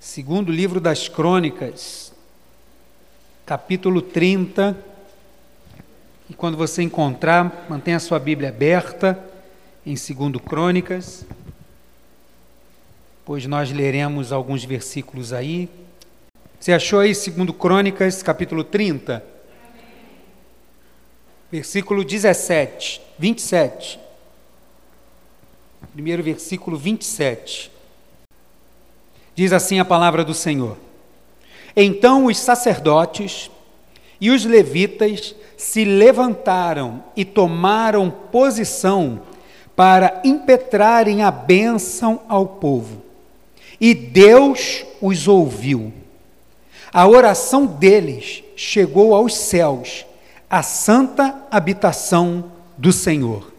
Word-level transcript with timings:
Segundo 0.00 0.52
livro 0.52 0.80
das 0.80 1.08
Crônicas, 1.08 2.12
capítulo 3.44 4.00
30. 4.00 4.76
E 6.30 6.34
quando 6.34 6.56
você 6.56 6.82
encontrar, 6.82 7.66
mantenha 7.68 7.96
a 7.96 8.00
sua 8.00 8.20
Bíblia 8.20 8.50
aberta 8.50 9.18
em 9.84 9.96
Segundo 9.96 10.38
Crônicas, 10.38 11.26
pois 13.24 13.44
nós 13.46 13.72
leremos 13.72 14.30
alguns 14.30 14.64
versículos 14.64 15.32
aí. 15.32 15.68
Você 16.60 16.72
achou 16.72 17.00
aí 17.00 17.12
Segundo 17.12 17.52
Crônicas, 17.52 18.22
capítulo 18.22 18.62
30? 18.62 19.24
Versículo 21.50 22.04
17, 22.04 23.00
27. 23.18 23.98
Primeiro 25.92 26.22
versículo 26.22 26.78
27. 26.78 27.77
Diz 29.38 29.52
assim 29.52 29.78
a 29.78 29.84
palavra 29.84 30.24
do 30.24 30.34
Senhor: 30.34 30.76
Então 31.76 32.24
os 32.24 32.36
sacerdotes 32.36 33.48
e 34.20 34.32
os 34.32 34.44
levitas 34.44 35.32
se 35.56 35.84
levantaram 35.84 37.04
e 37.14 37.24
tomaram 37.24 38.10
posição 38.32 39.20
para 39.76 40.20
impetrarem 40.24 41.22
a 41.22 41.30
bênção 41.30 42.22
ao 42.28 42.46
povo. 42.46 43.00
E 43.80 43.94
Deus 43.94 44.84
os 45.00 45.28
ouviu. 45.28 45.92
A 46.92 47.06
oração 47.06 47.64
deles 47.64 48.42
chegou 48.56 49.14
aos 49.14 49.36
céus, 49.36 50.04
a 50.50 50.64
santa 50.64 51.46
habitação 51.48 52.46
do 52.76 52.92
Senhor. 52.92 53.52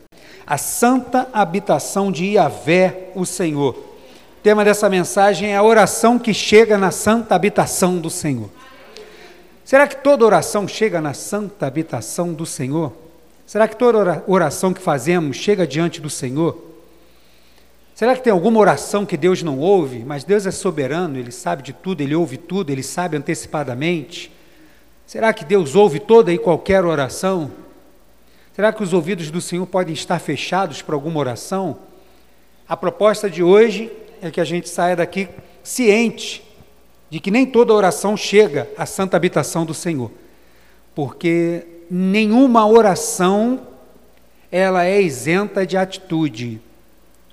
A 0.46 0.58
santa 0.58 1.30
habitação 1.32 2.12
de 2.12 2.26
Iavé, 2.32 3.12
o 3.16 3.26
Senhor. 3.26 3.89
O 4.40 4.42
tema 4.42 4.64
dessa 4.64 4.90
mensagem 4.90 5.52
é 5.52 5.58
a 5.58 5.62
oração 5.62 6.18
que 6.18 6.34
chega 6.34 6.78
na 6.78 6.92
santa 6.92 7.36
habitação 7.36 7.98
do 7.98 8.10
Senhor. 8.10 8.50
Será 9.66 9.86
que 9.86 9.98
toda 9.98 10.24
oração 10.24 10.66
chega 10.66 11.02
na 11.02 11.14
santa 11.14 11.68
habitação 11.68 12.34
do 12.34 12.46
Senhor? 12.46 12.94
Será 13.46 13.68
que 13.68 13.76
toda 13.76 14.24
oração 14.28 14.74
que 14.74 14.82
fazemos 14.82 15.36
chega 15.36 15.68
diante 15.68 16.00
do 16.00 16.10
Senhor? 16.10 16.58
Será 17.94 18.16
que 18.16 18.24
tem 18.24 18.32
alguma 18.32 18.62
oração 18.62 19.06
que 19.06 19.18
Deus 19.18 19.44
não 19.44 19.60
ouve? 19.60 20.06
Mas 20.06 20.24
Deus 20.24 20.46
é 20.46 20.52
soberano, 20.52 21.18
Ele 21.18 21.34
sabe 21.34 21.62
de 21.62 21.74
tudo, 21.74 22.00
Ele 22.00 22.16
ouve 22.16 22.38
tudo, 22.38 22.70
Ele 22.70 22.82
sabe 22.82 23.18
antecipadamente. 23.18 24.32
Será 25.06 25.34
que 25.34 25.44
Deus 25.44 25.76
ouve 25.76 26.00
toda 26.00 26.32
e 26.32 26.38
qualquer 26.38 26.86
oração? 26.86 27.52
Será 28.56 28.72
que 28.72 28.84
os 28.84 28.94
ouvidos 28.94 29.30
do 29.30 29.42
Senhor 29.42 29.66
podem 29.66 29.94
estar 29.94 30.18
fechados 30.18 30.82
para 30.82 30.96
alguma 30.96 31.20
oração? 31.20 31.80
A 32.70 32.78
proposta 32.78 33.30
de 33.30 33.44
hoje 33.44 33.92
é 34.22 34.32
que 34.32 34.42
a 34.42 34.46
gente 34.46 34.70
saia 34.70 34.96
daqui 34.96 35.30
ciente 35.64 36.44
de 37.10 37.20
que 37.20 37.32
nem 37.32 37.46
toda 37.46 37.74
oração 37.74 38.16
chega 38.16 38.70
à 38.78 38.86
santa 38.86 39.18
habitação 39.18 39.66
do 39.66 39.74
Senhor, 39.74 40.12
porque 40.94 41.66
nenhuma 41.90 42.68
oração 42.68 43.62
ela 44.52 44.86
é 44.86 45.02
isenta 45.02 45.66
de 45.66 45.78
atitude. 45.78 46.62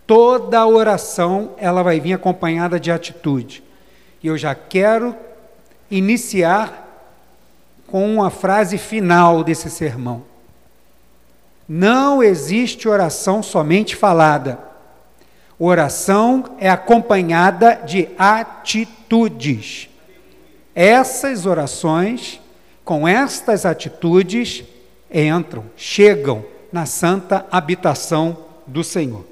Toda 0.06 0.66
oração 0.66 1.52
ela 1.58 1.82
vai 1.82 1.98
vir 2.00 2.12
acompanhada 2.12 2.78
de 2.78 2.90
atitude. 2.90 3.62
E 4.22 4.28
eu 4.28 4.38
já 4.38 4.54
quero 4.54 5.14
iniciar 5.90 6.84
com 7.86 8.22
a 8.22 8.30
frase 8.30 8.78
final 8.78 9.42
desse 9.42 9.70
sermão. 9.70 10.24
Não 11.68 12.22
existe 12.22 12.88
oração 12.88 13.42
somente 13.42 13.96
falada. 13.96 14.58
Oração 15.58 16.56
é 16.58 16.68
acompanhada 16.68 17.74
de 17.86 18.08
atitudes. 18.18 19.88
Essas 20.74 21.46
orações, 21.46 22.40
com 22.84 23.08
estas 23.08 23.64
atitudes, 23.64 24.64
entram, 25.10 25.64
chegam 25.76 26.44
na 26.70 26.84
santa 26.84 27.46
habitação 27.50 28.36
do 28.66 28.84
Senhor. 28.84 29.24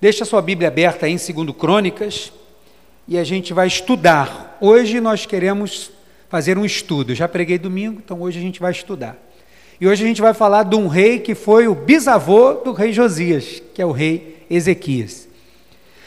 Deixa 0.00 0.24
sua 0.24 0.40
Bíblia 0.40 0.68
aberta 0.68 1.06
aí 1.06 1.12
em 1.12 1.16
2 1.16 1.56
Crônicas 1.56 2.32
e 3.08 3.18
a 3.18 3.24
gente 3.24 3.52
vai 3.52 3.66
estudar. 3.66 4.56
Hoje 4.60 5.00
nós 5.00 5.26
queremos 5.26 5.90
fazer 6.28 6.56
um 6.56 6.64
estudo. 6.64 7.14
Já 7.14 7.26
preguei 7.26 7.58
domingo, 7.58 8.00
então 8.04 8.20
hoje 8.22 8.38
a 8.38 8.42
gente 8.42 8.60
vai 8.60 8.70
estudar. 8.70 9.16
E 9.80 9.86
hoje 9.88 10.04
a 10.04 10.06
gente 10.06 10.22
vai 10.22 10.32
falar 10.32 10.62
de 10.62 10.76
um 10.76 10.86
rei 10.86 11.18
que 11.18 11.34
foi 11.34 11.66
o 11.66 11.74
bisavô 11.74 12.54
do 12.54 12.72
rei 12.72 12.92
Josias, 12.92 13.60
que 13.74 13.82
é 13.82 13.86
o 13.86 13.90
rei 13.90 14.31
Ezequias. 14.54 15.28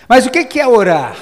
Mas 0.07 0.25
o 0.25 0.29
que 0.29 0.59
é 0.59 0.67
orar? 0.67 1.17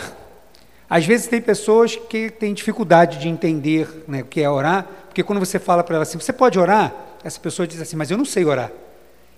Às 0.90 1.06
vezes 1.06 1.28
tem 1.28 1.42
pessoas 1.42 1.96
que 1.96 2.30
têm 2.30 2.54
dificuldade 2.54 3.18
de 3.18 3.30
entender 3.30 4.04
né, 4.08 4.22
o 4.22 4.26
que 4.26 4.42
é 4.42 4.50
orar, 4.50 4.86
porque 5.06 5.24
quando 5.24 5.40
você 5.40 5.58
fala 5.58 5.84
para 5.84 5.96
ela 5.96 6.04
assim, 6.04 6.20
você 6.20 6.34
pode 6.34 6.60
orar? 6.60 6.94
Essa 7.24 7.40
pessoa 7.40 7.66
diz 7.66 7.82
assim, 7.82 7.96
mas 7.96 8.12
eu 8.12 8.18
não 8.18 8.26
sei 8.26 8.46
orar. 8.46 8.72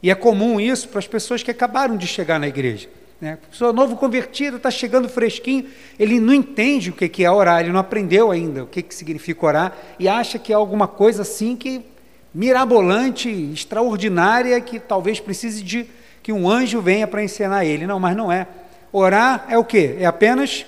E 0.01 0.09
é 0.09 0.15
comum 0.15 0.59
isso 0.59 0.89
para 0.89 0.99
as 0.99 1.07
pessoas 1.07 1.43
que 1.43 1.51
acabaram 1.51 1.95
de 1.95 2.07
chegar 2.07 2.39
na 2.39 2.47
igreja. 2.47 2.89
Né? 3.21 3.33
A 3.33 3.47
pessoa 3.49 3.71
novo 3.71 3.95
convertido, 3.95 4.57
está 4.57 4.69
chegando 4.69 5.07
fresquinho, 5.07 5.67
ele 5.97 6.19
não 6.19 6.33
entende 6.33 6.89
o 6.89 6.93
que 6.93 7.23
é 7.23 7.31
orar, 7.31 7.61
ele 7.61 7.71
não 7.71 7.79
aprendeu 7.79 8.31
ainda 8.31 8.63
o 8.63 8.67
que 8.67 8.83
significa 8.89 9.45
orar 9.45 9.77
e 9.99 10.07
acha 10.07 10.37
que 10.37 10.51
é 10.51 10.55
alguma 10.55 10.87
coisa 10.87 11.21
assim 11.21 11.55
que 11.55 11.85
mirabolante, 12.33 13.29
extraordinária, 13.29 14.59
que 14.59 14.77
talvez 14.79 15.21
precise 15.21 15.63
de 15.63 15.87
que 16.25 16.33
um 16.33 16.49
anjo 16.49 16.81
venha 16.81 17.05
para 17.05 17.23
ensinar 17.23 17.65
ele. 17.65 17.85
Não, 17.85 17.99
mas 17.99 18.17
não 18.17 18.31
é. 18.31 18.47
Orar 18.91 19.45
é 19.47 19.59
o 19.59 19.63
quê? 19.63 19.95
É 19.99 20.07
apenas 20.07 20.65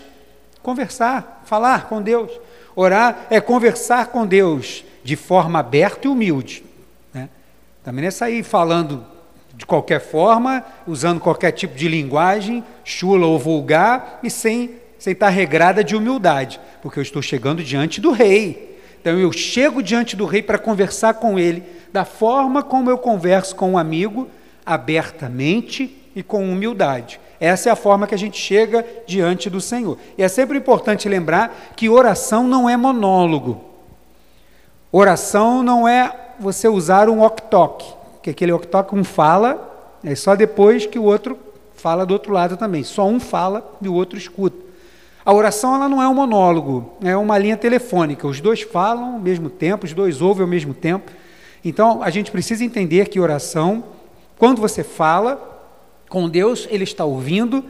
conversar, 0.62 1.42
falar 1.46 1.88
com 1.88 2.00
Deus. 2.00 2.30
Orar 2.76 3.26
é 3.32 3.42
conversar 3.42 4.06
com 4.10 4.24
Deus 4.24 4.86
de 5.04 5.16
forma 5.16 5.58
aberta 5.58 6.06
e 6.06 6.12
humilde. 6.12 6.64
Né? 7.12 7.28
Também 7.84 8.04
não 8.04 8.08
é 8.08 8.12
sair 8.12 8.44
falando 8.44 9.04
de 9.56 9.66
qualquer 9.66 10.00
forma, 10.00 10.64
usando 10.86 11.20
qualquer 11.20 11.50
tipo 11.54 11.76
de 11.76 11.88
linguagem, 11.88 12.64
chula 12.84 13.26
ou 13.26 13.40
vulgar, 13.40 14.20
e 14.22 14.30
sem, 14.30 14.76
sem 15.00 15.14
estar 15.14 15.30
regrada 15.30 15.84
de 15.84 15.96
humildade, 15.96 16.62
porque 16.84 17.00
eu 17.00 17.04
estou 17.04 17.24
chegando 17.24 17.64
diante 17.64 18.00
do 18.00 18.12
rei. 18.12 18.80
Então 19.02 19.18
eu 19.18 19.32
chego 19.32 19.82
diante 19.82 20.16
do 20.16 20.26
rei 20.28 20.44
para 20.44 20.60
conversar 20.60 21.16
com 21.16 21.40
ele 21.40 21.64
da 21.92 22.06
forma 22.06 22.62
como 22.62 22.92
eu 22.92 22.98
converso 23.00 23.56
com 23.56 23.72
um 23.72 23.78
amigo, 23.78 24.30
abertamente 24.68 25.96
e 26.16 26.22
com 26.22 26.44
humildade. 26.44 27.20
Essa 27.40 27.70
é 27.70 27.72
a 27.72 27.76
forma 27.76 28.06
que 28.06 28.16
a 28.16 28.18
gente 28.18 28.38
chega 28.38 28.86
diante 29.08 29.50
do 29.50 29.62
Senhor. 29.62 29.98
E 30.18 30.24
é 30.24 30.28
sempre 30.28 30.58
importante 30.58 31.08
lembrar 31.08 31.74
que 31.76 31.88
oração 31.88 32.48
não 32.48 32.70
é 32.70 32.76
monólogo. 32.76 33.62
Oração 34.92 35.64
não 35.64 35.88
é 35.88 36.14
você 36.40 36.68
usar 36.68 37.10
um 37.10 37.22
ok-tok, 37.22 37.94
que 38.22 38.30
aquele 38.32 38.52
ok-tok 38.52 38.96
um 38.96 39.04
fala, 39.04 39.98
é 40.04 40.16
só 40.16 40.36
depois 40.36 40.86
que 40.86 41.00
o 41.00 41.04
outro 41.04 41.38
fala 41.76 42.06
do 42.06 42.14
outro 42.14 42.34
lado 42.34 42.58
também. 42.58 42.84
Só 42.84 43.08
um 43.08 43.20
fala 43.20 43.78
e 43.82 43.88
o 43.88 43.94
outro 43.94 44.18
escuta. 44.18 44.68
A 45.24 45.34
oração 45.34 45.76
ela 45.76 45.90
não 45.90 46.02
é 46.02 46.08
um 46.08 46.14
monólogo, 46.14 46.94
é 47.04 47.16
uma 47.16 47.38
linha 47.38 47.58
telefônica. 47.58 48.26
Os 48.26 48.40
dois 48.40 48.62
falam 48.62 49.16
ao 49.16 49.20
mesmo 49.20 49.50
tempo, 49.50 49.86
os 49.86 49.94
dois 49.94 50.22
ouvem 50.22 50.42
ao 50.42 50.48
mesmo 50.48 50.74
tempo. 50.74 51.12
Então 51.64 52.02
a 52.02 52.10
gente 52.10 52.32
precisa 52.32 52.64
entender 52.64 53.10
que 53.10 53.20
oração 53.20 53.84
quando 54.38 54.62
você 54.62 54.84
fala 54.84 55.56
com 56.10 56.30
Deus, 56.30 56.68
Ele 56.70 56.84
está 56.84 57.04
ouvindo, 57.04 57.64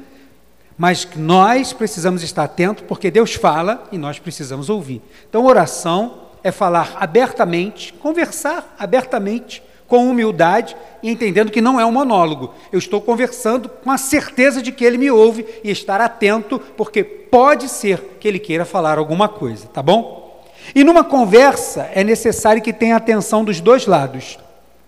mas 0.78 1.08
nós 1.16 1.74
precisamos 1.74 2.22
estar 2.22 2.44
atentos, 2.44 2.84
porque 2.88 3.10
Deus 3.10 3.34
fala 3.34 3.88
e 3.92 3.98
nós 3.98 4.20
precisamos 4.20 4.70
ouvir. 4.70 5.02
Então, 5.28 5.46
oração 5.46 6.28
é 6.44 6.52
falar 6.52 6.96
abertamente, 7.00 7.94
conversar 7.94 8.76
abertamente, 8.78 9.64
com 9.88 10.10
humildade 10.10 10.76
e 11.02 11.10
entendendo 11.10 11.50
que 11.50 11.62
não 11.62 11.80
é 11.80 11.86
um 11.86 11.92
monólogo. 11.92 12.54
Eu 12.72 12.78
estou 12.78 13.00
conversando 13.00 13.70
com 13.70 13.90
a 13.90 13.98
certeza 13.98 14.62
de 14.62 14.72
que 14.72 14.84
ele 14.84 14.98
me 14.98 15.10
ouve 15.10 15.46
e 15.64 15.72
estar 15.72 16.02
atento, 16.02 16.60
porque 16.76 17.04
pode 17.04 17.70
ser 17.70 18.18
que 18.20 18.28
ele 18.28 18.38
queira 18.38 18.66
falar 18.66 18.98
alguma 18.98 19.30
coisa, 19.30 19.68
tá 19.68 19.82
bom? 19.82 20.44
E 20.76 20.84
numa 20.84 21.04
conversa 21.04 21.90
é 21.94 22.04
necessário 22.04 22.62
que 22.62 22.74
tenha 22.74 22.98
atenção 22.98 23.46
dos 23.46 23.62
dois 23.62 23.86
lados. 23.86 24.38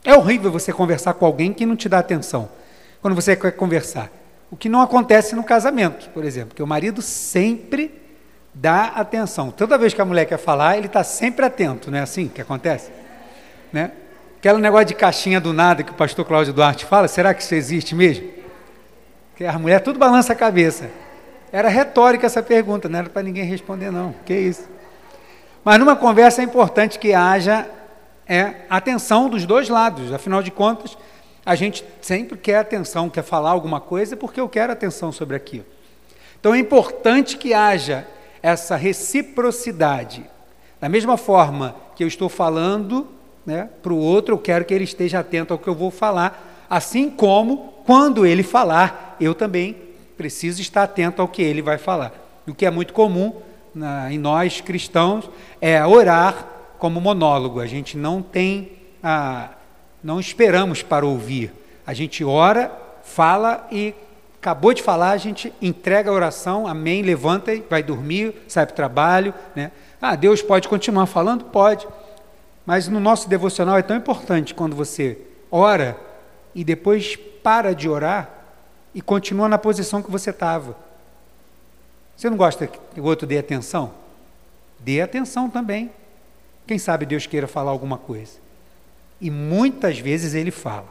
É 0.10 0.16
horrível 0.16 0.52
você 0.52 0.74
conversar 0.74 1.14
com 1.14 1.24
alguém 1.24 1.54
que 1.54 1.68
não 1.68 1.76
te 1.76 1.88
dá 1.88 2.00
atenção, 2.00 2.50
quando 3.00 3.14
você 3.14 3.36
quer 3.36 3.52
conversar. 3.52 4.10
O 4.50 4.58
que 4.58 4.68
não 4.68 4.82
acontece 4.82 5.36
no 5.36 5.44
casamento, 5.44 6.10
por 6.10 6.26
exemplo, 6.26 6.56
que 6.56 6.64
o 6.64 6.66
marido 6.66 7.00
sempre 7.00 7.94
dá 8.52 8.86
atenção. 8.86 9.52
Toda 9.52 9.78
vez 9.78 9.94
que 9.94 10.02
a 10.02 10.06
mulher 10.06 10.26
quer 10.26 10.40
falar, 10.40 10.78
ele 10.78 10.88
está 10.88 11.04
sempre 11.04 11.46
atento, 11.46 11.92
não 11.92 12.00
é 12.00 12.02
assim 12.02 12.28
que 12.28 12.42
acontece? 12.42 12.90
Né? 13.72 13.92
Aquele 14.40 14.58
negócio 14.58 14.88
de 14.88 14.96
caixinha 14.96 15.40
do 15.40 15.54
nada 15.54 15.84
que 15.84 15.92
o 15.92 15.94
pastor 15.96 16.26
Cláudio 16.26 16.54
Duarte 16.54 16.86
fala, 16.86 17.08
será 17.08 17.32
que 17.32 17.44
isso 17.44 17.54
existe 17.54 17.94
mesmo? 17.94 18.28
Que 19.36 19.46
a 19.46 19.60
mulher 19.60 19.80
tudo 19.80 20.00
balança 20.00 20.34
a 20.34 20.36
cabeça. 20.36 20.90
Era 21.52 21.70
retórica 21.70 22.26
essa 22.26 22.42
pergunta, 22.42 22.90
não 22.90 22.98
era 22.98 23.10
para 23.12 23.22
ninguém 23.22 23.44
responder, 23.44 23.92
não. 23.92 24.16
Que 24.26 24.34
isso? 24.34 24.68
Mas 25.64 25.78
numa 25.78 25.96
conversa 25.96 26.42
é 26.42 26.46
importante 26.46 26.98
que 26.98 27.14
haja 27.14 27.70
é 28.30 28.58
atenção 28.70 29.28
dos 29.28 29.48
dois 29.48 29.68
lados. 29.68 30.14
Afinal 30.14 30.44
de 30.44 30.52
contas, 30.52 30.96
a 31.44 31.56
gente 31.56 31.84
sempre 32.00 32.38
quer 32.38 32.58
atenção, 32.58 33.10
quer 33.10 33.24
falar 33.24 33.50
alguma 33.50 33.82
coisa 33.82 34.16
porque 34.16 34.40
eu 34.40 34.48
quero 34.48 34.72
atenção 34.72 35.12
sobre 35.12 35.36
aquilo. 35.36 35.66
Então 36.40 36.54
é 36.54 36.60
importante 36.60 37.38
que 37.38 37.56
haja 37.56 38.08
essa 38.42 38.76
reciprocidade. 38.76 40.24
Da 40.80 40.88
mesma 40.88 41.18
forma 41.18 41.76
que 41.96 42.04
eu 42.04 42.08
estou 42.08 42.30
falando 42.30 43.08
né, 43.46 43.68
para 43.82 43.92
o 43.92 43.98
outro, 43.98 44.36
eu 44.36 44.40
quero 44.40 44.64
que 44.64 44.74
ele 44.74 44.84
esteja 44.84 45.20
atento 45.20 45.52
ao 45.52 45.60
que 45.60 45.68
eu 45.68 45.76
vou 45.76 45.90
falar, 45.90 46.68
assim 46.70 47.10
como 47.10 47.74
quando 47.84 48.26
ele 48.26 48.44
falar, 48.44 49.18
eu 49.20 49.34
também 49.34 49.76
preciso 50.16 50.62
estar 50.62 50.84
atento 50.84 51.22
ao 51.22 51.28
que 51.28 51.42
ele 51.42 51.62
vai 51.62 51.80
falar. 51.80 52.14
O 52.48 52.54
que 52.54 52.66
é 52.66 52.70
muito 52.70 52.94
comum 52.94 53.34
na, 53.74 54.12
em 54.12 54.18
nós 54.18 54.62
cristãos 54.62 55.30
é 55.60 55.84
orar 55.86 56.59
como 56.80 57.00
monólogo. 57.00 57.60
A 57.60 57.68
gente 57.68 57.96
não 57.96 58.22
tem, 58.22 58.72
a, 59.04 59.50
não 60.04 60.20
esperamos 60.20 60.82
para 60.82 61.06
ouvir. 61.06 61.54
A 61.86 61.94
gente 61.94 62.24
ora, 62.24 62.72
fala 63.04 63.68
e 63.72 63.94
acabou 64.40 64.74
de 64.74 64.82
falar, 64.82 65.12
a 65.12 65.18
gente 65.18 65.54
entrega 65.62 66.10
a 66.10 66.14
oração, 66.14 66.66
amém, 66.66 67.02
levanta 67.04 67.54
e 67.54 67.60
vai 67.70 67.84
dormir, 67.84 68.34
sai 68.48 68.66
para 68.66 68.74
o 68.74 68.76
trabalho. 68.76 69.34
Né? 69.56 69.72
Ah, 70.02 70.16
Deus 70.16 70.42
pode 70.42 70.68
continuar 70.68 71.06
falando? 71.06 71.46
Pode. 71.46 71.88
Mas 72.66 72.88
no 72.88 73.00
nosso 73.00 73.28
devocional 73.28 73.78
é 73.78 73.82
tão 73.82 73.98
importante 73.98 74.54
quando 74.54 74.76
você 74.76 75.18
ora 75.52 75.98
e 76.56 76.64
depois 76.64 77.16
para 77.44 77.76
de 77.76 77.90
orar 77.90 78.30
e 78.96 79.02
continua 79.02 79.50
na 79.50 79.58
posição 79.58 80.02
que 80.02 80.10
você 80.10 80.30
estava. 80.30 80.76
Você 82.16 82.30
não 82.30 82.38
gosta 82.38 82.68
que 82.68 83.00
o 83.00 83.06
outro 83.06 83.28
dê 83.28 83.38
atenção? 83.38 83.92
Dê 84.80 85.02
atenção 85.02 85.50
também. 85.50 85.92
Quem 86.70 86.78
sabe 86.78 87.04
Deus 87.04 87.26
queira 87.26 87.48
falar 87.48 87.72
alguma 87.72 87.98
coisa. 87.98 88.34
E 89.20 89.32
muitas 89.32 89.98
vezes 89.98 90.36
ele 90.36 90.52
fala. 90.52 90.86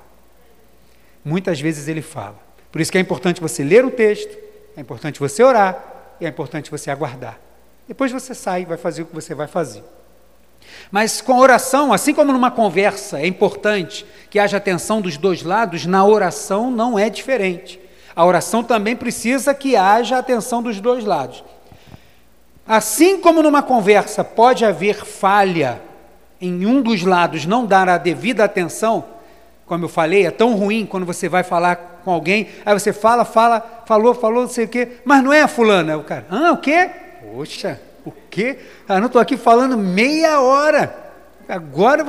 Muitas 1.25 1.61
vezes 1.61 1.87
ele 1.87 2.03
fala. 2.03 2.35
Por 2.73 2.81
isso 2.81 2.91
que 2.91 2.99
é 2.99 3.01
importante 3.01 3.41
você 3.41 3.63
ler 3.63 3.85
o 3.85 3.91
texto, 3.93 4.37
é 4.77 4.81
importante 4.81 5.21
você 5.21 5.41
orar 5.41 5.81
e 6.21 6.27
é 6.27 6.29
importante 6.29 6.69
você 6.69 6.91
aguardar. 6.91 7.39
Depois 7.87 8.11
você 8.11 8.35
sai 8.35 8.63
e 8.63 8.65
vai 8.65 8.77
fazer 8.77 9.03
o 9.03 9.07
que 9.07 9.15
você 9.15 9.37
vai 9.37 9.47
fazer. 9.47 9.85
Mas 10.91 11.21
com 11.21 11.35
a 11.35 11.39
oração, 11.39 11.93
assim 11.93 12.13
como 12.13 12.33
numa 12.33 12.51
conversa 12.51 13.21
é 13.21 13.29
importante 13.29 14.05
que 14.31 14.41
haja 14.41 14.57
atenção 14.57 15.01
dos 15.01 15.17
dois 15.17 15.45
lados, 15.45 15.87
na 15.87 16.05
oração 16.05 16.73
não 16.73 16.99
é 16.99 17.09
diferente. 17.09 17.79
A 18.17 18.25
oração 18.25 18.65
também 18.65 18.97
precisa 18.97 19.55
que 19.55 19.77
haja 19.77 20.19
atenção 20.19 20.61
dos 20.61 20.81
dois 20.81 21.05
lados. 21.05 21.45
Assim 22.69 23.19
como 23.19 23.43
numa 23.43 23.62
conversa 23.62 24.23
pode 24.23 24.62
haver 24.62 25.03
falha 25.03 25.81
em 26.38 26.67
um 26.67 26.82
dos 26.82 27.03
lados 27.03 27.47
não 27.47 27.65
dar 27.65 27.88
a 27.88 27.97
devida 27.97 28.44
atenção, 28.44 29.06
como 29.65 29.87
eu 29.87 29.88
falei, 29.88 30.26
é 30.26 30.31
tão 30.31 30.55
ruim 30.55 30.85
quando 30.85 31.06
você 31.06 31.31
vai 31.31 31.43
falar 31.43 32.00
com 32.05 32.11
alguém, 32.11 32.47
aí 32.67 32.79
você 32.79 32.93
fala, 32.93 33.25
fala, 33.25 33.82
falou, 33.87 34.15
falou, 34.15 34.43
não 34.43 34.50
sei 34.50 34.67
o 34.67 34.69
quê, 34.69 34.99
mas 35.03 35.25
não 35.25 35.32
é 35.32 35.41
a 35.41 35.49
fulana, 35.49 35.93
é 35.93 35.97
o 35.97 36.03
cara, 36.03 36.26
ah, 36.31 36.53
o 36.53 36.59
quê? 36.59 36.91
Poxa, 37.23 37.81
o 38.05 38.12
quê? 38.31 38.59
Ah, 38.87 39.00
não 39.00 39.06
estou 39.06 39.20
aqui 39.20 39.38
falando 39.38 39.79
meia 39.79 40.38
hora, 40.43 40.94
agora, 41.49 42.05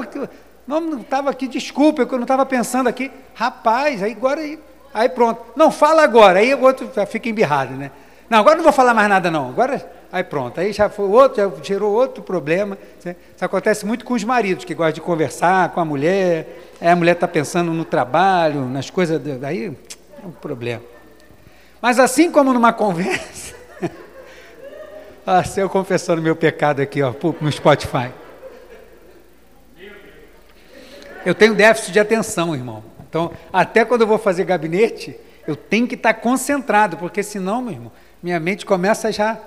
não 0.67 1.00
estava 1.00 1.29
aqui, 1.29 1.47
desculpa, 1.47 2.01
eu 2.01 2.11
não 2.11 2.23
estava 2.23 2.45
pensando 2.45 2.88
aqui, 2.88 3.09
rapaz, 3.33 4.03
aí 4.03 4.11
agora, 4.11 4.41
aí, 4.41 4.59
aí 4.94 5.07
pronto, 5.07 5.41
não, 5.56 5.71
fala 5.71 6.03
agora, 6.03 6.39
aí 6.39 6.53
o 6.53 6.61
outro 6.61 6.89
fica 7.07 7.29
embirrado, 7.29 7.75
né? 7.75 7.91
Não, 8.29 8.39
agora 8.39 8.57
não 8.57 8.63
vou 8.63 8.73
falar 8.73 8.94
mais 8.94 9.09
nada 9.09 9.31
não, 9.31 9.50
agora 9.50 9.98
Aí 10.11 10.23
pronto, 10.23 10.59
aí 10.59 10.73
já 10.73 10.89
foi 10.89 11.06
outro, 11.06 11.38
já 11.38 11.63
gerou 11.63 11.94
outro 11.94 12.23
problema. 12.23 12.77
Isso 12.97 13.45
acontece 13.45 13.85
muito 13.85 14.03
com 14.03 14.15
os 14.15 14.23
maridos 14.23 14.65
que 14.65 14.73
gostam 14.73 14.94
de 14.94 15.01
conversar 15.01 15.69
com 15.69 15.79
a 15.79 15.85
mulher, 15.85 16.47
aí 16.81 16.88
a 16.88 16.95
mulher 16.95 17.11
está 17.11 17.27
pensando 17.27 17.71
no 17.71 17.85
trabalho, 17.85 18.65
nas 18.65 18.89
coisas, 18.89 19.21
daí 19.39 19.65
é 20.23 20.25
um 20.25 20.31
problema. 20.31 20.81
Mas 21.79 22.00
assim 22.00 22.31
como 22.31 22.51
numa 22.53 22.73
conversa, 22.73 23.56
ah, 25.25 25.44
se 25.44 25.59
eu 25.59 25.69
confessando 25.69 26.21
meu 26.21 26.35
pecado 26.35 26.81
aqui, 26.81 27.03
ó, 27.03 27.13
no 27.39 27.51
Spotify. 27.51 28.11
Eu 31.23 31.35
tenho 31.35 31.53
déficit 31.53 31.91
de 31.91 32.00
atenção, 32.00 32.56
irmão. 32.56 32.83
Então, 33.07 33.31
até 33.53 33.85
quando 33.85 34.01
eu 34.01 34.07
vou 34.07 34.17
fazer 34.17 34.44
gabinete, 34.44 35.15
eu 35.45 35.56
tenho 35.56 35.88
que 35.88 35.95
estar 35.95 36.15
concentrado, 36.15 36.97
porque 36.97 37.21
senão, 37.21 37.61
meu 37.61 37.73
irmão, 37.73 37.91
minha 38.21 38.39
mente 38.39 38.65
começa 38.65 39.11
já 39.11 39.39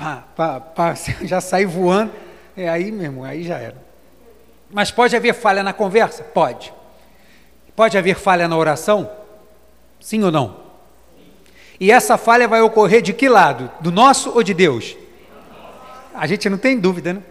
pá, 0.00 0.24
pá, 0.34 0.60
pá, 0.60 0.94
já 1.22 1.40
sai 1.42 1.66
voando. 1.66 2.10
É 2.56 2.68
aí, 2.68 2.90
meu 2.90 3.04
irmão, 3.04 3.24
aí 3.24 3.42
já 3.42 3.58
era. 3.58 3.76
Mas 4.70 4.90
pode 4.90 5.14
haver 5.14 5.34
falha 5.34 5.62
na 5.62 5.72
conversa? 5.72 6.24
Pode. 6.24 6.72
Pode 7.76 7.98
haver 7.98 8.16
falha 8.16 8.48
na 8.48 8.56
oração? 8.56 9.10
Sim 10.00 10.22
ou 10.24 10.30
não? 10.30 10.60
E 11.78 11.90
essa 11.90 12.16
falha 12.16 12.48
vai 12.48 12.60
ocorrer 12.60 13.02
de 13.02 13.12
que 13.12 13.28
lado? 13.28 13.70
Do 13.80 13.90
nosso 13.92 14.30
ou 14.30 14.42
de 14.42 14.54
Deus? 14.54 14.96
A 16.14 16.26
gente 16.26 16.48
não 16.48 16.58
tem 16.58 16.78
dúvida, 16.78 17.14
né? 17.14 17.22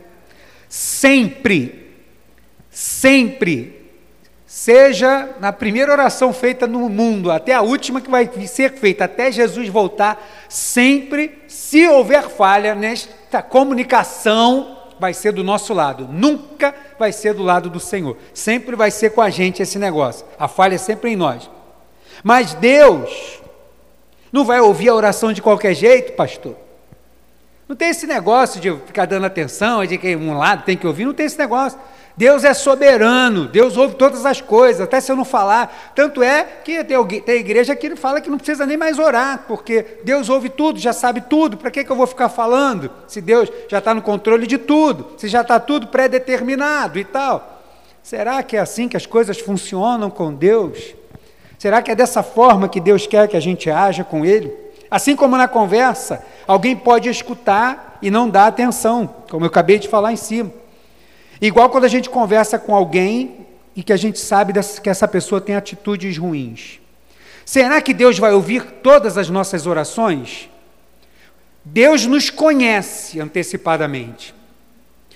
Sempre, 0.67 1.95
sempre 2.69 3.78
seja 4.49 5.29
na 5.39 5.53
primeira 5.53 5.91
oração 5.91 6.33
feita 6.33 6.65
no 6.65 6.89
mundo, 6.89 7.29
até 7.29 7.53
a 7.53 7.61
última 7.61 8.01
que 8.01 8.09
vai 8.09 8.27
ser 8.47 8.73
feita, 8.73 9.05
até 9.05 9.31
Jesus 9.31 9.69
voltar, 9.69 10.27
sempre, 10.49 11.43
se 11.47 11.87
houver 11.87 12.23
falha 12.23 12.73
nesta 12.73 13.43
comunicação, 13.43 14.75
vai 14.99 15.13
ser 15.13 15.33
do 15.33 15.43
nosso 15.43 15.71
lado, 15.71 16.09
nunca 16.11 16.73
vai 16.97 17.11
ser 17.11 17.35
do 17.35 17.43
lado 17.43 17.69
do 17.69 17.79
Senhor, 17.79 18.17
sempre 18.33 18.75
vai 18.75 18.89
ser 18.89 19.11
com 19.11 19.21
a 19.21 19.29
gente 19.29 19.61
esse 19.61 19.77
negócio, 19.77 20.25
a 20.39 20.47
falha 20.47 20.73
é 20.73 20.79
sempre 20.79 21.11
em 21.11 21.15
nós. 21.15 21.47
Mas 22.23 22.55
Deus 22.55 23.39
não 24.31 24.43
vai 24.43 24.59
ouvir 24.59 24.89
a 24.89 24.95
oração 24.95 25.31
de 25.31 25.43
qualquer 25.43 25.75
jeito, 25.75 26.13
pastor. 26.13 26.55
Não 27.67 27.75
tem 27.75 27.89
esse 27.89 28.07
negócio 28.07 28.59
de 28.59 28.75
ficar 28.87 29.05
dando 29.05 29.27
atenção, 29.27 29.85
de 29.85 29.95
que 29.95 30.15
um 30.15 30.35
lado 30.35 30.63
tem 30.63 30.75
que 30.75 30.87
ouvir, 30.87 31.05
não 31.05 31.13
tem 31.13 31.27
esse 31.27 31.37
negócio. 31.37 31.77
Deus 32.19 32.43
é 32.43 32.53
soberano, 32.53 33.47
Deus 33.47 33.77
ouve 33.77 33.95
todas 33.95 34.25
as 34.25 34.41
coisas, 34.41 34.81
até 34.81 34.99
se 34.99 35.09
eu 35.09 35.15
não 35.15 35.23
falar. 35.23 35.93
Tanto 35.95 36.21
é 36.21 36.43
que 36.65 36.83
tem, 36.83 37.37
igreja 37.37 37.73
que 37.77 37.95
fala 37.95 38.19
que 38.19 38.29
não 38.29 38.37
precisa 38.37 38.65
nem 38.65 38.75
mais 38.75 38.99
orar, 38.99 39.45
porque 39.47 39.85
Deus 40.03 40.27
ouve 40.27 40.49
tudo, 40.49 40.77
já 40.79 40.91
sabe 40.91 41.21
tudo, 41.21 41.55
para 41.55 41.71
que, 41.71 41.81
que 41.81 41.89
eu 41.89 41.95
vou 41.95 42.05
ficar 42.05 42.27
falando? 42.27 42.91
Se 43.07 43.21
Deus 43.21 43.49
já 43.69 43.77
está 43.77 43.93
no 43.93 44.01
controle 44.01 44.45
de 44.47 44.57
tudo, 44.57 45.13
se 45.15 45.29
já 45.29 45.39
está 45.39 45.61
tudo 45.61 45.87
pré-determinado 45.87 46.99
e 46.99 47.05
tal. 47.05 47.61
Será 48.03 48.43
que 48.43 48.57
é 48.57 48.59
assim 48.59 48.89
que 48.89 48.97
as 48.97 49.05
coisas 49.05 49.39
funcionam 49.39 50.09
com 50.09 50.33
Deus? 50.33 50.93
Será 51.57 51.81
que 51.81 51.89
é 51.89 51.95
dessa 51.95 52.21
forma 52.21 52.67
que 52.67 52.81
Deus 52.81 53.07
quer 53.07 53.29
que 53.29 53.37
a 53.37 53.41
gente 53.41 53.71
haja 53.71 54.03
com 54.03 54.25
Ele? 54.25 54.53
Assim 54.91 55.15
como 55.15 55.37
na 55.37 55.47
conversa, 55.47 56.21
alguém 56.45 56.75
pode 56.75 57.07
escutar 57.07 57.97
e 58.01 58.11
não 58.11 58.29
dar 58.29 58.47
atenção, 58.47 59.09
como 59.31 59.45
eu 59.45 59.47
acabei 59.47 59.79
de 59.79 59.87
falar 59.87 60.11
em 60.11 60.17
cima. 60.17 60.51
Igual 61.41 61.69
quando 61.69 61.85
a 61.85 61.89
gente 61.89 62.09
conversa 62.09 62.59
com 62.59 62.75
alguém 62.75 63.47
e 63.75 63.81
que 63.81 63.93
a 63.93 63.97
gente 63.97 64.19
sabe 64.19 64.53
que 64.81 64.89
essa 64.89 65.07
pessoa 65.07 65.39
tem 65.39 65.55
atitudes 65.55 66.17
ruins. 66.17 66.79
Será 67.45 67.81
que 67.81 67.93
Deus 67.93 68.19
vai 68.19 68.33
ouvir 68.33 68.63
todas 68.83 69.17
as 69.17 69.29
nossas 69.29 69.65
orações? 69.65 70.49
Deus 71.63 72.05
nos 72.05 72.29
conhece 72.29 73.19
antecipadamente. 73.19 74.35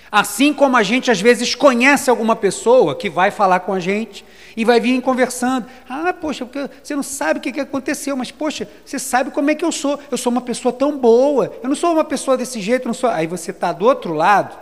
Assim 0.10 0.54
como 0.54 0.78
a 0.78 0.84
gente 0.84 1.12
às 1.12 1.20
vezes 1.20 1.56
conhece 1.56 2.10
alguma 2.10 2.36
pessoa 2.36 2.96
que 2.96 3.10
vai 3.10 3.32
falar 3.32 3.62
com 3.62 3.74
a 3.74 3.80
gente 3.80 4.24
e 4.56 4.64
vai 4.64 4.80
vir 4.80 5.02
conversando. 5.02 5.66
Ah, 5.90 6.14
poxa, 6.14 6.48
você 6.82 6.96
não 6.96 7.04
sabe 7.04 7.40
o 7.40 7.42
que 7.42 7.60
aconteceu, 7.60 8.16
mas 8.16 8.32
poxa, 8.32 8.68
você 8.86 8.98
sabe 8.98 9.32
como 9.32 9.52
é 9.52 9.56
que 9.56 9.66
eu 9.66 9.72
sou. 9.72 10.00
Eu 10.10 10.18
sou 10.18 10.32
uma 10.32 10.42
pessoa 10.42 10.72
tão 10.72 10.98
boa. 10.98 11.52
Eu 11.62 11.68
não 11.68 11.76
sou 11.76 11.94
uma 11.94 12.04
pessoa 12.04 12.38
desse 12.38 12.62
jeito, 12.62 12.88
não 12.88 12.94
sou. 12.94 13.10
Aí 13.10 13.28
você 13.28 13.52
está 13.52 13.74
do 13.74 13.86
outro 13.86 14.14
lado 14.14 14.56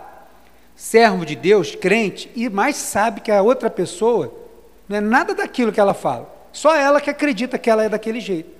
servo 0.82 1.24
de 1.24 1.36
Deus, 1.36 1.76
crente, 1.76 2.28
e 2.34 2.50
mais 2.50 2.74
sabe 2.74 3.20
que 3.20 3.30
a 3.30 3.40
outra 3.40 3.70
pessoa 3.70 4.34
não 4.88 4.96
é 4.96 5.00
nada 5.00 5.32
daquilo 5.32 5.70
que 5.70 5.78
ela 5.78 5.94
fala. 5.94 6.28
Só 6.50 6.74
ela 6.74 7.00
que 7.00 7.08
acredita 7.08 7.56
que 7.56 7.70
ela 7.70 7.84
é 7.84 7.88
daquele 7.88 8.18
jeito. 8.18 8.50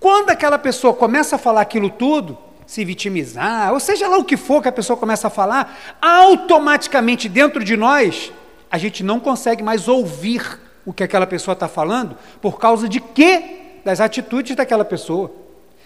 Quando 0.00 0.30
aquela 0.30 0.58
pessoa 0.58 0.94
começa 0.94 1.36
a 1.36 1.38
falar 1.38 1.60
aquilo 1.60 1.90
tudo, 1.90 2.36
se 2.66 2.82
vitimizar, 2.82 3.74
ou 3.74 3.78
seja 3.78 4.08
lá 4.08 4.16
o 4.16 4.24
que 4.24 4.38
for 4.38 4.62
que 4.62 4.68
a 4.68 4.72
pessoa 4.72 4.96
começa 4.96 5.26
a 5.26 5.30
falar, 5.30 5.78
automaticamente 6.00 7.28
dentro 7.28 7.62
de 7.62 7.76
nós, 7.76 8.32
a 8.70 8.78
gente 8.78 9.04
não 9.04 9.20
consegue 9.20 9.62
mais 9.62 9.86
ouvir 9.86 10.58
o 10.86 10.94
que 10.94 11.04
aquela 11.04 11.26
pessoa 11.26 11.52
está 11.52 11.68
falando, 11.68 12.16
por 12.40 12.58
causa 12.58 12.88
de 12.88 13.00
quê? 13.00 13.80
Das 13.84 14.00
atitudes 14.00 14.56
daquela 14.56 14.84
pessoa. 14.84 15.30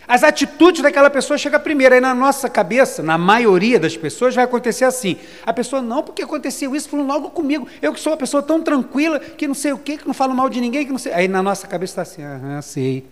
As 0.06 0.22
atitudes 0.22 0.82
daquela 0.82 1.08
pessoa 1.08 1.38
chegam 1.38 1.58
primeiro, 1.60 1.94
aí 1.94 2.00
na 2.00 2.14
nossa 2.14 2.48
cabeça, 2.48 3.02
na 3.02 3.16
maioria 3.16 3.80
das 3.80 3.96
pessoas, 3.96 4.34
vai 4.34 4.44
acontecer 4.44 4.84
assim. 4.84 5.16
A 5.44 5.52
pessoa, 5.52 5.80
não, 5.80 6.02
porque 6.02 6.22
aconteceu 6.22 6.76
isso, 6.76 6.88
falou 6.88 7.06
logo 7.06 7.30
comigo. 7.30 7.66
Eu 7.80 7.92
que 7.92 8.00
sou 8.00 8.12
uma 8.12 8.18
pessoa 8.18 8.42
tão 8.42 8.60
tranquila, 8.60 9.18
que 9.18 9.46
não 9.46 9.54
sei 9.54 9.72
o 9.72 9.78
quê, 9.78 9.96
que 9.96 10.06
não 10.06 10.14
falo 10.14 10.34
mal 10.34 10.48
de 10.48 10.60
ninguém, 10.60 10.84
que 10.84 10.92
não 10.92 10.98
sei. 10.98 11.12
Aí 11.12 11.26
na 11.26 11.42
nossa 11.42 11.66
cabeça 11.66 11.92
está 11.92 12.02
assim, 12.02 12.22
aham, 12.22 12.60
sei, 12.60 13.06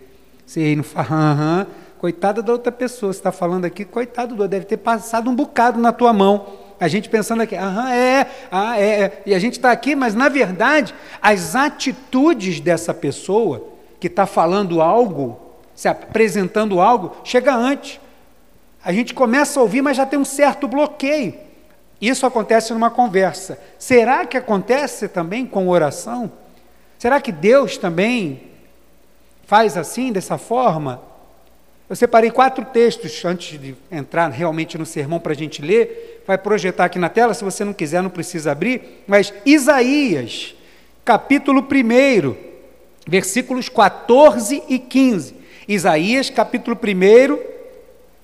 sei, 0.45 0.75
não 0.75 0.83
fala, 0.83 1.07
aham. 1.09 1.67
Coitada 1.97 2.43
da 2.43 2.51
outra 2.51 2.71
pessoa, 2.71 3.13
você 3.13 3.19
está 3.19 3.31
falando 3.31 3.65
aqui, 3.65 3.85
coitado 3.85 4.35
do 4.35 4.47
deve 4.47 4.65
ter 4.65 4.77
passado 4.77 5.29
um 5.29 5.35
bocado 5.35 5.79
na 5.79 5.91
tua 5.93 6.11
mão. 6.11 6.45
A 6.79 6.87
gente 6.87 7.07
pensando 7.09 7.41
aqui, 7.41 7.55
aham, 7.55 7.91
é, 7.91 8.27
ah, 8.51 8.77
é, 8.77 9.01
é. 9.01 9.23
E 9.25 9.33
a 9.33 9.39
gente 9.39 9.53
está 9.53 9.71
aqui, 9.71 9.95
mas 9.95 10.13
na 10.13 10.27
verdade, 10.27 10.93
as 11.21 11.55
atitudes 11.55 12.59
dessa 12.59 12.93
pessoa 12.93 13.69
que 14.01 14.07
está 14.07 14.25
falando 14.25 14.81
algo 14.81 15.42
se 15.75 15.87
apresentando 15.87 16.79
algo, 16.79 17.15
chega 17.23 17.55
antes. 17.55 17.99
a 18.83 18.91
gente 18.91 19.13
começa 19.13 19.59
a 19.59 19.63
ouvir, 19.63 19.81
mas 19.81 19.97
já 19.97 20.05
tem 20.05 20.19
um 20.19 20.25
certo 20.25 20.67
bloqueio. 20.67 21.33
Isso 22.01 22.25
acontece 22.25 22.73
numa 22.73 22.89
conversa. 22.89 23.57
Será 23.79 24.25
que 24.25 24.35
acontece 24.35 25.07
também 25.07 25.45
com 25.45 25.69
oração? 25.69 26.29
Será 26.99 27.21
que 27.21 27.31
Deus 27.31 27.77
também 27.77 28.43
faz 29.45 29.77
assim, 29.77 30.11
dessa 30.11 30.37
forma? 30.37 31.01
Eu 31.89 31.95
separei 31.95 32.31
quatro 32.31 32.65
textos 32.65 33.23
antes 33.23 33.59
de 33.59 33.75
entrar 33.91 34.29
realmente 34.29 34.77
no 34.77 34.85
sermão 34.85 35.19
para 35.19 35.33
a 35.33 35.35
gente 35.35 35.61
ler. 35.61 36.23
Vai 36.25 36.37
projetar 36.37 36.85
aqui 36.85 36.97
na 36.97 37.07
tela, 37.07 37.33
se 37.33 37.43
você 37.43 37.63
não 37.63 37.73
quiser, 37.73 38.01
não 38.01 38.09
precisa 38.09 38.51
abrir. 38.51 39.03
Mas 39.07 39.33
Isaías, 39.45 40.55
capítulo 41.05 41.61
1, 41.61 42.35
versículos 43.07 43.69
14 43.69 44.63
e 44.67 44.79
15. 44.79 45.42
Isaías, 45.67 46.29
capítulo 46.29 46.77
1, 46.77 47.39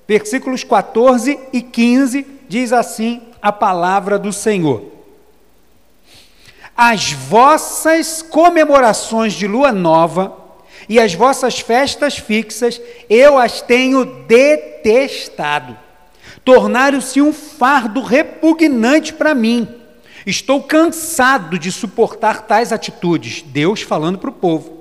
versículos 0.07 0.63
14 0.63 1.39
e 1.53 1.61
15, 1.61 2.25
diz 2.47 2.73
assim 2.73 3.21
a 3.41 3.51
palavra 3.51 4.17
do 4.19 4.33
Senhor. 4.33 4.83
As 6.75 7.11
vossas 7.11 8.21
comemorações 8.21 9.33
de 9.33 9.47
lua 9.47 9.71
nova 9.71 10.35
e 10.87 10.99
as 10.99 11.13
vossas 11.13 11.59
festas 11.59 12.17
fixas, 12.17 12.81
eu 13.09 13.37
as 13.37 13.61
tenho 13.61 14.05
detestado. 14.05 15.77
Tornaram-se 16.43 17.21
um 17.21 17.31
fardo 17.31 18.01
repugnante 18.01 19.13
para 19.13 19.35
mim. 19.35 19.67
Estou 20.25 20.63
cansado 20.63 21.59
de 21.59 21.71
suportar 21.71 22.43
tais 22.43 22.71
atitudes. 22.71 23.41
Deus 23.41 23.81
falando 23.81 24.17
para 24.17 24.29
o 24.29 24.33
povo. 24.33 24.78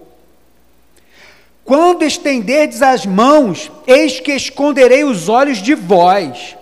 Quando 1.68 2.02
estenderdes 2.02 2.82
as 2.82 3.04
mãos, 3.04 3.70
eis 3.86 4.18
que 4.18 4.32
esconderei 4.32 5.04
os 5.04 5.28
olhos 5.28 5.58
de 5.58 5.74
vós. 5.74 6.56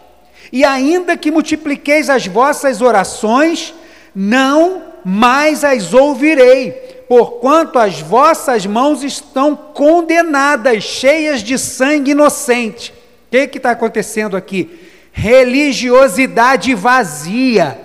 E 0.53 0.65
ainda 0.65 1.17
que 1.17 1.31
multipliqueis 1.31 2.11
as 2.11 2.27
vossas 2.27 2.83
orações, 2.83 3.73
não 4.13 4.83
mais 5.05 5.63
as 5.63 5.95
ouvirei 5.95 6.97
porquanto 7.09 7.79
as 7.79 8.01
vossas 8.01 8.67
mãos 8.67 9.03
estão 9.05 9.55
condenadas, 9.55 10.83
cheias 10.83 11.41
de 11.41 11.57
sangue 11.57 12.11
inocente. 12.11 12.93
O 13.27 13.49
que 13.49 13.59
está 13.59 13.71
acontecendo 13.71 14.37
aqui? 14.37 14.91
Religiosidade 15.13 16.75
vazia. 16.75 17.81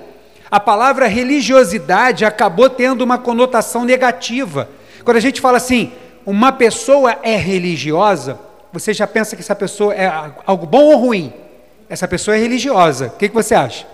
A 0.50 0.60
palavra 0.60 1.06
religiosidade 1.08 2.26
acabou 2.26 2.70
tendo 2.70 3.04
uma 3.04 3.18
conotação 3.18 3.86
negativa. 3.86 4.68
Quando 5.04 5.18
a 5.18 5.22
gente 5.22 5.40
fala 5.40 5.58
assim, 5.58 5.92
uma 6.26 6.52
pessoa 6.52 7.18
é 7.24 7.36
religiosa, 7.36 8.40
você 8.72 8.94
já 8.94 9.08
pensa 9.08 9.36
que 9.36 9.42
essa 9.42 9.56
pessoa 9.56 9.94
é 9.94 10.12
algo 10.46 10.66
bom 10.66 10.84
ou 10.86 10.98
ruim? 10.98 11.34
Essa 11.90 12.08
pessoa 12.08 12.38
é 12.38 12.40
religiosa. 12.40 13.08
O 13.08 13.18
que, 13.18 13.28
que 13.30 13.36
você 13.36 13.54
acha? 13.54 13.86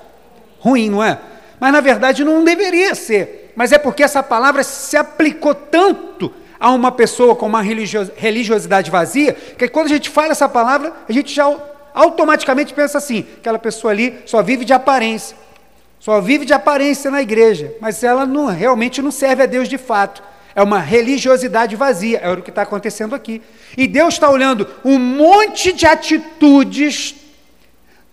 Ruim, 0.59 0.89
não 0.89 1.03
é? 1.03 1.19
Mas 1.59 1.73
na 1.73 1.81
verdade 1.81 2.23
não 2.23 2.43
deveria 2.43 2.93
ser 2.93 3.47
mas 3.57 3.71
é 3.71 3.79
porque 3.79 4.03
essa 4.03 4.21
palavra 4.21 4.61
se 4.61 4.95
aplicou 4.95 5.55
tanto 5.55 6.31
a 6.59 6.69
uma 6.69 6.91
pessoa 6.91 7.35
com 7.35 7.47
uma 7.47 7.63
religiosidade 7.63 8.91
vazia, 8.91 9.33
que 9.33 9.67
quando 9.67 9.87
a 9.87 9.89
gente 9.89 10.11
fala 10.11 10.31
essa 10.31 10.47
palavra, 10.47 10.93
a 11.09 11.11
gente 11.11 11.33
já 11.33 11.51
automaticamente 11.91 12.71
pensa 12.71 12.99
assim: 12.99 13.25
aquela 13.39 13.57
pessoa 13.57 13.91
ali 13.91 14.19
só 14.27 14.43
vive 14.43 14.63
de 14.63 14.73
aparência, 14.73 15.35
só 15.99 16.21
vive 16.21 16.45
de 16.45 16.53
aparência 16.53 17.09
na 17.09 17.19
igreja, 17.19 17.73
mas 17.81 18.03
ela 18.03 18.27
não, 18.27 18.45
realmente 18.45 19.01
não 19.01 19.09
serve 19.09 19.41
a 19.41 19.47
Deus 19.47 19.67
de 19.67 19.79
fato. 19.79 20.21
É 20.57 20.63
uma 20.63 20.79
religiosidade 20.79 21.75
vazia, 21.75 22.17
é 22.17 22.31
o 22.31 22.41
que 22.41 22.49
está 22.49 22.63
acontecendo 22.63 23.13
aqui. 23.13 23.43
E 23.77 23.87
Deus 23.87 24.15
está 24.15 24.27
olhando 24.27 24.67
um 24.83 24.97
monte 24.97 25.71
de 25.71 25.85
atitudes 25.85 27.13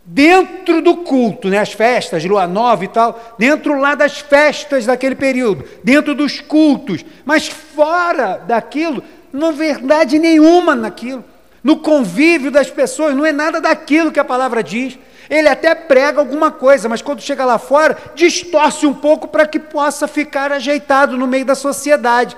dentro 0.04 0.82
do 0.82 0.98
culto, 0.98 1.48
né, 1.48 1.56
as 1.56 1.72
festas 1.72 2.22
lua 2.22 2.46
nova 2.46 2.84
e 2.84 2.88
tal, 2.88 3.34
dentro 3.38 3.80
lá 3.80 3.94
das 3.94 4.18
festas 4.18 4.84
daquele 4.84 5.14
período, 5.14 5.64
dentro 5.82 6.14
dos 6.14 6.38
cultos, 6.38 7.02
mas 7.24 7.48
fora 7.48 8.36
daquilo, 8.36 9.02
não 9.32 9.54
verdade 9.54 10.18
nenhuma 10.18 10.74
naquilo. 10.74 11.24
No 11.62 11.78
convívio 11.78 12.50
das 12.50 12.68
pessoas, 12.68 13.16
não 13.16 13.24
é 13.24 13.32
nada 13.32 13.58
daquilo 13.58 14.12
que 14.12 14.20
a 14.20 14.24
palavra 14.24 14.62
diz. 14.62 14.98
Ele 15.28 15.48
até 15.48 15.74
prega 15.74 16.20
alguma 16.20 16.50
coisa, 16.50 16.88
mas 16.88 17.02
quando 17.02 17.20
chega 17.20 17.44
lá 17.44 17.58
fora, 17.58 17.96
distorce 18.14 18.86
um 18.86 18.94
pouco 18.94 19.28
para 19.28 19.46
que 19.46 19.58
possa 19.58 20.06
ficar 20.06 20.52
ajeitado 20.52 21.16
no 21.16 21.26
meio 21.26 21.44
da 21.44 21.54
sociedade. 21.54 22.36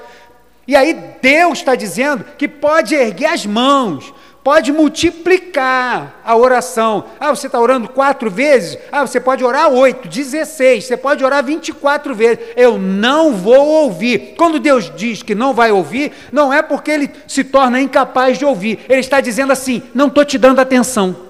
E 0.68 0.74
aí 0.74 1.14
Deus 1.22 1.58
está 1.58 1.74
dizendo 1.74 2.24
que 2.36 2.48
pode 2.48 2.94
erguer 2.94 3.26
as 3.26 3.46
mãos, 3.46 4.12
pode 4.42 4.72
multiplicar 4.72 6.20
a 6.24 6.36
oração. 6.36 7.04
Ah, 7.18 7.30
você 7.30 7.46
está 7.46 7.60
orando 7.60 7.88
quatro 7.88 8.30
vezes? 8.30 8.78
Ah, 8.90 9.06
você 9.06 9.20
pode 9.20 9.44
orar 9.44 9.68
oito, 9.68 10.08
dezesseis, 10.08 10.84
você 10.84 10.96
pode 10.96 11.24
orar 11.24 11.44
vinte 11.44 11.68
e 11.68 11.72
quatro 11.72 12.14
vezes. 12.14 12.38
Eu 12.56 12.78
não 12.78 13.32
vou 13.32 13.66
ouvir. 13.66 14.34
Quando 14.36 14.60
Deus 14.60 14.92
diz 14.94 15.22
que 15.22 15.34
não 15.34 15.52
vai 15.52 15.72
ouvir, 15.72 16.12
não 16.30 16.52
é 16.52 16.62
porque 16.62 16.90
ele 16.90 17.10
se 17.26 17.42
torna 17.42 17.80
incapaz 17.80 18.38
de 18.38 18.44
ouvir. 18.44 18.84
Ele 18.88 19.00
está 19.00 19.20
dizendo 19.20 19.52
assim: 19.52 19.82
não 19.92 20.06
estou 20.06 20.24
te 20.24 20.38
dando 20.38 20.60
atenção. 20.60 21.25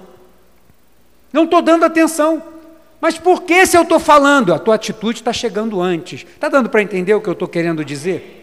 Não 1.31 1.43
estou 1.43 1.61
dando 1.61 1.85
atenção. 1.85 2.41
Mas 2.99 3.17
por 3.17 3.43
que 3.43 3.65
se 3.65 3.77
eu 3.77 3.83
estou 3.83 3.99
falando? 3.99 4.53
A 4.53 4.59
tua 4.59 4.75
atitude 4.75 5.19
está 5.19 5.31
chegando 5.31 5.81
antes. 5.81 6.21
Está 6.21 6.49
dando 6.49 6.69
para 6.69 6.81
entender 6.81 7.13
o 7.13 7.21
que 7.21 7.29
eu 7.29 7.33
estou 7.33 7.47
querendo 7.47 7.85
dizer? 7.85 8.37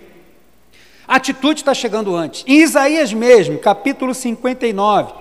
A 1.07 1.17
atitude 1.17 1.61
está 1.61 1.75
chegando 1.75 2.15
antes. 2.15 2.45
Em 2.47 2.61
Isaías 2.63 3.13
mesmo, 3.13 3.59
capítulo 3.59 4.15
59. 4.15 5.13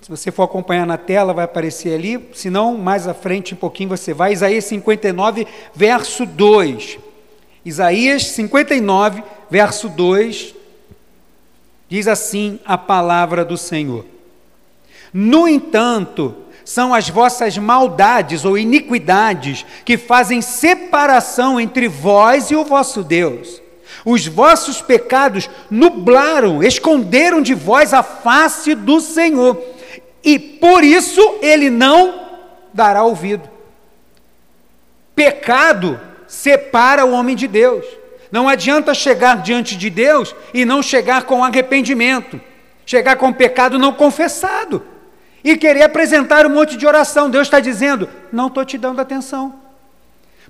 Se 0.00 0.10
você 0.10 0.30
for 0.30 0.44
acompanhar 0.44 0.86
na 0.86 0.96
tela, 0.96 1.32
vai 1.32 1.44
aparecer 1.44 1.94
ali. 1.94 2.28
Se 2.32 2.50
não, 2.50 2.76
mais 2.76 3.08
à 3.08 3.14
frente 3.14 3.54
um 3.54 3.56
pouquinho 3.56 3.88
você 3.88 4.12
vai. 4.12 4.32
Isaías 4.32 4.64
59, 4.64 5.46
verso 5.74 6.24
2. 6.26 6.98
Isaías 7.64 8.26
59, 8.26 9.22
verso 9.50 9.88
2. 9.88 10.54
Diz 11.88 12.06
assim 12.06 12.60
a 12.64 12.76
palavra 12.76 13.44
do 13.44 13.56
Senhor: 13.56 14.04
No 15.12 15.48
entanto, 15.48 16.34
são 16.68 16.92
as 16.92 17.08
vossas 17.08 17.56
maldades 17.56 18.44
ou 18.44 18.58
iniquidades 18.58 19.64
que 19.86 19.96
fazem 19.96 20.42
separação 20.42 21.58
entre 21.58 21.88
vós 21.88 22.50
e 22.50 22.56
o 22.56 22.62
vosso 22.62 23.02
Deus. 23.02 23.62
Os 24.04 24.26
vossos 24.26 24.82
pecados 24.82 25.48
nublaram, 25.70 26.62
esconderam 26.62 27.40
de 27.40 27.54
vós 27.54 27.94
a 27.94 28.02
face 28.02 28.74
do 28.74 29.00
Senhor, 29.00 29.58
e 30.22 30.38
por 30.38 30.84
isso 30.84 31.38
ele 31.40 31.70
não 31.70 32.28
dará 32.74 33.02
ouvido. 33.02 33.48
Pecado 35.14 35.98
separa 36.26 37.06
o 37.06 37.12
homem 37.12 37.34
de 37.34 37.48
Deus. 37.48 37.86
Não 38.30 38.46
adianta 38.46 38.92
chegar 38.92 39.40
diante 39.40 39.74
de 39.74 39.88
Deus 39.88 40.36
e 40.52 40.66
não 40.66 40.82
chegar 40.82 41.22
com 41.22 41.42
arrependimento, 41.42 42.38
chegar 42.84 43.16
com 43.16 43.32
pecado 43.32 43.78
não 43.78 43.94
confessado 43.94 44.84
e 45.52 45.56
querer 45.56 45.82
apresentar 45.82 46.46
um 46.46 46.50
monte 46.50 46.76
de 46.76 46.86
oração. 46.86 47.30
Deus 47.30 47.46
está 47.46 47.60
dizendo: 47.60 48.08
não 48.32 48.48
estou 48.48 48.64
te 48.64 48.76
dando 48.76 49.00
atenção. 49.00 49.54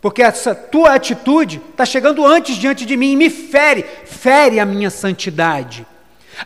Porque 0.00 0.22
essa 0.22 0.54
tua 0.54 0.94
atitude 0.94 1.60
está 1.70 1.84
chegando 1.84 2.24
antes 2.24 2.56
diante 2.56 2.86
de 2.86 2.96
mim 2.96 3.12
e 3.12 3.16
me 3.16 3.30
fere, 3.30 3.84
fere 4.04 4.60
a 4.60 4.66
minha 4.66 4.90
santidade. 4.90 5.86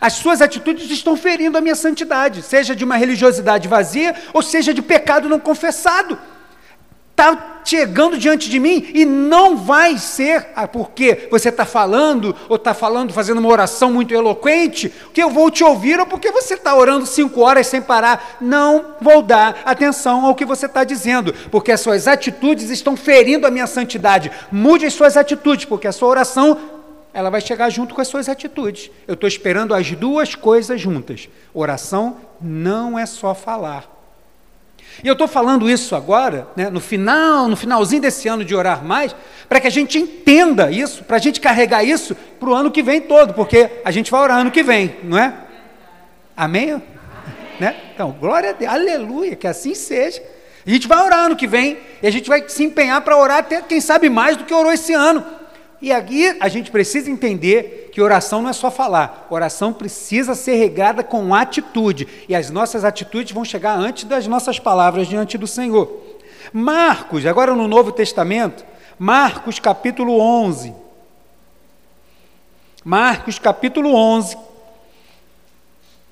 As 0.01 0.13
suas 0.13 0.41
atitudes 0.41 0.89
estão 0.89 1.15
ferindo 1.15 1.55
a 1.55 1.61
minha 1.61 1.75
santidade, 1.75 2.41
seja 2.41 2.75
de 2.75 2.83
uma 2.83 2.95
religiosidade 2.95 3.67
vazia 3.67 4.15
ou 4.33 4.41
seja 4.41 4.73
de 4.73 4.81
pecado 4.81 5.29
não 5.29 5.39
confessado 5.39 6.17
está 7.13 7.61
chegando 7.63 8.17
diante 8.17 8.49
de 8.49 8.59
mim 8.59 8.91
e 8.93 9.05
não 9.05 9.55
vai 9.55 9.97
ser 9.97 10.47
ah, 10.55 10.67
porque 10.67 11.27
você 11.31 11.49
está 11.49 11.63
falando, 11.63 12.35
ou 12.49 12.55
está 12.55 12.73
falando, 12.73 13.13
fazendo 13.13 13.37
uma 13.37 13.49
oração 13.49 13.93
muito 13.93 14.13
eloquente, 14.13 14.91
que 15.13 15.21
eu 15.21 15.29
vou 15.29 15.49
te 15.49 15.63
ouvir, 15.63 15.99
ou 15.99 16.05
porque 16.05 16.31
você 16.31 16.55
está 16.55 16.75
orando 16.75 17.05
cinco 17.05 17.41
horas 17.41 17.67
sem 17.67 17.81
parar. 17.81 18.37
Não 18.41 18.95
vou 18.99 19.21
dar 19.21 19.61
atenção 19.63 20.25
ao 20.25 20.35
que 20.35 20.43
você 20.43 20.65
está 20.65 20.83
dizendo, 20.83 21.33
porque 21.51 21.71
as 21.71 21.79
suas 21.79 22.07
atitudes 22.07 22.69
estão 22.69 22.97
ferindo 22.97 23.47
a 23.47 23.51
minha 23.51 23.67
santidade. 23.67 24.31
Mude 24.51 24.85
as 24.85 24.93
suas 24.93 25.15
atitudes, 25.15 25.65
porque 25.65 25.87
a 25.87 25.91
sua 25.91 26.09
oração 26.09 26.57
ela 27.13 27.29
vai 27.29 27.41
chegar 27.41 27.69
junto 27.69 27.93
com 27.93 28.01
as 28.01 28.07
suas 28.07 28.27
atitudes. 28.27 28.89
Eu 29.07 29.13
estou 29.13 29.27
esperando 29.27 29.75
as 29.75 29.91
duas 29.91 30.33
coisas 30.33 30.81
juntas. 30.81 31.29
Oração 31.53 32.17
não 32.41 32.97
é 32.97 33.05
só 33.05 33.35
falar. 33.35 33.92
E 35.01 35.07
eu 35.07 35.13
estou 35.13 35.27
falando 35.27 35.69
isso 35.69 35.95
agora, 35.95 36.47
né, 36.55 36.69
no 36.69 36.79
final, 36.79 37.47
no 37.47 37.55
finalzinho 37.55 38.01
desse 38.01 38.27
ano 38.27 38.43
de 38.43 38.53
orar 38.53 38.83
mais, 38.83 39.15
para 39.47 39.59
que 39.59 39.67
a 39.67 39.71
gente 39.71 39.97
entenda 39.97 40.69
isso, 40.69 41.03
para 41.03 41.15
a 41.15 41.19
gente 41.19 41.39
carregar 41.39 41.83
isso 41.83 42.15
para 42.39 42.49
o 42.49 42.53
ano 42.53 42.69
que 42.69 42.83
vem 42.83 42.99
todo, 42.99 43.33
porque 43.33 43.69
a 43.83 43.91
gente 43.91 44.11
vai 44.11 44.21
orar 44.21 44.39
ano 44.39 44.51
que 44.51 44.63
vem, 44.63 44.95
não 45.03 45.17
é? 45.17 45.33
Amém? 46.35 46.71
Amém. 46.71 46.83
Né? 47.59 47.75
Então, 47.93 48.11
glória 48.19 48.49
a 48.49 48.53
Deus, 48.53 48.71
aleluia, 48.71 49.35
que 49.35 49.47
assim 49.47 49.73
seja. 49.73 50.21
A 50.65 50.69
gente 50.69 50.87
vai 50.87 51.03
orar 51.03 51.19
ano 51.19 51.35
que 51.35 51.47
vem, 51.47 51.77
e 52.01 52.07
a 52.07 52.11
gente 52.11 52.29
vai 52.29 52.47
se 52.47 52.63
empenhar 52.63 53.01
para 53.01 53.17
orar 53.17 53.39
até, 53.39 53.61
quem 53.61 53.81
sabe, 53.81 54.09
mais 54.09 54.37
do 54.37 54.43
que 54.43 54.53
orou 54.53 54.71
esse 54.71 54.93
ano. 54.93 55.23
E 55.81 55.91
aqui 55.91 56.35
a 56.39 56.47
gente 56.47 56.71
precisa 56.71 57.11
entender 57.11 57.82
que 57.93 58.01
oração 58.01 58.41
não 58.41 58.49
é 58.49 58.53
só 58.53 58.71
falar, 58.71 59.27
oração 59.29 59.71
precisa 59.71 60.33
ser 60.33 60.55
regada 60.55 61.03
com 61.03 61.35
atitude, 61.35 62.07
e 62.27 62.33
as 62.33 62.49
nossas 62.49 62.83
atitudes 62.83 63.31
vão 63.31 63.45
chegar 63.45 63.77
antes 63.77 64.05
das 64.05 64.25
nossas 64.25 64.57
palavras 64.57 65.07
diante 65.07 65.37
do 65.37 65.45
Senhor. 65.45 66.01
Marcos, 66.51 67.23
agora 67.23 67.53
no 67.53 67.67
Novo 67.67 67.91
Testamento, 67.91 68.65
Marcos 68.97 69.59
capítulo 69.59 70.19
11. 70.19 70.73
Marcos 72.83 73.37
capítulo 73.37 73.93
11, 73.93 74.37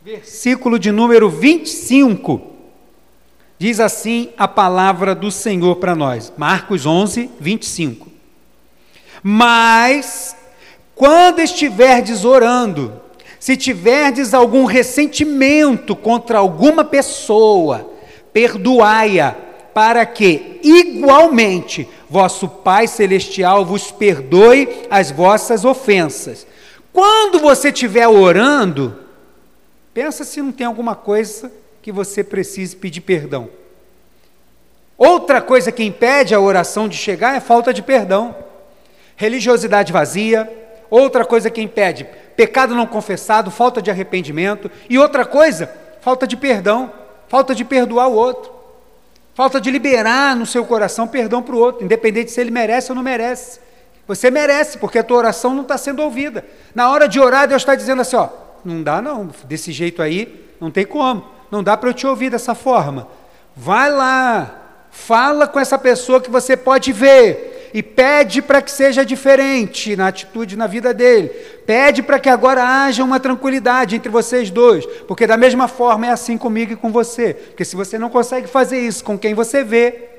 versículo 0.04 0.78
de 0.78 0.92
número 0.92 1.32
25. 1.32 2.44
Diz 3.58 3.80
assim 3.80 4.30
a 4.38 4.48
palavra 4.48 5.16
do 5.16 5.32
Senhor 5.32 5.78
para 5.78 5.96
nós. 5.96 6.32
Marcos 6.38 6.86
11, 6.86 7.28
25. 7.40 8.08
Mas, 9.24 10.36
quando 10.96 11.40
estiverdes 11.40 12.26
orando, 12.26 13.02
se 13.40 13.58
tiverdes 13.58 14.34
algum 14.34 14.66
ressentimento 14.66 15.96
contra 15.96 16.38
alguma 16.38 16.84
pessoa, 16.84 17.92
perdoai-a, 18.32 19.36
para 19.74 20.06
que, 20.06 20.60
igualmente, 20.64 21.88
vosso 22.10 22.48
Pai 22.48 22.88
Celestial 22.88 23.66
vos 23.66 23.90
perdoe 23.90 24.86
as 24.90 25.12
vossas 25.12 25.66
ofensas. 25.66 26.46
Quando 26.94 27.40
você 27.40 27.70
estiver 27.70 28.08
orando, 28.08 28.98
pensa 29.94 30.24
se 30.24 30.42
não 30.42 30.52
tem 30.52 30.68
alguma 30.68 30.94
coisa 30.94 31.52
que 31.82 31.92
você 31.92 32.24
precise 32.24 32.76
pedir 32.76 33.02
perdão. 33.02 33.50
Outra 34.98 35.42
coisa 35.42 35.72
que 35.72 35.84
impede 35.84 36.36
a 36.36 36.40
oração 36.40 36.88
de 36.88 36.96
chegar 36.96 37.36
é 37.36 37.40
falta 37.40 37.74
de 37.74 37.82
perdão. 37.82 38.36
Religiosidade 39.16 39.92
vazia, 39.92 40.61
outra 40.92 41.26
coisa 41.26 41.50
que 41.50 41.62
impede 41.62 42.06
pecado 42.36 42.76
não 42.76 42.86
confessado, 42.86 43.50
falta 43.50 43.82
de 43.82 43.90
arrependimento, 43.90 44.70
e 44.90 44.98
outra 44.98 45.26
coisa, 45.26 45.72
falta 46.02 46.28
de 46.28 46.36
perdão, 46.36 46.92
falta 47.28 47.56
de 47.56 47.64
perdoar 47.64 48.08
o 48.08 48.14
outro, 48.14 48.52
falta 49.34 49.62
de 49.62 49.72
liberar 49.72 50.36
no 50.36 50.46
seu 50.46 50.66
coração 50.66 51.08
perdão 51.08 51.42
para 51.42 51.56
o 51.56 51.60
outro, 51.60 51.86
independente 51.86 52.32
se 52.32 52.42
ele 52.42 52.52
merece 52.52 52.92
ou 52.92 52.96
não 52.96 53.04
merece. 53.04 53.60
Você 54.08 54.30
merece, 54.30 54.78
porque 54.78 55.00
a 55.00 55.04
tua 55.04 55.18
oração 55.18 55.54
não 55.54 55.62
está 55.62 55.78
sendo 55.78 56.02
ouvida. 56.02 56.44
Na 56.76 56.90
hora 56.90 57.08
de 57.08 57.20
orar, 57.20 57.48
Deus 57.48 57.62
está 57.62 57.76
dizendo 57.76 58.02
assim: 58.02 58.16
ó, 58.16 58.28
não 58.66 58.84
dá 58.84 59.02
não, 59.02 59.30
desse 59.46 59.72
jeito 59.72 60.02
aí, 60.02 60.50
não 60.60 60.70
tem 60.70 60.86
como, 60.86 61.26
não 61.50 61.64
dá 61.64 61.78
para 61.78 61.90
eu 61.90 61.94
te 61.94 62.06
ouvir 62.06 62.30
dessa 62.30 62.54
forma. 62.54 63.08
Vai 63.56 63.90
lá, 63.92 64.88
fala 64.90 65.48
com 65.48 65.60
essa 65.60 65.78
pessoa 65.78 66.20
que 66.20 66.30
você 66.30 66.58
pode 66.58 66.92
ver 66.92 67.61
e 67.74 67.82
pede 67.82 68.42
para 68.42 68.62
que 68.62 68.72
seja 68.72 69.06
diferente 69.06 69.96
na 69.96 70.08
atitude 70.08 70.58
na 70.58 70.68
vida 70.68 70.94
dele. 70.94 71.30
Pede 71.66 72.04
para 72.04 72.20
que 72.20 72.30
agora 72.30 72.64
haja 72.64 73.04
uma 73.04 73.20
tranquilidade 73.20 73.96
entre 73.96 74.10
vocês 74.10 74.50
dois, 74.50 74.86
porque 75.08 75.26
da 75.26 75.38
mesma 75.38 75.68
forma 75.68 76.08
é 76.08 76.10
assim 76.10 76.38
comigo 76.38 76.74
e 76.74 76.76
com 76.76 76.92
você. 76.92 77.34
Porque 77.34 77.66
se 77.66 77.76
você 77.76 77.98
não 77.98 78.10
consegue 78.10 78.48
fazer 78.48 78.80
isso 78.80 79.04
com 79.04 79.18
quem 79.18 79.34
você 79.34 79.64
vê, 79.64 80.10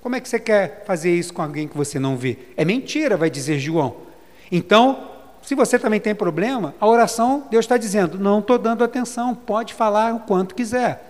como 0.00 0.16
é 0.16 0.20
que 0.20 0.28
você 0.28 0.38
quer 0.38 0.84
fazer 0.86 1.14
isso 1.14 1.32
com 1.34 1.42
alguém 1.42 1.66
que 1.66 1.76
você 1.76 1.98
não 1.98 2.16
vê? 2.16 2.38
É 2.56 2.64
mentira, 2.64 3.16
vai 3.16 3.30
dizer 3.30 3.58
João. 3.58 3.96
Então, 4.50 5.08
se 5.42 5.54
você 5.54 5.78
também 5.78 6.00
tem 6.00 6.14
problema, 6.14 6.74
a 6.80 6.86
oração, 6.86 7.46
Deus 7.50 7.64
está 7.64 7.76
dizendo: 7.76 8.18
não 8.18 8.40
estou 8.40 8.58
dando 8.58 8.84
atenção, 8.84 9.34
pode 9.34 9.74
falar 9.74 10.14
o 10.14 10.20
quanto 10.20 10.54
quiser, 10.54 11.07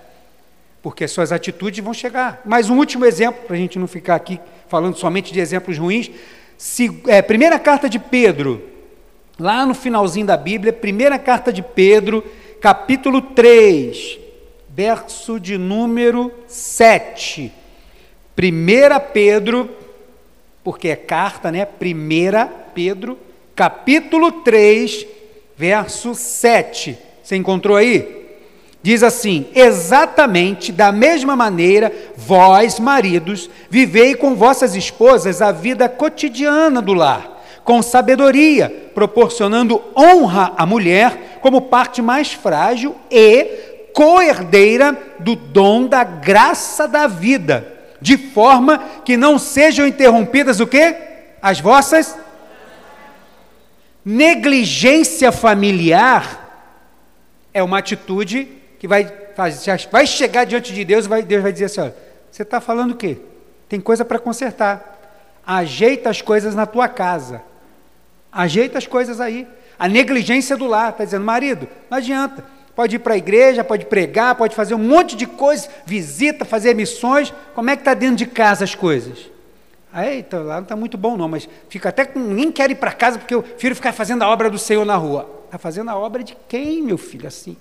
porque 0.83 1.09
suas 1.09 1.33
atitudes 1.33 1.83
vão 1.83 1.93
chegar. 1.93 2.41
Mais 2.45 2.71
um 2.71 2.77
último 2.77 3.05
exemplo, 3.05 3.43
para 3.47 3.57
a 3.57 3.59
gente 3.59 3.79
não 3.79 3.87
ficar 3.87 4.15
aqui 4.15 4.41
falando 4.69 4.97
somente 4.97 5.33
de 5.33 5.41
exemplos 5.41 5.79
ruins. 5.79 6.11
Se, 6.57 7.01
é, 7.07 7.21
primeira 7.23 7.59
carta 7.59 7.89
de 7.89 7.99
Pedro, 7.99 8.63
lá 9.39 9.65
no 9.67 9.75
finalzinho 9.75 10.27
da 10.27 10.37
Bíblia, 10.37 10.73
primeira 10.73 11.19
carta 11.19 11.53
de 11.53 11.63
Pedro, 11.63 12.25
capítulo 12.61 13.21
3, 13.21 14.19
verso 14.69 15.39
de 15.39 15.57
número 15.59 16.33
7. 16.47 17.53
Primeira 18.35 19.01
Pedro, 19.01 19.71
porque 20.63 20.89
é 20.89 20.97
carta, 20.97 21.51
né? 21.51 21.65
Primeira 21.65 22.47
Pedro, 22.47 23.19
capítulo 23.55 24.31
3, 24.31 25.07
verso 25.57 26.15
7. 26.15 26.97
Você 27.23 27.37
encontrou 27.37 27.77
aí? 27.77 28.18
Diz 28.83 29.03
assim: 29.03 29.47
exatamente 29.55 30.71
da 30.71 30.93
mesma 30.93 31.35
maneira, 31.35 31.93
vós, 32.17 32.79
maridos, 32.79 33.51
vivei 33.69 34.15
com 34.15 34.35
vossas 34.35 34.75
esposas 34.75 35.43
a 35.43 35.51
vida 35.53 35.89
cotidiana 35.89 36.81
do 36.81 36.95
lar, 36.95 37.43
com 37.65 37.83
sabedoria, 37.83 38.91
proporcionando 38.95 39.83
honra 39.97 40.53
à 40.57 40.65
mulher 40.65 41.39
como 41.41 41.63
parte 41.63 42.01
mais 42.01 42.33
frágil 42.33 42.95
e 43.11 43.45
coerdeira 43.93 44.97
do 45.19 45.35
dom 45.35 45.87
da 45.87 46.05
graça 46.05 46.87
da 46.87 47.07
vida, 47.07 47.67
de 48.01 48.17
forma 48.17 48.79
que 49.05 49.17
não 49.17 49.39
sejam 49.39 49.87
interrompidas 49.87 50.61
o 50.61 50.67
quê? 50.67 50.95
As 51.43 51.61
vossas 51.61 52.17
Negligência 54.11 55.31
familiar 55.31 56.65
é 57.53 57.63
uma 57.63 57.79
atitude 57.79 58.49
que 58.79 58.87
vai, 58.87 59.11
vai 59.91 60.07
chegar 60.07 60.45
diante 60.45 60.73
de 60.73 60.85
Deus 60.85 61.07
e 61.07 61.09
vai, 61.09 61.23
Deus 61.23 61.43
vai 61.43 61.53
dizer 61.53 61.67
assim: 61.67 61.81
olha, 61.81 61.97
você 62.31 62.43
está 62.43 62.61
falando 62.61 62.93
o 62.93 62.97
quê? 62.97 63.19
Tem 63.69 63.81
coisa 63.81 64.05
para 64.05 64.19
consertar. 64.19 64.97
Ajeita 65.47 66.11
as 66.11 66.23
coisas 66.23 66.55
na 66.55 66.67
tua 66.67 66.89
casa. 66.89 67.43
Ajeita 68.31 68.79
as 68.79 68.87
coisas 68.87 69.21
aí. 69.21 69.47
A 69.79 69.89
negligência 69.89 70.57
do 70.57 70.67
lar, 70.67 70.91
está 70.91 71.05
dizendo, 71.05 71.25
marido, 71.25 71.69
não 71.89 71.99
adianta. 71.99 72.45
Pode 72.75 72.97
ir 72.97 72.99
para 73.01 73.15
a 73.15 73.17
igreja, 73.17 73.65
pode 73.65 73.87
pregar, 73.87 74.35
pode 74.37 74.55
fazer 74.55 74.75
um 74.75 74.79
monte 74.79 75.17
de 75.17 75.27
coisas, 75.27 75.69
visita, 75.85 76.45
fazer 76.45 76.75
missões. 76.75 77.33
Como 77.55 77.69
é 77.71 77.77
que 77.77 77.81
está 77.81 77.95
dentro 77.95 78.17
de 78.17 78.27
casa 78.27 78.65
as 78.65 78.75
coisas? 78.75 79.31
Eita, 79.95 80.39
lá 80.41 80.57
não 80.57 80.63
está 80.63 80.77
muito 80.77 80.99
bom 80.99 81.17
não, 81.17 81.29
mas 81.29 81.49
fica 81.69 81.89
até 81.89 82.05
com. 82.05 82.21
Nem 82.21 82.53
quero 82.53 82.73
ir 82.73 82.77
para 82.77 82.93
casa 82.93 83.19
porque 83.19 83.35
eu 83.35 83.43
prefiro 83.43 83.75
ficar 83.75 83.93
fazendo 83.93 84.23
a 84.23 84.29
obra 84.29 84.49
do 84.51 84.59
Senhor 84.59 84.85
na 84.85 84.97
rua. 84.97 85.29
Está 85.47 85.59
fazendo 85.59 85.91
a 85.91 85.97
obra 85.97 86.23
de 86.23 86.37
quem, 86.47 86.83
meu 86.83 86.99
filho, 86.99 87.27
assim? 87.27 87.57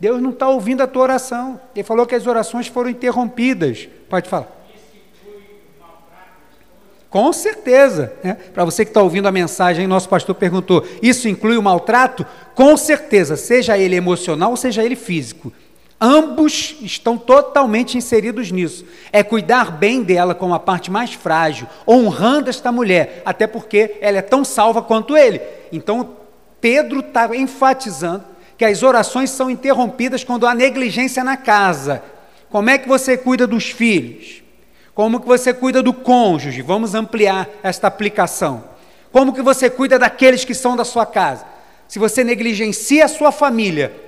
Deus 0.00 0.20
não 0.22 0.30
está 0.30 0.48
ouvindo 0.48 0.82
a 0.82 0.86
tua 0.86 1.02
oração. 1.02 1.60
Ele 1.76 1.84
falou 1.84 2.06
que 2.06 2.14
as 2.14 2.26
orações 2.26 2.66
foram 2.66 2.88
interrompidas. 2.88 3.86
Pode 4.08 4.30
falar. 4.30 4.48
Com 7.10 7.32
certeza. 7.32 8.14
Né? 8.24 8.34
Para 8.54 8.64
você 8.64 8.84
que 8.84 8.90
está 8.90 9.02
ouvindo 9.02 9.28
a 9.28 9.32
mensagem, 9.32 9.86
nosso 9.86 10.08
pastor 10.08 10.34
perguntou: 10.34 10.86
isso 11.02 11.28
inclui 11.28 11.58
o 11.58 11.62
maltrato? 11.62 12.24
Com 12.54 12.76
certeza, 12.78 13.36
seja 13.36 13.76
ele 13.76 13.94
emocional 13.94 14.56
seja 14.56 14.82
ele 14.82 14.96
físico. 14.96 15.52
Ambos 16.00 16.76
estão 16.80 17.18
totalmente 17.18 17.98
inseridos 17.98 18.50
nisso. 18.50 18.86
É 19.12 19.22
cuidar 19.22 19.70
bem 19.70 20.02
dela 20.02 20.34
como 20.34 20.54
a 20.54 20.58
parte 20.58 20.90
mais 20.90 21.12
frágil, 21.12 21.66
honrando 21.86 22.48
esta 22.48 22.72
mulher, 22.72 23.20
até 23.22 23.46
porque 23.46 23.98
ela 24.00 24.16
é 24.16 24.22
tão 24.22 24.42
salva 24.42 24.80
quanto 24.80 25.14
ele. 25.14 25.42
Então, 25.70 26.16
Pedro 26.58 27.00
está 27.00 27.36
enfatizando 27.36 28.24
que 28.60 28.64
as 28.66 28.82
orações 28.82 29.30
são 29.30 29.50
interrompidas 29.50 30.22
quando 30.22 30.46
há 30.46 30.54
negligência 30.54 31.24
na 31.24 31.34
casa. 31.34 32.02
Como 32.50 32.68
é 32.68 32.76
que 32.76 32.86
você 32.86 33.16
cuida 33.16 33.46
dos 33.46 33.70
filhos? 33.70 34.42
Como 34.94 35.18
que 35.18 35.26
você 35.26 35.54
cuida 35.54 35.82
do 35.82 35.94
cônjuge? 35.94 36.60
Vamos 36.60 36.94
ampliar 36.94 37.48
esta 37.62 37.86
aplicação. 37.86 38.62
Como 39.10 39.32
que 39.32 39.40
você 39.40 39.70
cuida 39.70 39.98
daqueles 39.98 40.44
que 40.44 40.52
são 40.52 40.76
da 40.76 40.84
sua 40.84 41.06
casa? 41.06 41.46
Se 41.88 41.98
você 41.98 42.22
negligencia 42.22 43.06
a 43.06 43.08
sua 43.08 43.32
família, 43.32 43.98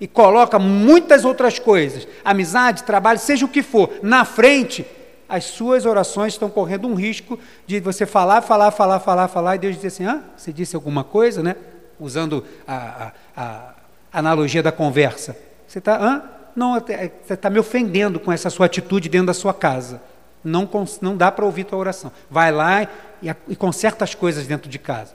e 0.00 0.06
coloca 0.06 0.58
muitas 0.58 1.26
outras 1.26 1.58
coisas, 1.58 2.08
amizade, 2.24 2.84
trabalho, 2.84 3.18
seja 3.18 3.44
o 3.44 3.48
que 3.48 3.62
for, 3.62 3.90
na 4.02 4.24
frente, 4.24 4.86
as 5.28 5.44
suas 5.44 5.84
orações 5.84 6.32
estão 6.32 6.48
correndo 6.48 6.88
um 6.88 6.94
risco 6.94 7.38
de 7.66 7.78
você 7.78 8.06
falar, 8.06 8.40
falar, 8.40 8.70
falar, 8.70 9.00
falar, 9.00 9.28
falar, 9.28 9.56
e 9.56 9.58
Deus 9.58 9.74
dizer 9.74 9.88
assim: 9.88 10.06
ah, 10.06 10.22
você 10.34 10.50
disse 10.50 10.74
alguma 10.74 11.04
coisa, 11.04 11.42
né? 11.42 11.56
Usando 12.00 12.42
a, 12.66 13.12
a, 13.36 13.42
a 13.42 13.67
analogia 14.12 14.62
da 14.62 14.72
conversa. 14.72 15.36
Você 15.66 15.78
está, 15.78 16.50
não, 16.54 16.74
você 16.74 17.34
está 17.34 17.50
me 17.50 17.58
ofendendo 17.58 18.18
com 18.18 18.32
essa 18.32 18.50
sua 18.50 18.66
atitude 18.66 19.08
dentro 19.08 19.26
da 19.28 19.34
sua 19.34 19.54
casa. 19.54 20.00
Não, 20.42 20.68
não 21.00 21.16
dá 21.16 21.30
para 21.30 21.44
ouvir 21.44 21.64
tua 21.64 21.78
oração. 21.78 22.10
Vai 22.30 22.50
lá 22.50 22.88
e, 23.22 23.30
e 23.48 23.56
conserta 23.56 24.04
as 24.04 24.14
coisas 24.14 24.46
dentro 24.46 24.68
de 24.68 24.78
casa. 24.78 25.14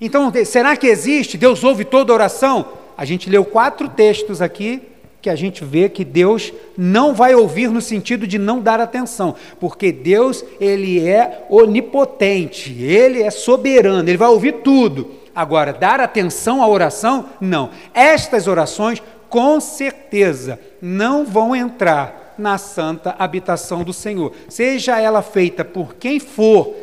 Então, 0.00 0.32
será 0.44 0.76
que 0.76 0.86
existe? 0.86 1.36
Deus 1.36 1.64
ouve 1.64 1.84
toda 1.84 2.12
oração? 2.12 2.72
A 2.96 3.04
gente 3.04 3.30
leu 3.30 3.44
quatro 3.44 3.88
textos 3.88 4.40
aqui 4.40 4.82
que 5.20 5.28
a 5.28 5.34
gente 5.34 5.64
vê 5.64 5.88
que 5.88 6.04
Deus 6.04 6.52
não 6.76 7.12
vai 7.12 7.34
ouvir 7.34 7.68
no 7.68 7.80
sentido 7.80 8.26
de 8.26 8.38
não 8.38 8.60
dar 8.60 8.80
atenção, 8.80 9.34
porque 9.58 9.90
Deus, 9.90 10.44
ele 10.60 11.06
é 11.06 11.44
onipotente, 11.50 12.72
ele 12.82 13.22
é 13.22 13.30
soberano, 13.30 14.08
ele 14.08 14.16
vai 14.16 14.28
ouvir 14.28 14.62
tudo. 14.62 15.17
Agora, 15.38 15.72
dar 15.72 16.00
atenção 16.00 16.60
à 16.60 16.66
oração? 16.66 17.26
Não. 17.40 17.70
Estas 17.94 18.48
orações, 18.48 19.00
com 19.28 19.60
certeza, 19.60 20.58
não 20.82 21.24
vão 21.24 21.54
entrar 21.54 22.34
na 22.36 22.58
santa 22.58 23.14
habitação 23.16 23.84
do 23.84 23.92
Senhor. 23.92 24.32
Seja 24.48 25.00
ela 25.00 25.22
feita 25.22 25.64
por 25.64 25.94
quem 25.94 26.18
for, 26.18 26.74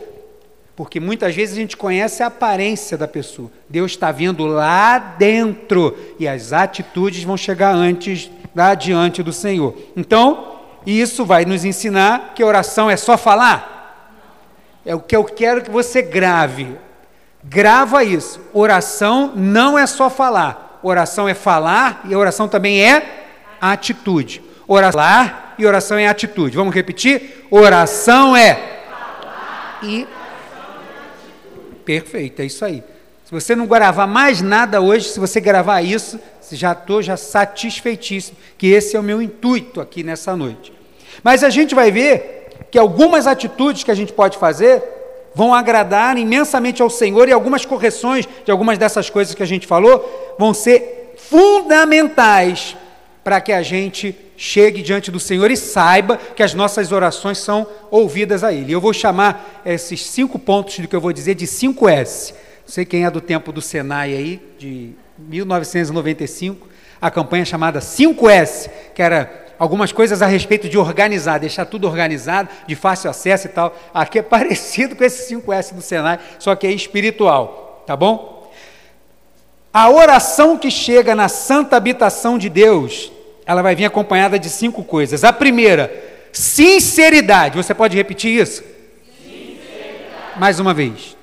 Porque 0.74 1.02
muitas 1.02 1.36
vezes 1.36 1.58
a 1.58 1.60
gente 1.60 1.76
conhece 1.76 2.24
a 2.24 2.28
aparência 2.28 2.98
da 2.98 3.10
pessoa. 3.10 3.52
Deus 3.68 3.91
está 3.91 4.10
vendo 4.10 4.46
lá 4.46 4.98
dentro 4.98 5.94
e 6.18 6.26
as 6.26 6.54
atitudes 6.54 7.26
vão 7.26 7.36
chegar 7.36 7.76
antes, 7.76 8.32
lá 8.56 8.74
diante 8.74 9.22
do 9.22 9.34
Senhor. 9.34 9.76
Então, 9.98 10.60
isso 10.86 11.26
vai 11.26 11.44
nos 11.44 11.65
ensinar 11.65 12.34
que 12.34 12.41
oração 12.44 12.89
é 12.89 12.96
só 12.96 13.18
falar. 13.18 13.76
É 14.86 14.96
o 14.96 15.02
que 15.02 15.15
eu 15.15 15.26
quero 15.26 15.62
que 15.62 15.70
você 15.70 16.02
grave. 16.02 16.85
Grava 17.47 18.03
isso. 18.03 18.39
Oração 18.53 19.31
não 19.36 19.77
é 19.77 19.86
só 19.86 20.10
falar. 20.10 20.79
Oração 20.81 21.27
é 21.27 21.34
falar 21.34 22.01
e 22.05 22.15
oração 22.15 22.47
também 22.47 22.84
é 22.84 23.25
atitude. 23.62 24.41
Oração 24.67 25.01
e 25.58 25.65
oração 25.65 25.97
é 25.97 26.08
atitude. 26.08 26.58
Vamos 26.58 26.73
repetir? 26.73 27.45
Oração 27.49 28.36
é 28.36 28.75
e 29.84 30.08
Perfeito, 31.84 32.41
é 32.41 32.45
isso 32.45 32.65
aí. 32.65 32.84
Se 33.23 33.31
você 33.31 33.55
não 33.55 33.67
gravar 33.67 34.08
mais 34.08 34.41
nada 34.41 34.81
hoje, 34.81 35.10
se 35.10 35.19
você 35.19 35.39
gravar 35.39 35.81
isso, 35.81 36.19
já 36.51 36.71
estou 36.71 37.01
já 37.01 37.15
satisfeitíssimo, 37.15 38.38
que 38.58 38.67
esse 38.67 38.95
é 38.95 38.99
o 38.99 39.03
meu 39.03 39.21
intuito 39.21 39.79
aqui 39.79 40.03
nessa 40.03 40.36
noite. 40.36 40.73
Mas 41.23 41.43
a 41.43 41.49
gente 41.49 41.75
vai 41.75 41.91
ver 41.91 42.67
que 42.71 42.77
algumas 42.77 43.27
atitudes 43.27 43.84
que 43.84 43.91
a 43.91 43.95
gente 43.95 44.13
pode 44.13 44.38
fazer 44.38 44.81
vão 45.36 45.54
agradar 45.54 46.17
imensamente 46.17 46.82
ao 46.82 46.89
Senhor 46.89 47.28
e 47.28 47.34
algumas 47.34 47.65
correções 47.65 48.28
de 48.45 48.50
algumas 48.50 48.78
dessas 48.78 49.10
coisas 49.10 49.36
que 49.36 49.43
a 49.43 49.45
gente 49.45 49.67
falou 49.67 50.36
vão 50.39 50.54
ser 50.54 51.13
fundamentais 51.17 52.76
para 53.24 53.41
que 53.41 53.52
a 53.52 53.62
gente 53.62 54.15
chegue 54.38 54.82
diante 54.82 55.12
do 55.12 55.19
Senhor 55.19 55.52
e 55.52 55.58
saiba 55.58 56.17
que 56.17 56.43
as 56.43 56.54
nossas 56.54 56.91
orações 56.91 57.38
são 57.38 57.67
ouvidas 57.91 58.43
a 58.43 58.54
Ele. 58.54 58.71
Eu 58.71 58.82
vou 58.82 58.93
chamar 58.93 59.62
esses 59.65 60.06
cinco 60.06 60.39
pontos 60.39 60.80
do 60.80 60.88
que 60.88 60.95
eu 60.95 61.02
vou 61.02 61.12
dizer 61.12 61.36
de 61.36 61.45
5S. 61.45 62.34
Não 62.65 62.71
sei 62.71 62.86
quem 62.86 63.06
é 63.06 63.12
do 63.12 63.21
tempo 63.21 63.52
do 63.52 63.62
Senai 63.62 64.13
aí, 64.13 64.41
de 64.58 64.93
1995, 65.17 66.67
a 67.02 67.12
campanha 67.12 67.45
chamada 67.45 67.80
5S, 67.80 68.69
que 68.93 69.02
era 69.02 69.44
algumas 69.58 69.91
coisas 69.91 70.22
a 70.22 70.26
respeito 70.26 70.70
de 70.70 70.78
organizar, 70.78 71.38
deixar 71.39 71.65
tudo 71.65 71.88
organizado, 71.88 72.50
de 72.68 72.76
fácil 72.76 73.10
acesso 73.10 73.48
e 73.48 73.50
tal. 73.50 73.76
Aqui 73.94 74.20
é 74.20 74.22
parecido 74.24 74.96
com 74.96 75.04
esse 75.04 75.34
5S 75.34 75.74
do 75.74 75.82
Senai, 75.82 76.20
só 76.39 76.56
que 76.56 76.68
é 76.68 76.72
espiritual, 76.72 77.84
tá 77.86 77.96
bom? 77.96 78.52
A 79.74 79.89
oração 79.89 80.58
que 80.58 80.72
chega 80.72 81.13
na 81.13 81.28
santa 81.28 81.76
habitação 81.76 82.38
de 82.38 82.50
Deus 82.50 83.12
ela 83.46 83.62
vai 83.62 83.76
vir 83.76 83.86
acompanhada 83.86 84.39
de 84.39 84.50
cinco 84.50 84.84
coisas. 84.84 85.24
A 85.24 85.32
primeira, 85.32 85.91
sinceridade. 86.34 87.56
Você 87.56 87.74
pode 87.74 87.96
repetir 87.96 88.41
isso? 88.41 88.63
Mais 90.36 90.60
uma 90.60 90.74
vez. 90.74 91.15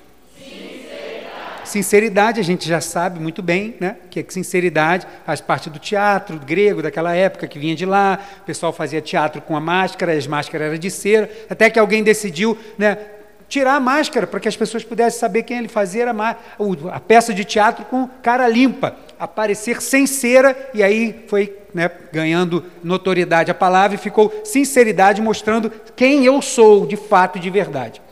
Sinceridade. 1.73 2.39
a 2.39 2.45
gente 2.45 2.69
já 2.69 2.83
sabe 2.83 3.19
muito 3.19 3.43
bem, 3.43 3.77
né? 3.81 3.97
Que 4.11 4.21
é 4.21 4.25
sinceridade 4.29 5.07
faz 5.25 5.41
parte 5.41 5.71
do 5.71 5.79
teatro 5.79 6.39
grego 6.39 6.83
daquela 6.83 7.15
época 7.15 7.49
que 7.49 7.59
vinha 7.59 7.75
de 7.75 7.87
lá. 7.87 8.19
O 8.43 8.45
pessoal 8.45 8.75
fazia 8.75 9.01
teatro 9.01 9.41
com 9.41 9.57
a 9.57 9.61
máscara, 9.61 10.13
as 10.13 10.27
máscaras 10.27 10.67
eram 10.67 10.77
de 10.77 10.91
cera, 10.91 11.31
até 11.49 11.71
que 11.71 11.79
alguém 11.79 12.03
decidiu, 12.03 12.59
né? 12.77 12.99
tirar 13.49 13.77
a 13.77 13.81
máscara 13.81 14.27
para 14.27 14.39
que 14.39 14.49
as 14.49 14.57
pessoas 14.57 14.85
pudessem 14.85 15.19
saber 15.19 15.45
quem 15.45 15.57
ele 15.59 15.69
fazia 15.69 16.11
a, 16.11 16.37
a 16.93 17.01
peça 17.01 17.33
de 17.33 17.43
teatro 17.43 17.87
com 17.87 18.07
cara 18.23 18.47
limpa, 18.49 18.95
aparecer 19.19 19.81
sem 19.81 20.07
cera, 20.07 20.55
e 20.75 20.83
aí 20.83 21.25
foi 21.27 21.57
né, 21.73 21.91
ganhando 22.13 22.65
notoriedade 22.85 23.51
a 23.51 23.55
palavra 23.55 23.95
e 23.95 23.99
ficou 23.99 24.43
sinceridade, 24.45 25.23
mostrando 25.23 25.73
quem 25.97 26.27
eu 26.27 26.43
sou 26.43 26.87
de 26.87 26.97
fato 26.97 27.39
e 27.39 27.41
de 27.41 27.49
verdade. 27.49 28.03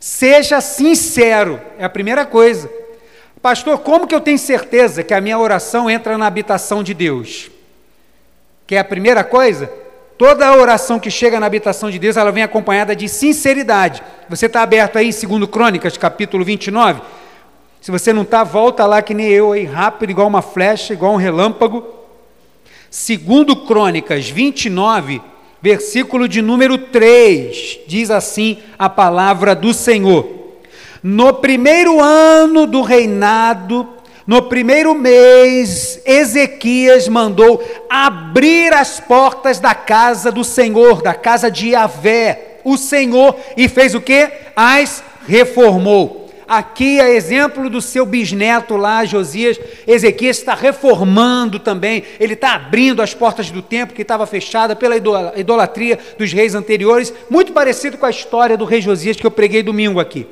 Seja 0.00 0.62
sincero, 0.62 1.60
é 1.78 1.84
a 1.84 1.90
primeira 1.90 2.24
coisa. 2.24 2.83
Pastor, 3.44 3.80
como 3.80 4.06
que 4.06 4.14
eu 4.14 4.22
tenho 4.22 4.38
certeza 4.38 5.02
que 5.02 5.12
a 5.12 5.20
minha 5.20 5.38
oração 5.38 5.90
entra 5.90 6.16
na 6.16 6.26
habitação 6.26 6.82
de 6.82 6.94
Deus? 6.94 7.50
Que 8.66 8.74
é 8.74 8.78
a 8.78 8.84
primeira 8.84 9.22
coisa? 9.22 9.70
Toda 10.16 10.56
oração 10.56 10.98
que 10.98 11.10
chega 11.10 11.38
na 11.38 11.44
habitação 11.44 11.90
de 11.90 11.98
Deus, 11.98 12.16
ela 12.16 12.32
vem 12.32 12.42
acompanhada 12.42 12.96
de 12.96 13.06
sinceridade. 13.06 14.02
Você 14.30 14.46
está 14.46 14.62
aberto 14.62 14.96
aí, 14.96 15.12
segundo 15.12 15.46
Crônicas, 15.46 15.98
capítulo 15.98 16.42
29? 16.42 17.02
Se 17.82 17.90
você 17.90 18.14
não 18.14 18.22
está, 18.22 18.42
volta 18.44 18.86
lá 18.86 19.02
que 19.02 19.12
nem 19.12 19.28
eu 19.28 19.52
aí, 19.52 19.64
rápido, 19.64 20.08
igual 20.08 20.26
uma 20.26 20.40
flecha, 20.40 20.94
igual 20.94 21.12
um 21.12 21.18
relâmpago. 21.18 21.84
Segundo 22.88 23.54
Crônicas 23.66 24.26
29, 24.26 25.20
versículo 25.60 26.26
de 26.26 26.40
número 26.40 26.78
3, 26.78 27.80
diz 27.86 28.10
assim 28.10 28.62
a 28.78 28.88
palavra 28.88 29.54
do 29.54 29.74
Senhor. 29.74 30.43
No 31.06 31.34
primeiro 31.34 32.00
ano 32.00 32.66
do 32.66 32.80
reinado 32.80 33.86
no 34.26 34.44
primeiro 34.44 34.94
mês, 34.94 36.00
Ezequias 36.06 37.08
mandou 37.08 37.62
abrir 37.90 38.72
as 38.72 39.00
portas 39.00 39.60
da 39.60 39.74
casa 39.74 40.32
do 40.32 40.42
Senhor, 40.42 41.02
da 41.02 41.12
casa 41.12 41.50
de 41.50 41.72
Yahvé, 41.72 42.60
o 42.64 42.78
Senhor, 42.78 43.36
e 43.54 43.68
fez 43.68 43.94
o 43.94 44.00
que? 44.00 44.30
As 44.56 45.04
reformou. 45.28 46.30
Aqui 46.48 46.98
é 46.98 47.14
exemplo 47.14 47.68
do 47.68 47.82
seu 47.82 48.06
bisneto 48.06 48.74
lá, 48.74 49.04
Josias. 49.04 49.60
Ezequias 49.86 50.38
está 50.38 50.54
reformando 50.54 51.58
também, 51.58 52.02
ele 52.18 52.32
está 52.32 52.54
abrindo 52.54 53.02
as 53.02 53.12
portas 53.12 53.50
do 53.50 53.60
templo 53.60 53.94
que 53.94 54.00
estava 54.00 54.24
fechada 54.24 54.74
pela 54.74 54.96
idolatria 54.96 55.98
dos 56.16 56.32
reis 56.32 56.54
anteriores, 56.54 57.12
muito 57.28 57.52
parecido 57.52 57.98
com 57.98 58.06
a 58.06 58.10
história 58.10 58.56
do 58.56 58.64
rei 58.64 58.80
Josias 58.80 59.18
que 59.18 59.26
eu 59.26 59.30
preguei 59.30 59.62
domingo 59.62 60.00
aqui. 60.00 60.26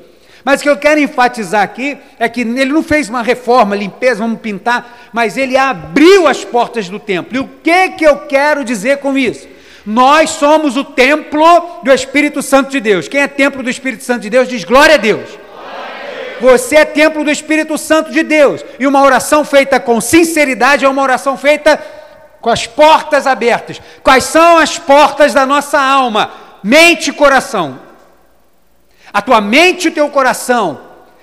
Mas 0.45 0.61
o 0.61 0.63
que 0.65 0.71
eu 0.71 0.77
quero 0.77 1.01
enfatizar 1.01 1.63
aqui 1.63 1.97
é 2.19 2.29
que 2.29 2.41
ele 2.41 2.73
não 2.73 2.83
fez 2.83 3.09
uma 3.09 3.23
reforma, 3.23 3.77
limpeza, 3.77 4.21
vamos 4.21 4.41
pintar, 4.41 5.11
mas 5.13 5.37
ele 5.37 5.57
abriu 5.57 6.27
as 6.27 6.45
portas 6.45 6.89
do 6.89 6.99
templo. 6.99 7.37
E 7.37 7.39
o 7.39 7.49
que, 7.63 7.91
que 7.91 8.05
eu 8.05 8.27
quero 8.27 8.65
dizer 8.65 8.99
com 8.99 9.17
isso? 9.17 9.49
Nós 9.87 10.31
somos 10.31 10.77
o 10.77 10.85
templo 10.85 11.81
do 11.83 11.93
Espírito 11.93 12.43
Santo 12.43 12.71
de 12.71 12.81
Deus. 12.81 13.09
Quem 13.09 13.21
é 13.21 13.29
templo 13.29 13.63
do 13.63 13.71
Espírito 13.71 14.05
Santo 14.05 14.23
de 14.23 14.31
Deus 14.31 14.49
diz 14.49 14.65
glória 14.65 14.95
a 14.95 14.99
Deus. 14.99 15.39
Você 16.41 16.77
é 16.77 16.85
templo 16.85 17.25
do 17.25 17.31
Espírito 17.31 17.79
Santo 17.79 18.11
de 18.11 18.23
Deus. 18.23 18.65
E 18.79 18.87
uma 18.87 19.03
oração 19.03 19.45
feita 19.45 19.79
com 19.79 20.01
sinceridade 20.01 20.85
é 20.85 20.89
uma 20.89 21.03
oração 21.03 21.37
feita 21.37 21.81
com 22.41 22.51
as 22.51 22.67
portas 22.67 23.27
abertas. 23.27 23.81
Quais 24.03 24.25
são 24.25 24.59
as 24.59 24.77
portas 24.79 25.33
da 25.33 25.47
nossa 25.47 25.81
alma? 25.81 26.33
Mente 26.63 27.11
e 27.11 27.13
coração. 27.13 27.92
A 29.13 29.21
tua 29.21 29.41
mente 29.41 29.85
e 29.85 29.89
o 29.89 29.93
teu 29.93 30.09
coração 30.09 30.81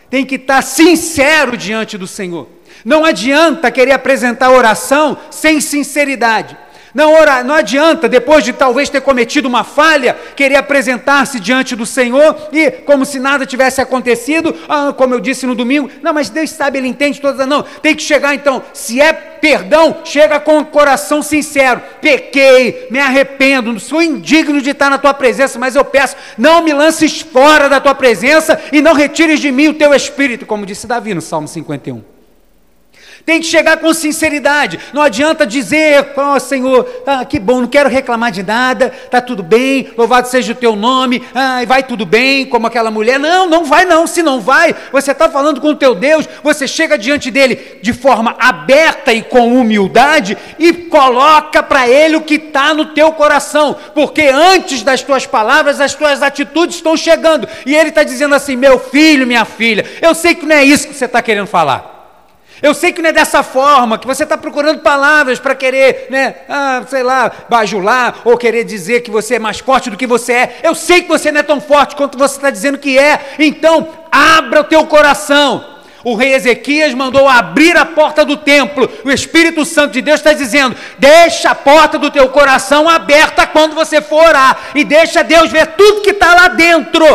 tem 0.09 0.25
que 0.25 0.35
estar 0.35 0.61
sincero 0.61 1.57
diante 1.57 1.97
do 1.97 2.07
Senhor. 2.07 2.47
Não 2.85 3.03
adianta 3.03 3.71
querer 3.71 3.91
apresentar 3.91 4.51
oração 4.51 5.17
sem 5.29 5.59
sinceridade. 5.59 6.57
Não, 6.93 7.13
ora, 7.13 7.43
não 7.43 7.55
adianta, 7.55 8.09
depois 8.09 8.43
de 8.43 8.51
talvez 8.51 8.89
ter 8.89 9.01
cometido 9.01 9.47
uma 9.47 9.63
falha, 9.63 10.17
querer 10.35 10.55
apresentar-se 10.55 11.39
diante 11.39 11.75
do 11.75 11.85
Senhor 11.85 12.49
e, 12.51 12.71
como 12.71 13.05
se 13.05 13.19
nada 13.19 13.45
tivesse 13.45 13.79
acontecido, 13.79 14.55
ah, 14.67 14.93
como 14.95 15.13
eu 15.13 15.19
disse 15.19 15.45
no 15.45 15.53
domingo, 15.53 15.89
não, 16.01 16.13
mas 16.13 16.29
Deus 16.29 16.49
sabe, 16.49 16.79
Ele 16.79 16.87
entende 16.87 17.21
todas. 17.21 17.47
Não, 17.47 17.61
tem 17.61 17.95
que 17.95 18.01
chegar 18.01 18.33
então, 18.33 18.63
se 18.73 18.99
é 18.99 19.13
perdão, 19.13 19.97
chega 20.03 20.39
com 20.39 20.59
o 20.59 20.65
coração 20.65 21.21
sincero. 21.21 21.81
Pequei, 22.01 22.87
me 22.89 22.99
arrependo, 22.99 23.79
sou 23.79 24.01
indigno 24.01 24.61
de 24.61 24.71
estar 24.71 24.89
na 24.89 24.97
tua 24.97 25.13
presença, 25.13 25.59
mas 25.59 25.75
eu 25.75 25.85
peço, 25.85 26.15
não 26.37 26.63
me 26.63 26.73
lances 26.73 27.21
fora 27.21 27.69
da 27.69 27.79
tua 27.79 27.95
presença 27.95 28.59
e 28.71 28.81
não 28.81 28.93
retires 28.93 29.39
de 29.39 29.51
mim 29.51 29.67
o 29.67 29.73
teu 29.73 29.93
espírito, 29.93 30.45
como 30.45 30.65
disse 30.65 30.87
Davi 30.87 31.13
no 31.13 31.21
Salmo 31.21 31.47
51. 31.47 32.18
Tem 33.29 33.39
que 33.39 33.45
chegar 33.45 33.77
com 33.77 33.93
sinceridade. 33.93 34.79
Não 34.91 35.03
adianta 35.03 35.45
dizer, 35.45 36.13
oh, 36.17 36.39
Senhor, 36.39 37.03
ah, 37.05 37.23
que 37.23 37.37
bom, 37.37 37.61
não 37.61 37.67
quero 37.67 37.87
reclamar 37.87 38.31
de 38.31 38.41
nada, 38.41 38.91
está 39.05 39.21
tudo 39.21 39.43
bem, 39.43 39.91
louvado 39.95 40.27
seja 40.27 40.53
o 40.53 40.55
teu 40.55 40.75
nome, 40.75 41.21
ah, 41.35 41.63
vai 41.67 41.83
tudo 41.83 42.07
bem, 42.07 42.47
como 42.47 42.65
aquela 42.65 42.89
mulher. 42.89 43.19
Não, 43.19 43.47
não 43.47 43.65
vai 43.65 43.85
não. 43.85 44.07
Se 44.07 44.23
não 44.23 44.41
vai, 44.41 44.75
você 44.91 45.11
está 45.11 45.29
falando 45.29 45.61
com 45.61 45.67
o 45.67 45.75
teu 45.75 45.93
Deus, 45.93 46.27
você 46.41 46.67
chega 46.67 46.97
diante 46.97 47.29
dele 47.29 47.77
de 47.83 47.93
forma 47.93 48.35
aberta 48.39 49.13
e 49.13 49.21
com 49.21 49.53
humildade 49.53 50.35
e 50.57 50.73
coloca 50.73 51.61
para 51.61 51.87
ele 51.87 52.15
o 52.15 52.21
que 52.21 52.33
está 52.33 52.73
no 52.73 52.85
teu 52.95 53.11
coração, 53.11 53.75
porque 53.93 54.23
antes 54.23 54.81
das 54.81 55.03
tuas 55.03 55.27
palavras, 55.27 55.79
as 55.79 55.93
tuas 55.93 56.23
atitudes 56.23 56.77
estão 56.77 56.97
chegando. 56.97 57.47
E 57.63 57.75
ele 57.75 57.89
está 57.89 58.01
dizendo 58.01 58.33
assim: 58.33 58.55
meu 58.55 58.79
filho, 58.79 59.27
minha 59.27 59.45
filha, 59.45 59.85
eu 60.01 60.15
sei 60.15 60.33
que 60.33 60.47
não 60.47 60.55
é 60.55 60.63
isso 60.63 60.87
que 60.87 60.95
você 60.95 61.05
está 61.05 61.21
querendo 61.21 61.45
falar. 61.45 61.98
Eu 62.61 62.73
sei 62.73 62.91
que 62.91 63.01
não 63.01 63.09
é 63.09 63.13
dessa 63.13 63.41
forma, 63.41 63.97
que 63.97 64.07
você 64.07 64.23
está 64.23 64.37
procurando 64.37 64.79
palavras 64.79 65.39
para 65.39 65.55
querer, 65.55 66.07
né, 66.09 66.35
ah, 66.49 66.83
sei 66.87 67.03
lá, 67.03 67.31
bajular 67.47 68.19
ou 68.25 68.37
querer 68.37 68.65
dizer 68.65 69.01
que 69.01 69.09
você 69.09 69.35
é 69.35 69.39
mais 69.39 69.59
forte 69.59 69.89
do 69.89 69.95
que 69.97 70.05
você 70.05 70.33
é. 70.33 70.59
Eu 70.63 70.75
sei 70.75 71.01
que 71.01 71.07
você 71.07 71.31
não 71.31 71.39
é 71.39 71.43
tão 71.43 71.61
forte 71.61 71.95
quanto 71.95 72.17
você 72.17 72.35
está 72.35 72.49
dizendo 72.49 72.77
que 72.77 72.97
é. 72.97 73.35
Então, 73.39 73.87
abra 74.11 74.61
o 74.61 74.65
teu 74.65 74.85
coração. 74.85 75.79
O 76.03 76.15
rei 76.15 76.33
Ezequias 76.33 76.93
mandou 76.93 77.27
abrir 77.27 77.75
a 77.75 77.85
porta 77.85 78.23
do 78.23 78.37
templo. 78.37 78.89
O 79.03 79.11
Espírito 79.11 79.65
Santo 79.65 79.93
de 79.93 80.01
Deus 80.01 80.19
está 80.19 80.33
dizendo: 80.33 80.75
deixa 80.97 81.51
a 81.51 81.55
porta 81.55 81.97
do 81.97 82.09
teu 82.09 82.29
coração 82.29 82.89
aberta 82.89 83.45
quando 83.45 83.75
você 83.75 84.01
for 84.01 84.27
orar. 84.27 84.57
E 84.75 84.83
deixa 84.83 85.23
Deus 85.23 85.51
ver 85.51 85.67
tudo 85.67 86.01
que 86.01 86.11
está 86.11 86.33
lá 86.33 86.47
dentro. 86.47 87.05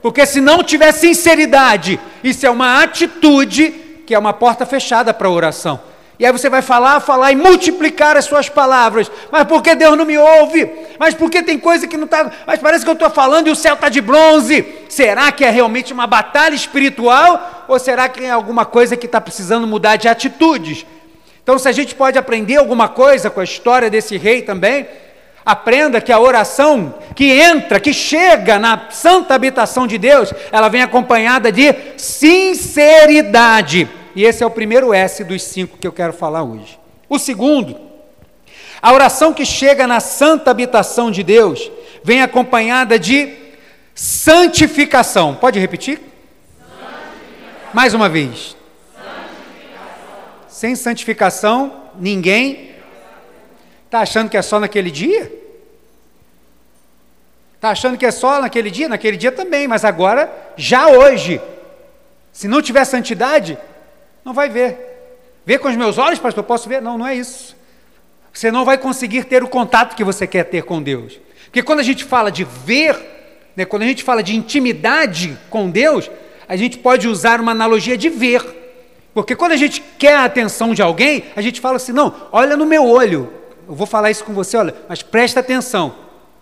Porque 0.00 0.24
se 0.24 0.40
não 0.40 0.62
tiver 0.62 0.92
sinceridade, 0.92 2.00
isso 2.22 2.46
é 2.46 2.50
uma 2.50 2.82
atitude 2.82 3.87
que 4.08 4.14
é 4.14 4.18
uma 4.18 4.32
porta 4.32 4.64
fechada 4.64 5.12
para 5.12 5.28
a 5.28 5.30
oração. 5.30 5.78
E 6.18 6.24
aí 6.24 6.32
você 6.32 6.48
vai 6.48 6.62
falar, 6.62 6.98
falar 7.00 7.30
e 7.30 7.36
multiplicar 7.36 8.16
as 8.16 8.24
suas 8.24 8.48
palavras. 8.48 9.10
Mas 9.30 9.44
por 9.44 9.62
que 9.62 9.74
Deus 9.74 9.98
não 9.98 10.06
me 10.06 10.16
ouve? 10.16 10.66
Mas 10.98 11.12
por 11.12 11.30
que 11.30 11.42
tem 11.42 11.58
coisa 11.58 11.86
que 11.86 11.98
não 11.98 12.06
está. 12.06 12.30
Mas 12.46 12.58
parece 12.58 12.84
que 12.84 12.90
eu 12.90 12.94
estou 12.94 13.10
falando 13.10 13.48
e 13.48 13.50
o 13.50 13.54
céu 13.54 13.74
está 13.74 13.90
de 13.90 14.00
bronze. 14.00 14.64
Será 14.88 15.30
que 15.30 15.44
é 15.44 15.50
realmente 15.50 15.92
uma 15.92 16.06
batalha 16.06 16.54
espiritual? 16.54 17.66
Ou 17.68 17.78
será 17.78 18.08
que 18.08 18.24
é 18.24 18.30
alguma 18.30 18.64
coisa 18.64 18.96
que 18.96 19.04
está 19.04 19.20
precisando 19.20 19.66
mudar 19.66 19.96
de 19.96 20.08
atitudes? 20.08 20.86
Então, 21.42 21.58
se 21.58 21.68
a 21.68 21.72
gente 21.72 21.94
pode 21.94 22.16
aprender 22.16 22.56
alguma 22.56 22.88
coisa 22.88 23.28
com 23.28 23.40
a 23.40 23.44
história 23.44 23.90
desse 23.90 24.16
rei 24.16 24.40
também, 24.40 24.88
aprenda 25.44 26.00
que 26.00 26.12
a 26.12 26.18
oração 26.18 26.94
que 27.14 27.30
entra, 27.30 27.78
que 27.78 27.92
chega 27.92 28.58
na 28.58 28.86
santa 28.88 29.34
habitação 29.34 29.86
de 29.86 29.98
Deus, 29.98 30.32
ela 30.50 30.70
vem 30.70 30.80
acompanhada 30.80 31.52
de 31.52 31.74
sinceridade. 31.98 33.97
E 34.18 34.24
esse 34.24 34.42
é 34.42 34.46
o 34.46 34.50
primeiro 34.50 34.92
S 34.92 35.22
dos 35.22 35.44
cinco 35.44 35.78
que 35.78 35.86
eu 35.86 35.92
quero 35.92 36.12
falar 36.12 36.42
hoje. 36.42 36.76
O 37.08 37.20
segundo, 37.20 37.78
a 38.82 38.92
oração 38.92 39.32
que 39.32 39.46
chega 39.46 39.86
na 39.86 40.00
santa 40.00 40.50
habitação 40.50 41.08
de 41.08 41.22
Deus 41.22 41.70
vem 42.02 42.20
acompanhada 42.20 42.98
de 42.98 43.32
santificação. 43.94 45.36
Pode 45.36 45.60
repetir? 45.60 46.00
Santificação. 46.58 47.70
Mais 47.72 47.94
uma 47.94 48.08
vez. 48.08 48.56
Santificação. 48.92 50.18
Sem 50.48 50.74
santificação, 50.74 51.84
ninguém 51.94 52.74
está 53.84 54.00
achando 54.00 54.28
que 54.28 54.36
é 54.36 54.42
só 54.42 54.58
naquele 54.58 54.90
dia? 54.90 55.32
Está 57.54 57.70
achando 57.70 57.96
que 57.96 58.04
é 58.04 58.10
só 58.10 58.40
naquele 58.40 58.72
dia? 58.72 58.88
Naquele 58.88 59.16
dia 59.16 59.30
também, 59.30 59.68
mas 59.68 59.84
agora, 59.84 60.28
já 60.56 60.88
hoje. 60.88 61.40
Se 62.32 62.48
não 62.48 62.60
tiver 62.60 62.84
santidade, 62.84 63.56
não 64.24 64.32
vai 64.32 64.48
ver. 64.48 64.88
Ver 65.44 65.58
com 65.58 65.68
os 65.68 65.76
meus 65.76 65.96
olhos, 65.96 66.18
pastor, 66.18 66.44
posso 66.44 66.68
ver? 66.68 66.82
Não, 66.82 66.98
não 66.98 67.06
é 67.06 67.14
isso. 67.14 67.56
Você 68.32 68.50
não 68.50 68.64
vai 68.64 68.78
conseguir 68.78 69.24
ter 69.24 69.42
o 69.42 69.48
contato 69.48 69.96
que 69.96 70.04
você 70.04 70.26
quer 70.26 70.44
ter 70.44 70.62
com 70.62 70.82
Deus. 70.82 71.18
Porque 71.46 71.62
quando 71.62 71.80
a 71.80 71.82
gente 71.82 72.04
fala 72.04 72.30
de 72.30 72.44
ver, 72.44 72.96
né, 73.56 73.64
quando 73.64 73.82
a 73.82 73.86
gente 73.86 74.04
fala 74.04 74.22
de 74.22 74.36
intimidade 74.36 75.38
com 75.48 75.70
Deus, 75.70 76.10
a 76.48 76.54
gente 76.54 76.78
pode 76.78 77.08
usar 77.08 77.40
uma 77.40 77.52
analogia 77.52 77.96
de 77.96 78.08
ver. 78.08 78.58
Porque 79.14 79.34
quando 79.34 79.52
a 79.52 79.56
gente 79.56 79.82
quer 79.98 80.16
a 80.16 80.24
atenção 80.24 80.74
de 80.74 80.82
alguém, 80.82 81.24
a 81.34 81.40
gente 81.40 81.60
fala 81.60 81.76
assim: 81.76 81.92
não, 81.92 82.14
olha 82.30 82.56
no 82.56 82.66
meu 82.66 82.86
olho. 82.86 83.32
Eu 83.66 83.74
vou 83.74 83.86
falar 83.86 84.10
isso 84.10 84.24
com 84.24 84.32
você, 84.32 84.56
olha, 84.56 84.74
mas 84.88 85.02
presta 85.02 85.40
atenção. 85.40 85.94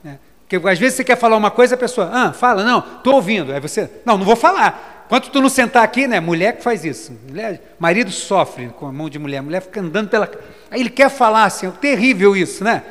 Né? 0.03 0.19
Porque 0.47 0.69
às 0.69 0.79
vezes 0.79 0.97
você 0.97 1.05
quer 1.05 1.17
falar 1.17 1.37
uma 1.37 1.51
coisa, 1.51 1.75
a 1.75 1.79
pessoa, 1.79 2.11
ah, 2.12 2.33
fala, 2.33 2.62
não, 2.62 2.79
estou 2.79 3.15
ouvindo. 3.15 3.53
Aí 3.53 3.61
você, 3.61 3.91
não, 4.05 4.19
não 4.19 4.25
vou 4.25 4.37
falar. 4.37 4.96
Enquanto 5.07 5.31
tu 5.31 5.40
não 5.40 5.49
sentar 5.49 5.85
aqui, 5.85 6.09
né? 6.09 6.19
Mulher 6.19 6.57
que 6.57 6.62
faz 6.62 6.85
isso. 6.85 7.16
Mulher, 7.29 7.77
marido 7.79 8.11
sofre 8.11 8.69
com 8.69 8.87
a 8.87 8.92
mão 8.92 9.09
de 9.09 9.19
mulher. 9.21 9.40
Mulher 9.40 9.62
fica 9.62 9.81
andando 9.81 10.09
pela. 10.09 10.29
Aí 10.69 10.81
ele 10.81 10.90
quer 10.90 11.09
falar 11.09 11.45
assim, 11.45 11.69
é 11.69 11.71
terrível 11.71 12.37
isso, 12.37 12.64
né? 12.64 12.83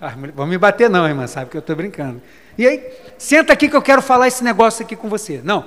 Ah, 0.00 0.12
vão 0.34 0.46
me 0.48 0.58
bater, 0.58 0.90
não, 0.90 1.06
irmã, 1.06 1.28
sabe 1.28 1.50
que 1.50 1.56
eu 1.56 1.60
estou 1.60 1.76
brincando. 1.76 2.20
E 2.58 2.66
aí, 2.66 2.84
senta 3.16 3.52
aqui 3.52 3.68
que 3.68 3.76
eu 3.76 3.80
quero 3.80 4.02
falar 4.02 4.26
esse 4.26 4.42
negócio 4.42 4.84
aqui 4.84 4.96
com 4.96 5.08
você. 5.08 5.40
Não, 5.44 5.64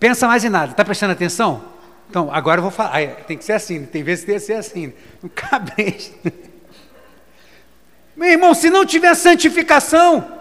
pensa 0.00 0.26
mais 0.26 0.44
em 0.44 0.48
nada. 0.48 0.72
Está 0.72 0.84
prestando 0.84 1.12
atenção? 1.12 1.62
Então, 2.08 2.28
agora 2.32 2.58
eu 2.58 2.62
vou 2.62 2.72
falar. 2.72 3.00
Ah, 3.00 3.06
tem 3.06 3.38
que 3.38 3.44
ser 3.44 3.52
assim, 3.52 3.84
tem 3.86 4.02
vezes 4.02 4.24
que 4.24 4.32
tem 4.32 4.40
que 4.40 4.46
ser 4.46 4.54
assim. 4.54 4.92
Não 5.22 5.30
cabe. 5.32 6.10
Meu 8.16 8.30
irmão, 8.30 8.52
se 8.52 8.68
não 8.68 8.84
tiver 8.84 9.14
santificação, 9.14 10.40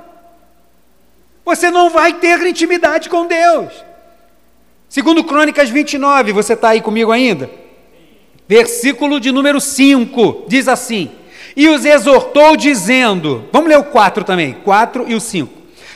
você 1.45 1.69
não 1.69 1.91
vai 1.91 2.15
ter 2.15 2.43
intimidade 2.47 3.07
com 3.07 3.27
Deus. 3.27 3.88
Segundo 4.89 5.23
Crônicas 5.23 5.69
29, 5.69 6.33
você 6.33 6.53
está 6.53 6.69
aí 6.69 6.81
comigo 6.81 7.11
ainda? 7.11 7.47
Versículo 8.47 9.19
de 9.19 9.31
número 9.31 9.61
5, 9.61 10.45
diz 10.47 10.67
assim: 10.67 11.11
E 11.55 11.69
os 11.69 11.85
exortou 11.85 12.57
dizendo, 12.57 13.47
vamos 13.51 13.69
ler 13.69 13.77
o 13.77 13.83
4 13.83 14.23
também, 14.23 14.53
4 14.65 15.05
e 15.07 15.13
o 15.13 15.21
5. 15.21 15.53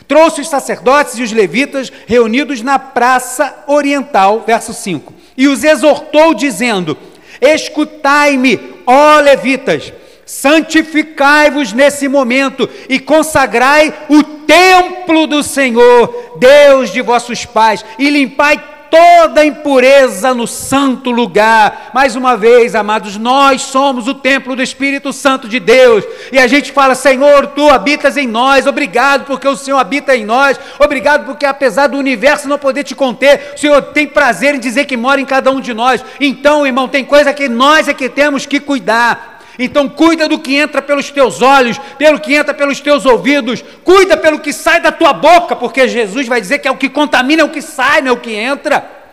Trouxe 0.08 0.42
os 0.42 0.48
sacerdotes 0.48 1.18
e 1.18 1.24
os 1.24 1.32
levitas 1.32 1.92
reunidos 2.06 2.62
na 2.62 2.78
praça 2.78 3.64
oriental, 3.66 4.44
verso 4.46 4.72
5. 4.76 5.12
E 5.36 5.48
os 5.48 5.64
exortou 5.64 6.36
dizendo: 6.36 6.96
Escutai-me, 7.42 8.60
ó 8.86 9.20
levitas, 9.22 9.92
santificai-vos 10.24 11.74
nesse 11.74 12.08
momento 12.08 12.70
e 12.88 13.00
consagrai 13.00 13.92
o 14.08 14.22
templo 14.22 15.26
do 15.26 15.42
Senhor, 15.42 16.36
Deus 16.38 16.92
de 16.92 17.02
vossos 17.02 17.44
pais, 17.44 17.84
e 17.98 18.08
limpai 18.12 18.73
toda 18.94 19.44
impureza 19.44 20.36
no 20.36 20.46
santo 20.46 21.10
lugar. 21.10 21.90
Mais 21.96 22.16
uma 22.16 22.38
vez, 22.38 22.76
amados, 22.76 23.18
nós 23.18 23.64
somos 23.64 24.08
o 24.08 24.14
templo 24.14 24.56
do 24.56 24.62
Espírito 24.62 25.12
Santo 25.12 25.50
de 25.50 25.60
Deus. 25.60 26.06
E 26.32 26.38
a 26.38 26.46
gente 26.46 26.72
fala: 26.72 26.94
Senhor, 26.94 27.48
tu 27.48 27.70
habitas 27.70 28.18
em 28.18 28.28
nós. 28.28 28.68
Obrigado 28.68 29.26
porque 29.26 29.48
o 29.48 29.56
Senhor 29.56 29.80
habita 29.80 30.16
em 30.16 30.24
nós. 30.24 30.60
Obrigado 30.78 31.26
porque, 31.26 31.44
apesar 31.44 31.88
do 31.88 31.98
universo 31.98 32.48
não 32.48 32.60
poder 32.60 32.84
te 32.84 32.94
conter, 32.94 33.54
o 33.56 33.60
Senhor 33.60 33.82
tem 33.82 34.06
prazer 34.06 34.54
em 34.54 34.60
dizer 34.60 34.86
que 34.86 34.96
mora 34.96 35.20
em 35.20 35.26
cada 35.26 35.50
um 35.50 35.60
de 35.60 35.74
nós. 35.74 36.06
Então, 36.20 36.68
irmão, 36.68 36.88
tem 36.88 37.04
coisa 37.04 37.34
que 37.34 37.50
nós 37.50 37.88
é 37.88 37.96
que 37.96 38.08
temos 38.08 38.46
que 38.46 38.60
cuidar. 38.60 39.33
Então 39.58 39.88
cuida 39.88 40.28
do 40.28 40.40
que 40.40 40.56
entra 40.56 40.82
pelos 40.82 41.12
teus 41.12 41.42
olhos, 41.42 41.80
pelo 41.98 42.20
que 42.20 42.34
entra 42.34 42.54
pelos 42.54 42.80
teus 42.80 43.06
ouvidos, 43.06 43.64
cuida 43.84 44.18
pelo 44.18 44.40
que 44.40 44.52
sai 44.52 44.80
da 44.80 44.92
tua 44.92 45.14
boca, 45.14 45.56
porque 45.56 45.88
Jesus 45.88 46.28
vai 46.28 46.42
dizer 46.42 46.60
que 46.60 46.68
é 46.68 46.72
o 46.72 46.78
que 46.78 46.90
contamina, 46.90 47.42
é 47.42 47.46
o 47.46 47.50
que 47.50 47.62
sai, 47.62 48.02
não 48.02 48.10
é 48.10 48.12
o 48.14 48.18
que 48.18 48.34
entra. 48.34 49.04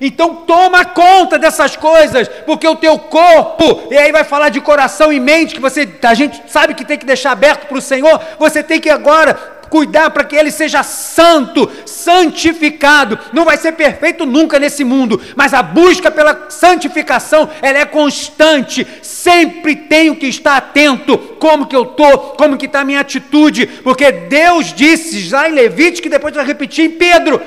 Então 0.00 0.34
toma 0.34 0.84
conta 0.84 1.38
dessas 1.38 1.76
coisas, 1.76 2.26
porque 2.44 2.66
o 2.66 2.74
teu 2.74 2.98
corpo, 2.98 3.88
e 3.88 3.96
aí 3.96 4.10
vai 4.10 4.24
falar 4.24 4.48
de 4.48 4.60
coração 4.60 5.12
e 5.12 5.20
mente, 5.20 5.54
que 5.54 5.60
você, 5.60 5.88
a 6.02 6.14
gente 6.14 6.42
sabe 6.48 6.74
que 6.74 6.84
tem 6.84 6.98
que 6.98 7.06
deixar 7.06 7.32
aberto 7.32 7.66
para 7.68 7.78
o 7.78 7.82
Senhor, 7.82 8.20
você 8.38 8.62
tem 8.62 8.80
que 8.80 8.90
agora 8.90 9.61
cuidar 9.72 10.10
para 10.10 10.24
que 10.24 10.36
ele 10.36 10.50
seja 10.50 10.82
santo, 10.82 11.66
santificado. 11.86 13.18
Não 13.32 13.46
vai 13.46 13.56
ser 13.56 13.72
perfeito 13.72 14.26
nunca 14.26 14.58
nesse 14.58 14.84
mundo, 14.84 15.18
mas 15.34 15.54
a 15.54 15.62
busca 15.62 16.10
pela 16.10 16.50
santificação, 16.50 17.48
ela 17.62 17.78
é 17.78 17.86
constante. 17.86 18.86
Sempre 19.00 19.74
tenho 19.74 20.14
que 20.14 20.26
estar 20.26 20.58
atento 20.58 21.16
como 21.38 21.66
que 21.66 21.74
eu 21.74 21.86
tô, 21.86 22.18
como 22.36 22.58
que 22.58 22.66
está 22.66 22.80
a 22.80 22.84
minha 22.84 23.00
atitude, 23.00 23.66
porque 23.82 24.12
Deus 24.12 24.74
disse 24.74 25.20
já 25.20 25.48
em 25.48 25.54
Levítico, 25.54 26.02
que 26.02 26.10
depois 26.10 26.34
vai 26.34 26.44
repetir 26.44 26.84
em 26.84 26.90
Pedro: 26.90 27.40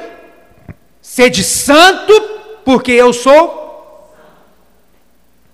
sede 1.00 1.44
santo, 1.44 2.12
porque 2.66 2.92
eu 2.92 3.14
sou 3.14 3.64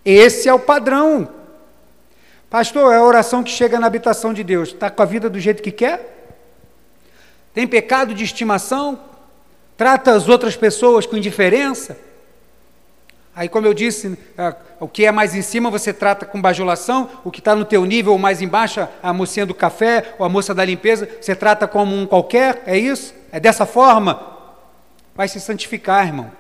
esse 0.05 0.47
é 0.47 0.53
o 0.53 0.57
padrão. 0.57 1.27
Pastor, 2.49 2.93
é 2.93 2.97
a 2.97 3.03
oração 3.03 3.43
que 3.43 3.51
chega 3.51 3.77
na 3.77 3.87
habitação 3.87 4.33
de 4.33 4.41
Deus. 4.41 4.69
Está 4.69 4.89
com 4.89 5.01
a 5.03 5.05
vida 5.05 5.29
do 5.29 5.37
jeito 5.37 5.61
que 5.61 5.71
quer? 5.71 6.20
Tem 7.53 7.67
pecado 7.67 8.13
de 8.13 8.23
estimação, 8.23 8.99
trata 9.75 10.13
as 10.13 10.29
outras 10.29 10.55
pessoas 10.55 11.05
com 11.05 11.17
indiferença. 11.17 11.97
Aí, 13.35 13.47
como 13.47 13.65
eu 13.65 13.73
disse, 13.73 14.17
o 14.79 14.87
que 14.87 15.05
é 15.05 15.11
mais 15.11 15.33
em 15.35 15.41
cima 15.41 15.69
você 15.69 15.93
trata 15.93 16.25
com 16.25 16.41
bajulação, 16.41 17.09
o 17.23 17.31
que 17.31 17.39
está 17.39 17.55
no 17.55 17.63
teu 17.63 17.85
nível 17.85 18.17
mais 18.17 18.41
embaixo, 18.41 18.85
a 19.01 19.13
mocinha 19.13 19.45
do 19.45 19.53
café 19.53 20.15
ou 20.19 20.25
a 20.25 20.29
moça 20.29 20.53
da 20.53 20.65
limpeza, 20.65 21.07
você 21.19 21.33
trata 21.33 21.67
como 21.67 21.95
um 21.95 22.05
qualquer, 22.05 22.61
é 22.65 22.77
isso? 22.77 23.13
É 23.31 23.39
dessa 23.39 23.65
forma? 23.65 24.37
Vai 25.15 25.27
se 25.27 25.39
santificar, 25.39 26.07
irmão. 26.07 26.31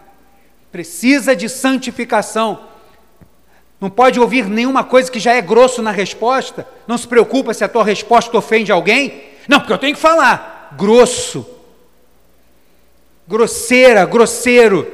Precisa 0.71 1.35
de 1.35 1.47
santificação. 1.47 2.59
Não 3.79 3.89
pode 3.89 4.19
ouvir 4.19 4.45
nenhuma 4.47 4.83
coisa 4.83 5.09
que 5.09 5.19
já 5.19 5.33
é 5.33 5.41
grosso 5.41 5.81
na 5.81 5.91
resposta. 5.91 6.67
Não 6.85 6.97
se 6.97 7.07
preocupa 7.07 7.53
se 7.53 7.63
a 7.63 7.69
tua 7.69 7.83
resposta 7.83 8.37
ofende 8.37 8.71
alguém. 8.71 9.23
Não, 9.47 9.59
porque 9.59 9.73
eu 9.73 9.77
tenho 9.77 9.95
que 9.95 10.01
falar 10.01 10.50
grosso, 10.77 11.45
grosseira, 13.27 14.05
grosseiro, 14.05 14.85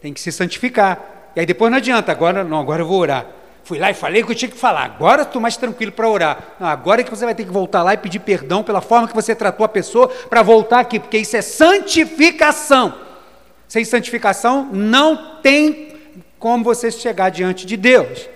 tem 0.00 0.12
que 0.12 0.20
se 0.20 0.32
santificar. 0.32 1.32
E 1.34 1.40
aí 1.40 1.46
depois 1.46 1.70
não 1.70 1.78
adianta, 1.78 2.12
agora 2.12 2.42
não, 2.42 2.60
agora 2.60 2.82
eu 2.82 2.86
vou 2.86 3.00
orar. 3.00 3.26
Fui 3.64 3.80
lá 3.80 3.90
e 3.90 3.94
falei 3.94 4.22
o 4.22 4.26
que 4.26 4.30
eu 4.32 4.36
tinha 4.36 4.50
que 4.50 4.56
falar. 4.56 4.84
Agora 4.84 5.22
estou 5.22 5.42
mais 5.42 5.56
tranquilo 5.56 5.90
para 5.90 6.08
orar. 6.08 6.54
Não, 6.60 6.68
agora 6.68 7.00
é 7.00 7.04
que 7.04 7.10
você 7.10 7.24
vai 7.24 7.34
ter 7.34 7.44
que 7.44 7.50
voltar 7.50 7.82
lá 7.82 7.94
e 7.94 7.96
pedir 7.96 8.20
perdão 8.20 8.62
pela 8.62 8.80
forma 8.80 9.08
que 9.08 9.14
você 9.14 9.34
tratou 9.34 9.66
a 9.66 9.68
pessoa 9.68 10.08
para 10.08 10.40
voltar 10.40 10.78
aqui, 10.78 11.00
porque 11.00 11.18
isso 11.18 11.36
é 11.36 11.42
santificação. 11.42 12.94
Sem 13.66 13.84
santificação 13.84 14.68
não 14.72 15.40
tem 15.40 15.96
como 16.38 16.62
você 16.62 16.92
chegar 16.92 17.30
diante 17.30 17.66
de 17.66 17.76
Deus. 17.76 18.28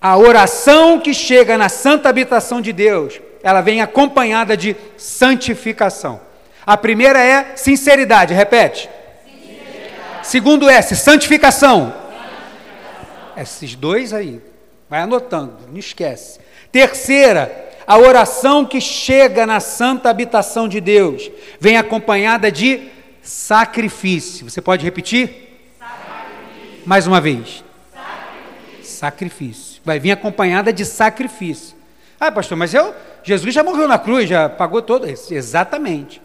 A 0.00 0.16
oração 0.16 1.00
que 1.00 1.12
chega 1.12 1.58
na 1.58 1.68
santa 1.68 2.08
habitação 2.08 2.60
de 2.60 2.72
Deus 2.72 3.20
ela 3.44 3.60
vem 3.60 3.82
acompanhada 3.82 4.56
de 4.56 4.74
santificação. 4.96 6.18
A 6.64 6.78
primeira 6.78 7.22
é 7.22 7.54
sinceridade, 7.56 8.32
repete. 8.32 8.88
Sinceridade. 9.22 10.26
Segundo 10.26 10.70
S, 10.70 10.96
santificação. 10.96 11.92
santificação. 11.92 13.32
Esses 13.36 13.74
dois 13.74 14.14
aí, 14.14 14.40
vai 14.88 15.02
anotando, 15.02 15.58
não 15.68 15.78
esquece. 15.78 16.40
Terceira, 16.72 17.70
a 17.86 17.98
oração 17.98 18.64
que 18.64 18.80
chega 18.80 19.46
na 19.46 19.60
santa 19.60 20.08
habitação 20.08 20.66
de 20.66 20.80
Deus 20.80 21.30
vem 21.60 21.76
acompanhada 21.76 22.50
de 22.50 22.88
sacrifício. 23.22 24.48
Você 24.48 24.62
pode 24.62 24.86
repetir? 24.86 25.68
Sacrifício. 25.78 26.82
Mais 26.86 27.06
uma 27.06 27.20
vez. 27.20 27.62
Sacrifício. 27.92 28.96
sacrifício. 28.96 29.82
Vai 29.84 30.00
vir 30.00 30.12
acompanhada 30.12 30.72
de 30.72 30.86
sacrifício. 30.86 31.76
Ah, 32.18 32.32
pastor, 32.32 32.56
mas 32.56 32.72
eu, 32.72 32.94
Jesus 33.24 33.54
já 33.54 33.64
morreu 33.64 33.88
na 33.88 33.98
cruz, 33.98 34.28
já 34.28 34.48
pagou 34.48 34.82
todo. 34.82 35.06
Exatamente. 35.08 36.20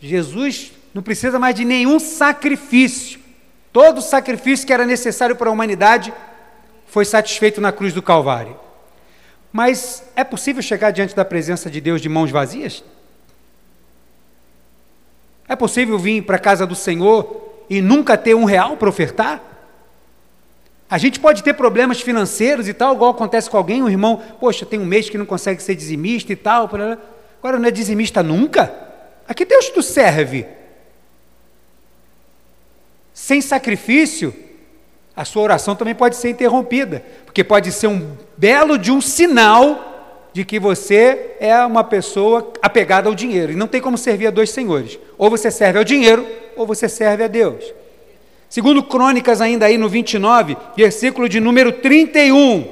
Jesus 0.00 0.72
não 0.94 1.02
precisa 1.02 1.38
mais 1.38 1.54
de 1.54 1.64
nenhum 1.64 1.98
sacrifício. 1.98 3.20
Todo 3.72 4.00
sacrifício 4.00 4.66
que 4.66 4.72
era 4.72 4.86
necessário 4.86 5.36
para 5.36 5.50
a 5.50 5.52
humanidade 5.52 6.14
foi 6.86 7.04
satisfeito 7.04 7.60
na 7.60 7.72
cruz 7.72 7.92
do 7.92 8.00
Calvário. 8.00 8.58
Mas 9.52 10.04
é 10.14 10.22
possível 10.22 10.62
chegar 10.62 10.92
diante 10.92 11.16
da 11.16 11.24
presença 11.24 11.68
de 11.68 11.80
Deus 11.80 12.00
de 12.00 12.08
mãos 12.08 12.30
vazias? 12.30 12.84
É 15.48 15.56
possível 15.56 15.98
vir 15.98 16.22
para 16.22 16.36
a 16.36 16.40
casa 16.40 16.66
do 16.66 16.74
Senhor 16.74 17.64
e 17.68 17.80
nunca 17.80 18.16
ter 18.16 18.34
um 18.34 18.44
real 18.44 18.76
para 18.76 18.88
ofertar? 18.88 19.42
A 20.90 20.96
gente 20.96 21.20
pode 21.20 21.42
ter 21.42 21.52
problemas 21.54 22.00
financeiros 22.00 22.66
e 22.66 22.72
tal, 22.72 22.94
igual 22.94 23.10
acontece 23.10 23.50
com 23.50 23.56
alguém, 23.56 23.82
um 23.82 23.90
irmão, 23.90 24.22
poxa, 24.40 24.64
tem 24.64 24.78
um 24.78 24.86
mês 24.86 25.10
que 25.10 25.18
não 25.18 25.26
consegue 25.26 25.62
ser 25.62 25.74
dizimista 25.74 26.32
e 26.32 26.36
tal, 26.36 26.64
agora 26.64 27.58
não 27.58 27.68
é 27.68 27.70
dizimista 27.70 28.22
nunca? 28.22 28.72
A 29.26 29.34
que 29.34 29.44
Deus 29.44 29.68
tu 29.68 29.82
serve? 29.82 30.46
Sem 33.12 33.42
sacrifício, 33.42 34.34
a 35.14 35.24
sua 35.24 35.42
oração 35.42 35.76
também 35.76 35.94
pode 35.94 36.16
ser 36.16 36.30
interrompida, 36.30 37.04
porque 37.26 37.44
pode 37.44 37.70
ser 37.72 37.88
um 37.88 38.16
belo 38.36 38.78
de 38.78 38.90
um 38.90 39.00
sinal 39.00 40.30
de 40.32 40.44
que 40.44 40.58
você 40.58 41.34
é 41.40 41.58
uma 41.66 41.82
pessoa 41.84 42.52
apegada 42.62 43.08
ao 43.08 43.14
dinheiro 43.14 43.52
e 43.52 43.56
não 43.56 43.66
tem 43.66 43.80
como 43.80 43.98
servir 43.98 44.28
a 44.28 44.30
dois 44.30 44.50
senhores. 44.50 44.98
Ou 45.18 45.28
você 45.28 45.50
serve 45.50 45.78
ao 45.78 45.84
dinheiro, 45.84 46.24
ou 46.56 46.66
você 46.66 46.88
serve 46.88 47.24
a 47.24 47.26
Deus. 47.26 47.74
Segundo 48.48 48.82
Crônicas, 48.82 49.40
ainda 49.40 49.66
aí 49.66 49.76
no 49.76 49.88
29, 49.88 50.56
versículo 50.76 51.28
de 51.28 51.38
número 51.38 51.72
31. 51.72 52.66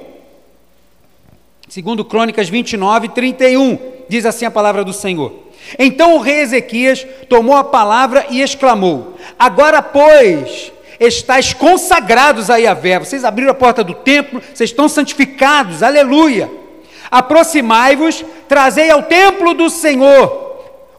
Segundo 1.69 2.05
Crônicas 2.05 2.49
29, 2.49 3.09
31, 3.09 3.79
diz 4.09 4.25
assim 4.25 4.47
a 4.47 4.51
palavra 4.51 4.83
do 4.83 4.93
Senhor. 4.93 5.33
Então 5.79 6.17
o 6.17 6.21
rei 6.21 6.41
Ezequias 6.41 7.07
tomou 7.29 7.57
a 7.57 7.65
palavra 7.65 8.27
e 8.31 8.41
exclamou: 8.41 9.19
Agora, 9.39 9.83
pois, 9.83 10.73
estáis 10.99 11.53
consagrados 11.53 12.49
a 12.49 12.57
Yahvé. 12.57 13.01
Vocês 13.01 13.25
abriram 13.25 13.51
a 13.51 13.55
porta 13.55 13.85
do 13.85 13.95
templo, 13.95 14.41
vocês 14.55 14.71
estão 14.71 14.89
santificados, 14.89 15.83
aleluia. 15.83 16.51
Aproximai-vos, 17.11 18.25
trazei 18.49 18.91
ao 18.91 19.03
templo 19.03 19.53
do 19.53 19.69
Senhor 19.69 20.47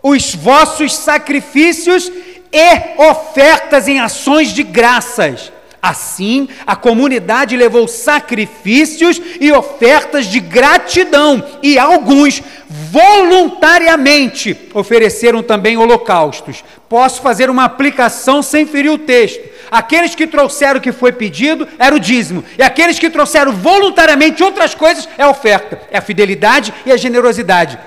os 0.02 0.36
vossos 0.36 0.96
sacrifícios 0.96 2.12
e 2.52 3.02
ofertas 3.02 3.88
em 3.88 4.00
ações 4.00 4.50
de 4.50 4.64
graças. 4.64 5.52
Assim, 5.82 6.50
a 6.66 6.76
comunidade 6.76 7.56
levou 7.56 7.88
sacrifícios 7.88 9.22
e 9.40 9.52
ofertas 9.52 10.26
de 10.26 10.40
gratidão, 10.40 11.44
e 11.62 11.78
alguns 11.78 12.42
voluntariamente 12.68 14.58
ofereceram 14.74 15.44
também 15.44 15.78
holocaustos. 15.78 16.64
Posso 16.90 17.22
fazer 17.22 17.50
uma 17.50 17.64
aplicação 17.64 18.42
sem 18.42 18.66
ferir 18.66 18.92
o 18.92 18.98
texto. 18.98 19.42
Aqueles 19.70 20.16
que 20.16 20.26
trouxeram 20.26 20.80
o 20.80 20.82
que 20.82 20.92
foi 20.92 21.12
pedido 21.12 21.68
era 21.78 21.96
o 21.96 22.00
dízimo, 22.00 22.44
e 22.58 22.64
aqueles 22.64 22.98
que 22.98 23.10
trouxeram 23.10 23.54
voluntariamente 23.54 24.44
outras 24.44 24.74
coisas 24.74 25.08
é 25.18 25.24
a 25.24 25.30
oferta, 25.30 25.80
é 25.92 26.00
a 26.00 26.02
fidelidade 26.02 26.74
e 26.86 26.92
a 26.92 26.98
generosidade. 26.98 27.78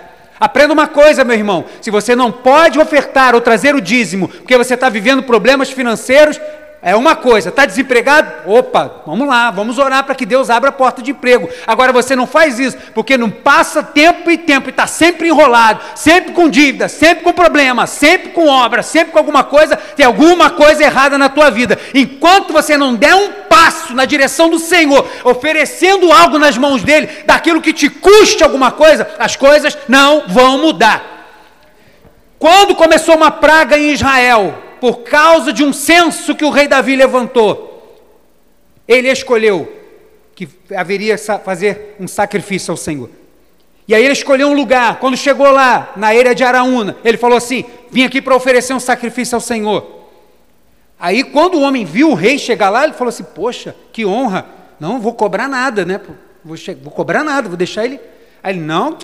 Aprenda 0.40 0.72
uma 0.72 0.88
coisa, 0.88 1.22
meu 1.22 1.37
irmão: 1.37 1.66
se 1.83 1.90
você 1.90 2.16
não 2.16 2.33
pode 2.33 2.79
ofertar 2.79 3.35
ou 3.35 3.42
trazer 3.42 3.74
o 3.74 3.81
dízimo 3.81 4.26
porque 4.26 4.57
você 4.57 4.72
está 4.72 4.88
vivendo 4.88 5.22
problemas 5.22 5.70
financeiros, 5.70 6.40
é 6.83 6.97
uma 6.97 7.14
coisa, 7.14 7.51
está 7.51 7.66
desempregado? 7.66 8.51
Opa, 8.51 9.03
vamos 9.05 9.29
lá, 9.29 9.51
vamos 9.51 9.79
orar 9.79 10.03
para 10.03 10.14
que 10.14 10.25
Deus 10.25 10.49
abra 10.49 10.71
a 10.71 10.73
porta 10.73 11.03
de 11.03 11.11
emprego. 11.11 11.47
Agora 11.66 11.93
você 11.93 12.16
não 12.16 12.27
faz 12.27 12.59
isso, 12.59 12.77
porque 12.95 13.19
não 13.19 13.29
passa 13.29 13.83
tempo 13.83 14.31
e 14.31 14.38
tempo 14.38 14.69
e 14.69 14.71
está 14.71 14.87
sempre 14.87 15.29
enrolado, 15.29 15.81
sempre 15.95 16.33
com 16.33 16.49
dívida, 16.49 16.88
sempre 16.88 17.23
com 17.23 17.35
problema, 17.35 17.87
sempre 17.87 18.31
com 18.31 18.47
obra, 18.47 18.83
sempre 18.83 19.12
com 19.12 19.19
alguma 19.19 19.45
coisa, 19.45 19.77
tem 19.77 20.07
alguma 20.07 20.49
coisa 20.49 20.83
errada 20.83 21.19
na 21.19 21.29
tua 21.29 21.51
vida. 21.51 21.79
Enquanto 21.95 22.51
você 22.51 22.79
não 22.79 22.95
der 22.95 23.14
um 23.14 23.31
passo 23.47 23.95
na 23.95 24.07
direção 24.07 24.49
do 24.49 24.59
Senhor, 24.59 25.07
oferecendo 25.23 26.11
algo 26.11 26.38
nas 26.38 26.57
mãos 26.57 26.83
dele, 26.83 27.11
daquilo 27.27 27.61
que 27.61 27.75
te 27.75 27.90
custe 27.90 28.43
alguma 28.43 28.71
coisa, 28.71 29.07
as 29.19 29.37
coisas 29.37 29.77
não 29.87 30.25
vão 30.29 30.57
mudar. 30.57 31.03
Quando 32.38 32.75
começou 32.75 33.16
uma 33.16 33.31
praga 33.31 33.77
em 33.77 33.93
Israel, 33.93 34.69
por 34.81 35.01
causa 35.01 35.53
de 35.53 35.62
um 35.62 35.73
censo 35.73 36.35
que 36.35 36.45
o 36.45 36.51
rei 36.51 36.66
Davi 36.66 36.97
levantou, 36.97 37.69
ele 38.88 39.09
escolheu 39.09 39.71
que 40.35 40.49
haveria 40.75 41.16
fazer 41.19 41.97
um 42.01 42.09
sacrifício 42.09 42.71
ao 42.71 42.77
Senhor. 42.77 43.11
E 43.87 43.95
aí 43.95 44.05
ele 44.05 44.12
escolheu 44.12 44.49
um 44.49 44.55
lugar. 44.55 44.99
Quando 45.01 45.16
chegou 45.16 45.51
lá, 45.51 45.93
na 45.97 46.14
ilha 46.14 46.35
de 46.35 46.45
Araúna, 46.45 46.97
ele 47.05 47.19
falou 47.19 47.37
assim: 47.37 47.64
Vim 47.90 48.05
aqui 48.05 48.23
para 48.23 48.37
oferecer 48.37 48.73
um 48.73 48.81
sacrifício 48.81 49.35
ao 49.35 49.40
Senhor. 49.40 50.01
Aí, 50.99 51.25
quando 51.25 51.57
o 51.57 51.62
homem 51.62 51.85
viu 51.85 52.11
o 52.11 52.14
rei 52.14 52.38
chegar 52.38 52.71
lá, 52.71 52.85
ele 52.85 52.93
falou 52.93 53.09
assim: 53.09 53.25
Poxa, 53.25 53.75
que 53.93 54.07
honra. 54.07 54.47
Não 54.79 55.01
vou 55.01 55.12
cobrar 55.12 55.49
nada, 55.49 55.85
né? 55.85 56.01
Vou, 56.45 56.57
vou 56.83 56.93
cobrar 56.93 57.25
nada, 57.25 57.49
vou 57.49 57.57
deixar 57.57 57.85
ele. 57.85 57.99
Aí 58.43 58.55
ele: 58.55 58.61
Não, 58.61 58.97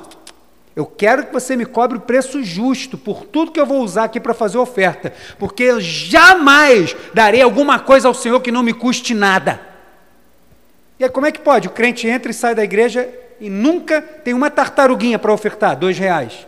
eu 0.77 0.85
quero 0.85 1.25
que 1.25 1.33
você 1.33 1.57
me 1.57 1.65
cobre 1.65 1.97
o 1.97 2.03
preço 2.03 2.45
justo 2.45 2.99
por 2.99 3.25
tudo 3.25 3.51
que 3.51 3.59
eu 3.59 3.65
vou 3.65 3.81
usar 3.81 4.05
aqui 4.05 4.21
para 4.21 4.35
fazer 4.35 4.59
oferta, 4.59 5.11
porque 5.39 5.63
eu 5.63 5.81
jamais 5.81 6.95
darei 7.15 7.41
alguma 7.41 7.79
coisa 7.79 8.09
ao 8.09 8.13
Senhor 8.13 8.39
que 8.41 8.53
não 8.53 8.63
me 8.63 8.75
custe 8.75 9.15
nada. 9.15 9.59
E 11.01 11.05
aí, 11.05 11.09
como 11.09 11.25
é 11.25 11.33
que 11.33 11.41
pode? 11.41 11.67
O 11.67 11.71
crente 11.71 12.07
entra 12.07 12.31
e 12.31 12.35
sai 12.35 12.55
da 12.55 12.63
igreja 12.63 13.09
e 13.41 13.49
nunca 13.49 14.03
tem 14.03 14.35
uma 14.35 14.51
tartaruguinha 14.51 15.19
para 15.19 15.33
ofertar, 15.33 15.75
dois 15.77 15.99
reais. 15.99 16.47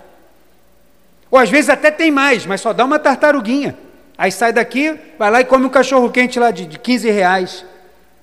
Ou 1.31 1.39
às 1.39 1.49
vezes 1.49 1.71
até 1.71 1.91
tem 1.91 2.11
mais, 2.11 2.45
mas 2.45 2.61
só 2.61 2.75
dá 2.75 2.85
uma 2.85 2.99
tartaruguinha. 2.99 3.79
Aí 4.19 4.31
sai 4.31 4.53
daqui, 4.53 4.95
vai 5.19 5.31
lá 5.31 5.41
e 5.41 5.45
come 5.45 5.65
um 5.65 5.71
cachorro 5.71 6.11
quente 6.11 6.39
lá 6.39 6.51
de, 6.51 6.67
de 6.67 6.79
15 6.79 7.11
reais. 7.11 7.65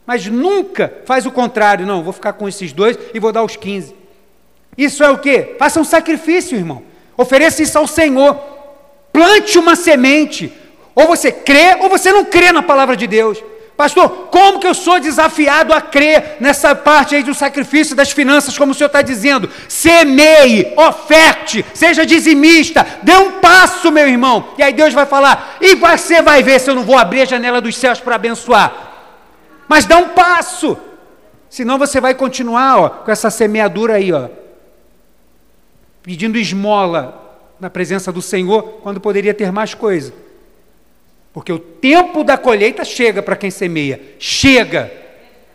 Mas 0.05 0.27
nunca 0.27 1.01
faz 1.03 1.25
o 1.25 1.31
contrário, 1.31 1.83
não, 1.83 2.03
vou 2.03 2.13
ficar 2.13 2.33
com 2.33 2.47
esses 2.47 2.71
dois 2.71 2.95
e 3.11 3.19
vou 3.19 3.31
dar 3.31 3.43
os 3.43 3.55
15. 3.55 4.04
Isso 4.77 5.03
é 5.03 5.09
o 5.09 5.17
que? 5.17 5.55
Faça 5.57 5.79
um 5.79 5.85
sacrifício, 5.85 6.57
irmão. 6.57 6.83
Ofereça 7.17 7.63
isso 7.63 7.77
ao 7.77 7.87
Senhor. 7.87 8.37
Plante 9.11 9.57
uma 9.57 9.75
semente. 9.75 10.51
Ou 10.93 11.07
você 11.07 11.31
crê 11.31 11.77
ou 11.79 11.89
você 11.89 12.11
não 12.11 12.25
crê 12.25 12.51
na 12.51 12.61
palavra 12.61 12.95
de 12.95 13.07
Deus. 13.07 13.41
Pastor, 13.77 14.09
como 14.31 14.59
que 14.59 14.67
eu 14.67 14.73
sou 14.73 15.01
desafiado 15.01 15.73
a 15.73 15.81
crer 15.81 16.37
nessa 16.39 16.73
parte 16.73 17.13
aí 17.13 17.23
do 17.23 17.33
sacrifício 17.33 17.93
das 17.93 18.09
finanças, 18.09 18.57
como 18.57 18.71
o 18.71 18.75
senhor 18.75 18.87
está 18.87 19.01
dizendo? 19.01 19.49
Semeie, 19.67 20.73
oferte, 20.77 21.65
seja 21.73 22.05
dizimista, 22.05 22.87
dê 23.03 23.11
um 23.17 23.33
passo, 23.41 23.91
meu 23.91 24.07
irmão. 24.07 24.47
E 24.57 24.63
aí 24.63 24.71
Deus 24.71 24.93
vai 24.93 25.05
falar, 25.05 25.57
e 25.59 25.75
você 25.75 26.21
vai 26.21 26.41
ver 26.41 26.59
se 26.59 26.69
eu 26.69 26.75
não 26.75 26.83
vou 26.83 26.97
abrir 26.97 27.23
a 27.23 27.25
janela 27.25 27.59
dos 27.59 27.75
céus 27.75 27.99
para 27.99 28.15
abençoar. 28.15 28.73
Mas 29.67 29.83
dá 29.83 29.97
um 29.97 30.09
passo, 30.09 30.77
senão 31.49 31.77
você 31.77 31.99
vai 31.99 32.13
continuar 32.13 32.79
ó, 32.79 32.89
com 32.89 33.11
essa 33.11 33.29
semeadura 33.29 33.95
aí, 33.95 34.13
ó, 34.13 34.29
pedindo 36.05 36.37
esmola 36.37 37.39
na 37.59 37.67
presença 37.67 38.11
do 38.11 38.21
Senhor, 38.21 38.79
quando 38.83 39.01
poderia 39.01 39.33
ter 39.33 39.51
mais 39.51 39.73
coisa. 39.73 40.13
Porque 41.33 41.51
o 41.51 41.57
tempo 41.57 42.23
da 42.23 42.37
colheita 42.37 42.85
chega 42.85 43.23
para 43.23 43.35
quem 43.35 43.49
semeia. 43.49 43.99
Chega. 44.19 44.91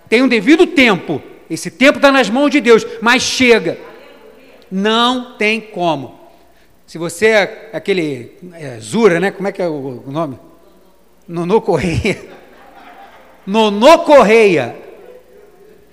Tem 0.09 0.23
um 0.23 0.29
devido 0.29 0.67
tempo. 0.67 1.23
Esse 1.49 1.71
tempo 1.71 1.99
está 1.99 2.11
nas 2.11 2.29
mãos 2.29 2.51
de 2.51 2.61
Deus, 2.61 2.85
mas 3.01 3.23
chega. 3.23 3.79
Não 4.69 5.37
tem 5.39 5.61
como. 5.61 6.19
Se 6.85 6.99
você 6.99 7.27
é 7.27 7.71
aquele 7.73 8.37
é, 8.55 8.81
Zura, 8.81 9.21
né? 9.21 9.31
Como 9.31 9.47
é 9.47 9.53
que 9.53 9.63
é 9.63 9.69
o, 9.69 10.03
o 10.05 10.11
nome? 10.11 10.37
Nonô 11.29 11.61
Correia. 11.61 12.21
Nonô 13.47 14.01
Correia 14.01 14.90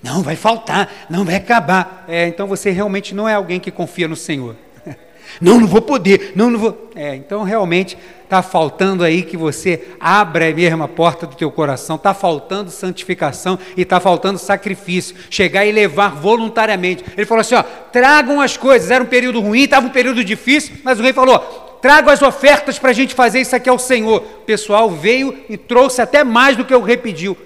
não, 0.02 0.22
vai 0.22 0.36
faltar, 0.36 1.06
não 1.10 1.24
vai 1.24 1.34
acabar. 1.34 2.04
É, 2.08 2.26
então 2.28 2.46
você 2.46 2.70
realmente 2.70 3.14
não 3.14 3.28
é 3.28 3.34
alguém 3.34 3.58
que 3.58 3.70
confia 3.70 4.06
no 4.06 4.16
Senhor. 4.16 4.54
Não, 5.42 5.60
não 5.60 5.66
vou 5.66 5.82
poder, 5.82 6.32
não, 6.34 6.50
não 6.50 6.58
vou. 6.58 6.90
É, 6.96 7.14
então 7.14 7.42
realmente 7.42 7.98
está 8.24 8.42
faltando 8.42 9.04
aí 9.04 9.22
que 9.22 9.36
você 9.36 9.88
abra 10.00 10.52
mesmo 10.54 10.82
a 10.82 10.88
porta 10.88 11.26
do 11.26 11.36
teu 11.36 11.50
coração, 11.50 11.96
está 11.96 12.14
faltando 12.14 12.70
santificação 12.70 13.58
e 13.76 13.82
está 13.82 14.00
faltando 14.00 14.38
sacrifício. 14.38 15.14
Chegar 15.28 15.66
e 15.66 15.70
levar 15.70 16.14
voluntariamente. 16.14 17.04
Ele 17.14 17.26
falou 17.26 17.42
assim: 17.42 17.56
ó, 17.56 17.62
tragam 17.62 18.40
as 18.40 18.56
coisas. 18.56 18.90
Era 18.90 19.04
um 19.04 19.06
período 19.06 19.40
ruim, 19.40 19.64
estava 19.64 19.86
um 19.86 19.90
período 19.90 20.24
difícil, 20.24 20.76
mas 20.82 20.98
o 20.98 21.02
rei 21.02 21.12
falou: 21.12 21.38
tragam 21.82 22.10
as 22.10 22.22
ofertas 22.22 22.78
para 22.78 22.90
a 22.90 22.94
gente 22.94 23.14
fazer 23.14 23.40
isso 23.40 23.54
aqui 23.54 23.68
ao 23.68 23.78
Senhor. 23.78 24.22
O 24.22 24.44
pessoal 24.44 24.90
veio 24.90 25.44
e 25.48 25.58
trouxe 25.58 26.00
até 26.00 26.24
mais 26.24 26.56
do 26.56 26.64
que 26.64 26.74
o 26.74 26.82
rei 26.82 26.96
pediu. 26.96 27.36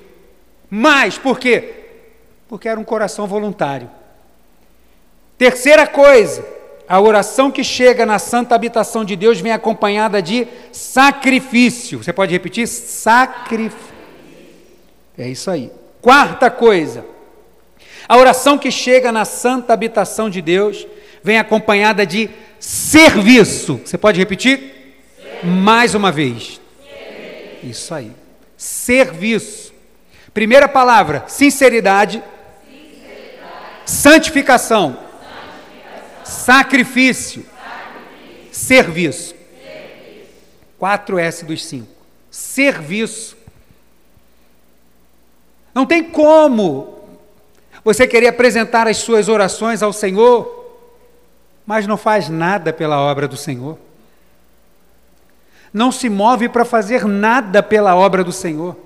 Mais, 0.71 1.19
por 1.19 1.39
quê? 1.39 1.82
Porque 2.53 2.69
era 2.69 2.79
um 2.79 2.85
coração 2.85 3.27
voluntário. 3.27 3.89
Terceira 5.39 5.87
coisa, 5.87 6.47
a 6.87 7.01
oração 7.01 7.51
que 7.51 7.65
chega 7.65 8.05
na 8.05 8.19
santa 8.19 8.55
habitação 8.55 9.07
de 9.07 9.17
Deus 9.17 9.41
vem 9.41 9.53
acompanhada 9.53 10.21
de 10.21 10.47
sacrifício. 10.71 12.05
Você 12.05 12.13
pode 12.13 12.31
repetir? 12.31 12.67
Sacrifício. 12.67 13.95
É 15.17 15.27
isso 15.31 15.51
aí. 15.51 15.73
Quarta 16.03 16.51
coisa, 16.51 17.07
a 18.07 18.19
oração 18.19 18.59
que 18.59 18.71
chega 18.71 19.11
na 19.11 19.25
santa 19.25 19.73
habitação 19.73 20.29
de 20.29 20.43
Deus 20.43 20.87
vem 21.23 21.39
acompanhada 21.39 22.05
de 22.05 22.29
serviço. 22.61 23.81
Você 23.83 23.97
pode 23.97 24.21
repetir? 24.21 24.59
Serviço. 25.17 25.47
Mais 25.47 25.95
uma 25.95 26.13
vez. 26.13 26.61
Serviço. 26.85 27.67
Isso 27.67 27.95
aí. 27.95 28.13
Serviço. 28.59 29.73
Primeira 30.35 30.69
palavra, 30.69 31.25
sinceridade. 31.29 32.23
Santificação. 33.85 34.97
Santificação. 34.97 36.25
Sacrifício. 36.25 37.45
Sacrifício. 37.45 38.53
Serviço. 38.53 39.35
Serviço. 39.63 40.31
4S 40.81 41.45
dos 41.45 41.65
5. 41.65 41.87
Serviço. 42.31 43.37
Não 45.75 45.87
tem 45.87 46.05
como 46.05 47.01
você 47.85 48.07
querer 48.07 48.29
apresentar 48.29 48.87
as 48.87 48.99
suas 48.99 49.29
orações 49.29 49.83
ao 49.83 49.93
Senhor 49.93 50.63
mas 51.67 51.87
não 51.87 51.97
faz 51.97 52.29
nada 52.29 52.73
pela 52.73 53.01
obra 53.01 53.29
do 53.29 53.37
Senhor. 53.37 53.79
Não 55.73 55.91
se 55.91 56.09
move 56.09 56.49
para 56.49 56.65
fazer 56.65 57.07
nada 57.07 57.63
pela 57.63 57.97
obra 57.97 58.23
do 58.23 58.33
Senhor. 58.33 58.77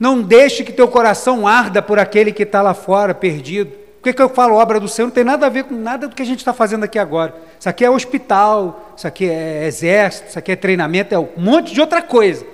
Não 0.00 0.22
deixe 0.22 0.64
que 0.64 0.72
teu 0.72 0.88
coração 0.88 1.46
arda 1.46 1.82
por 1.82 1.98
aquele 1.98 2.32
que 2.32 2.44
está 2.44 2.62
lá 2.62 2.72
fora, 2.72 3.12
perdido. 3.12 3.72
Por 4.00 4.04
que, 4.04 4.14
que 4.14 4.22
eu 4.22 4.30
falo 4.30 4.56
obra 4.56 4.80
do 4.80 4.88
Senhor? 4.88 5.08
Não 5.08 5.14
tem 5.14 5.22
nada 5.22 5.44
a 5.44 5.50
ver 5.50 5.64
com 5.64 5.74
nada 5.74 6.08
do 6.08 6.16
que 6.16 6.22
a 6.22 6.24
gente 6.26 6.38
está 6.38 6.54
fazendo 6.54 6.84
aqui 6.84 6.98
agora. 6.98 7.34
Isso 7.58 7.68
aqui 7.68 7.84
é 7.84 7.90
hospital, 7.90 8.94
isso 8.96 9.06
aqui 9.06 9.28
é 9.28 9.66
exército, 9.66 10.30
isso 10.30 10.38
aqui 10.38 10.52
é 10.52 10.56
treinamento, 10.56 11.14
é 11.14 11.18
um 11.18 11.28
monte 11.36 11.74
de 11.74 11.82
outra 11.82 12.00
coisa. 12.00 12.46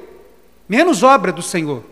Menos 0.69 1.05
obra 1.05 1.31
do 1.31 1.41
Senhor. 1.41 1.85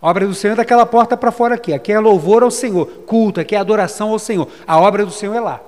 obra 0.00 0.26
do 0.26 0.34
Senhor 0.34 0.54
é 0.54 0.56
daquela 0.56 0.84
porta 0.84 1.16
para 1.16 1.30
fora 1.30 1.54
aqui. 1.54 1.72
Aqui 1.72 1.92
é 1.92 2.00
louvor 2.00 2.42
ao 2.42 2.50
Senhor, 2.50 2.86
culto, 3.06 3.40
aqui 3.40 3.54
é 3.54 3.58
adoração 3.58 4.10
ao 4.10 4.18
Senhor. 4.18 4.48
A 4.66 4.80
obra 4.80 5.06
do 5.06 5.12
Senhor 5.12 5.36
é 5.36 5.40
lá. 5.40 5.60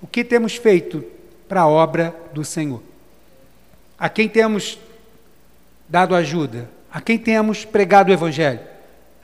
O 0.00 0.06
que 0.06 0.22
temos 0.22 0.54
feito 0.54 1.04
para 1.48 1.62
a 1.62 1.68
obra 1.68 2.14
do 2.32 2.44
Senhor? 2.44 2.80
A 3.98 4.08
quem 4.08 4.28
temos 4.28 4.78
dado 5.88 6.14
ajuda? 6.14 6.77
A 6.92 7.00
quem 7.00 7.18
temos 7.18 7.64
pregado 7.64 8.10
o 8.10 8.14
Evangelho? 8.14 8.60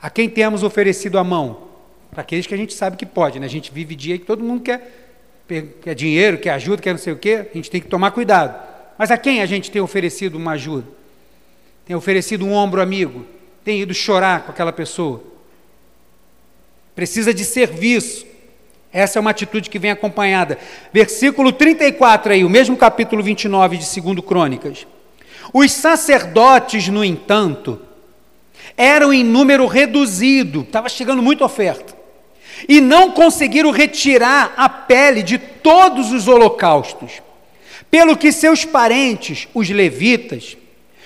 A 0.01 0.09
quem 0.09 0.29
temos 0.29 0.63
oferecido 0.63 1.17
a 1.17 1.23
mão? 1.23 1.65
Para 2.11 2.21
aqueles 2.21 2.45
que 2.45 2.53
a 2.53 2.57
gente 2.57 2.73
sabe 2.73 2.95
que 2.95 3.05
pode, 3.05 3.39
né? 3.39 3.45
A 3.45 3.49
gente 3.49 3.71
vive 3.71 3.95
dia 3.95 4.17
que 4.17 4.25
todo 4.25 4.43
mundo 4.43 4.61
quer, 4.61 5.15
quer 5.81 5.95
dinheiro, 5.95 6.37
quer 6.37 6.51
ajuda, 6.51 6.81
quer 6.81 6.91
não 6.91 6.99
sei 6.99 7.13
o 7.13 7.17
quê. 7.17 7.47
A 7.51 7.57
gente 7.57 7.69
tem 7.69 7.81
que 7.81 7.87
tomar 7.87 8.11
cuidado. 8.11 8.55
Mas 8.97 9.11
a 9.11 9.17
quem 9.17 9.41
a 9.41 9.45
gente 9.45 9.71
tem 9.71 9.81
oferecido 9.81 10.35
uma 10.35 10.51
ajuda? 10.51 10.87
Tem 11.85 11.95
oferecido 11.95 12.45
um 12.45 12.53
ombro 12.53 12.81
amigo? 12.81 13.25
Tem 13.63 13.81
ido 13.81 13.93
chorar 13.93 14.43
com 14.43 14.51
aquela 14.51 14.71
pessoa? 14.71 15.23
Precisa 16.95 17.33
de 17.33 17.43
serviço. 17.43 18.25
Essa 18.93 19.19
é 19.19 19.21
uma 19.21 19.31
atitude 19.31 19.69
que 19.69 19.77
vem 19.77 19.91
acompanhada. 19.91 20.57
Versículo 20.93 21.51
34 21.51 22.31
aí, 22.31 22.45
o 22.45 22.49
mesmo 22.49 22.77
capítulo 22.77 23.21
29 23.21 23.77
de 23.77 24.01
2 24.01 24.25
Crônicas. 24.25 24.87
Os 25.53 25.71
sacerdotes, 25.71 26.87
no 26.87 27.03
entanto, 27.03 27.79
eram 28.77 29.13
em 29.13 29.23
número 29.23 29.65
reduzido, 29.67 30.61
estava 30.61 30.89
chegando 30.89 31.21
muita 31.21 31.45
oferta, 31.45 31.95
e 32.67 32.81
não 32.81 33.11
conseguiram 33.11 33.71
retirar 33.71 34.53
a 34.57 34.67
pele 34.67 35.21
de 35.21 35.37
todos 35.37 36.11
os 36.11 36.27
holocaustos, 36.27 37.21
pelo 37.89 38.17
que 38.17 38.31
seus 38.31 38.65
parentes, 38.65 39.47
os 39.53 39.69
levitas, 39.69 40.57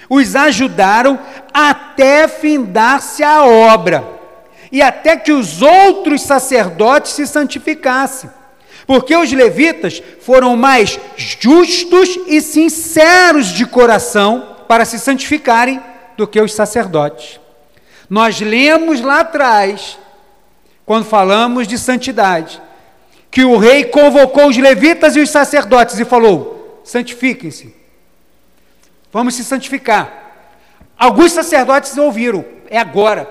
os 0.09 0.35
ajudaram 0.35 1.19
até 1.53 2.27
findar-se 2.27 3.23
a 3.23 3.45
obra 3.45 4.19
e 4.71 4.81
até 4.81 5.15
que 5.15 5.31
os 5.31 5.61
outros 5.61 6.21
sacerdotes 6.21 7.11
se 7.11 7.27
santificassem. 7.27 8.29
Porque 8.89 9.15
os 9.15 9.31
levitas 9.31 10.01
foram 10.19 10.55
mais 10.55 10.99
justos 11.15 12.17
e 12.25 12.41
sinceros 12.41 13.49
de 13.49 13.63
coração 13.63 14.55
para 14.67 14.83
se 14.83 14.97
santificarem 14.97 15.79
do 16.17 16.25
que 16.25 16.41
os 16.41 16.55
sacerdotes. 16.55 17.39
Nós 18.09 18.41
lemos 18.41 18.99
lá 18.99 19.19
atrás, 19.19 19.99
quando 20.87 21.05
falamos 21.05 21.67
de 21.67 21.77
santidade, 21.77 22.59
que 23.29 23.45
o 23.45 23.57
rei 23.57 23.83
convocou 23.83 24.47
os 24.47 24.57
levitas 24.57 25.15
e 25.15 25.19
os 25.19 25.29
sacerdotes 25.29 25.99
e 25.99 26.03
falou: 26.03 26.81
santifiquem-se, 26.83 27.75
vamos 29.13 29.35
se 29.35 29.43
santificar. 29.43 30.31
Alguns 30.97 31.31
sacerdotes 31.31 31.95
ouviram, 31.95 32.43
é 32.67 32.79
agora, 32.79 33.29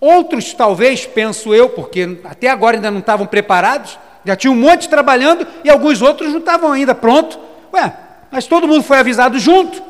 Outros, 0.00 0.52
talvez, 0.52 1.06
penso 1.06 1.52
eu, 1.52 1.68
porque 1.68 2.18
até 2.22 2.48
agora 2.48 2.76
ainda 2.76 2.90
não 2.90 3.00
estavam 3.00 3.26
preparados, 3.26 3.98
já 4.28 4.36
tinha 4.36 4.52
um 4.52 4.56
monte 4.56 4.88
trabalhando 4.88 5.46
e 5.64 5.70
alguns 5.70 6.02
outros 6.02 6.30
não 6.30 6.38
estavam 6.38 6.70
ainda 6.70 6.94
prontos. 6.94 7.38
Ué, 7.72 7.92
mas 8.30 8.46
todo 8.46 8.68
mundo 8.68 8.82
foi 8.82 8.98
avisado 8.98 9.38
junto, 9.38 9.82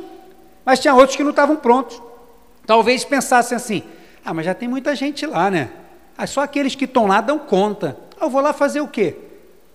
mas 0.64 0.78
tinha 0.78 0.94
outros 0.94 1.16
que 1.16 1.22
não 1.22 1.30
estavam 1.30 1.56
prontos. 1.56 2.00
Talvez 2.66 3.04
pensassem 3.04 3.56
assim: 3.56 3.82
ah, 4.24 4.32
mas 4.32 4.46
já 4.46 4.54
tem 4.54 4.68
muita 4.68 4.94
gente 4.94 5.26
lá, 5.26 5.50
né? 5.50 5.70
Ah, 6.16 6.26
só 6.26 6.40
aqueles 6.40 6.74
que 6.74 6.84
estão 6.84 7.06
lá 7.06 7.20
dão 7.20 7.38
conta. 7.38 7.96
Ah, 8.20 8.24
eu 8.24 8.30
vou 8.30 8.40
lá 8.40 8.52
fazer 8.52 8.80
o 8.80 8.88
quê? 8.88 9.16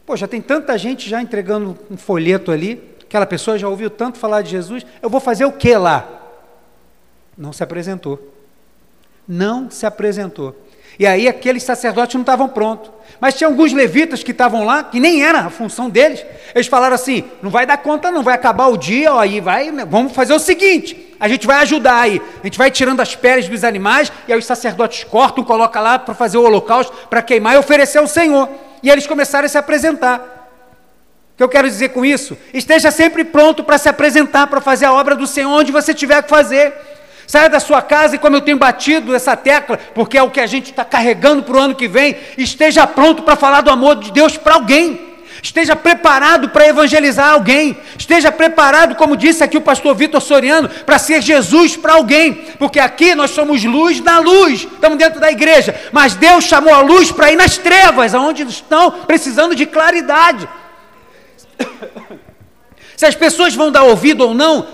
Pô, 0.05 0.15
já 0.15 0.27
tem 0.27 0.41
tanta 0.41 0.77
gente 0.77 1.09
já 1.09 1.21
entregando 1.21 1.77
um 1.91 1.97
folheto 1.97 2.51
ali, 2.51 2.81
aquela 3.01 3.25
pessoa 3.25 3.57
já 3.57 3.67
ouviu 3.67 3.89
tanto 3.89 4.17
falar 4.17 4.41
de 4.41 4.49
Jesus, 4.49 4.85
eu 5.01 5.09
vou 5.09 5.19
fazer 5.19 5.45
o 5.45 5.51
quê 5.51 5.77
lá? 5.77 6.07
Não 7.37 7.53
se 7.53 7.63
apresentou 7.63 8.33
não 9.27 9.69
se 9.69 9.85
apresentou. 9.85 10.55
E 10.99 11.05
aí 11.05 11.27
aqueles 11.27 11.63
sacerdotes 11.63 12.13
não 12.15 12.21
estavam 12.21 12.47
prontos. 12.47 12.91
Mas 13.19 13.35
tinha 13.35 13.47
alguns 13.47 13.71
levitas 13.71 14.23
que 14.23 14.31
estavam 14.31 14.65
lá, 14.65 14.83
que 14.83 14.99
nem 14.99 15.23
era 15.23 15.39
a 15.39 15.49
função 15.49 15.89
deles. 15.89 16.25
Eles 16.53 16.67
falaram 16.67 16.95
assim: 16.95 17.23
não 17.41 17.49
vai 17.49 17.65
dar 17.65 17.77
conta, 17.77 18.11
não, 18.11 18.21
vai 18.21 18.35
acabar 18.35 18.67
o 18.67 18.77
dia, 18.77 19.13
ó, 19.13 19.19
aí 19.19 19.39
vai, 19.39 19.71
vamos 19.87 20.11
fazer 20.13 20.33
o 20.33 20.39
seguinte: 20.39 21.15
a 21.19 21.27
gente 21.27 21.47
vai 21.47 21.57
ajudar 21.57 22.01
aí, 22.01 22.21
a 22.41 22.45
gente 22.45 22.57
vai 22.57 22.69
tirando 22.69 22.99
as 22.99 23.15
peles 23.15 23.47
dos 23.47 23.63
animais, 23.63 24.11
e 24.27 24.33
aí 24.33 24.39
os 24.39 24.45
sacerdotes 24.45 25.03
cortam, 25.05 25.43
colocam 25.43 25.81
lá 25.81 25.97
para 25.97 26.13
fazer 26.13 26.37
o 26.37 26.43
holocausto, 26.43 26.93
para 27.09 27.21
queimar 27.21 27.55
e 27.55 27.57
oferecer 27.57 27.99
ao 27.99 28.07
Senhor. 28.07 28.49
E 28.81 28.89
eles 28.89 29.07
começaram 29.07 29.45
a 29.45 29.49
se 29.49 29.57
apresentar. 29.57 30.19
O 31.33 31.37
que 31.37 31.43
eu 31.43 31.49
quero 31.49 31.67
dizer 31.67 31.89
com 31.89 32.05
isso? 32.05 32.37
Esteja 32.53 32.91
sempre 32.91 33.23
pronto 33.23 33.63
para 33.63 33.77
se 33.77 33.89
apresentar, 33.89 34.45
para 34.47 34.61
fazer 34.61 34.85
a 34.85 34.93
obra 34.93 35.15
do 35.15 35.25
Senhor 35.25 35.49
onde 35.49 35.71
você 35.71 35.93
tiver 35.93 36.21
que 36.21 36.29
fazer. 36.29 36.73
Saia 37.25 37.49
da 37.49 37.59
sua 37.59 37.81
casa 37.81 38.15
e, 38.15 38.19
como 38.19 38.35
eu 38.35 38.41
tenho 38.41 38.57
batido 38.57 39.15
essa 39.15 39.35
tecla, 39.35 39.77
porque 39.95 40.17
é 40.17 40.23
o 40.23 40.29
que 40.29 40.39
a 40.39 40.45
gente 40.45 40.71
está 40.71 40.83
carregando 40.83 41.43
para 41.43 41.55
o 41.55 41.59
ano 41.59 41.75
que 41.75 41.87
vem, 41.87 42.15
esteja 42.37 42.85
pronto 42.85 43.23
para 43.23 43.35
falar 43.35 43.61
do 43.61 43.71
amor 43.71 43.95
de 43.95 44.11
Deus 44.11 44.37
para 44.37 44.55
alguém. 44.55 45.13
Esteja 45.43 45.75
preparado 45.75 46.49
para 46.49 46.67
evangelizar 46.69 47.31
alguém. 47.31 47.77
Esteja 47.99 48.31
preparado, 48.31 48.95
como 48.95 49.17
disse 49.17 49.43
aqui 49.43 49.57
o 49.57 49.61
pastor 49.61 49.93
Vitor 49.93 50.21
Soriano, 50.21 50.69
para 50.69 50.97
ser 50.97 51.21
Jesus 51.21 51.75
para 51.75 51.95
alguém. 51.95 52.33
Porque 52.57 52.79
aqui 52.79 53.13
nós 53.13 53.31
somos 53.31 53.61
luz 53.61 53.99
da 53.99 54.19
luz. 54.19 54.61
Estamos 54.61 54.97
dentro 54.97 55.19
da 55.19 55.29
igreja. 55.29 55.75
Mas 55.91 56.15
Deus 56.15 56.45
chamou 56.45 56.73
a 56.73 56.79
luz 56.79 57.11
para 57.11 57.29
ir 57.29 57.35
nas 57.35 57.57
trevas, 57.57 58.15
aonde 58.15 58.43
estão 58.43 58.89
precisando 58.91 59.53
de 59.53 59.65
claridade. 59.65 60.47
Se 62.95 63.05
as 63.05 63.15
pessoas 63.15 63.53
vão 63.53 63.69
dar 63.69 63.83
ouvido 63.83 64.21
ou 64.21 64.33
não, 64.33 64.65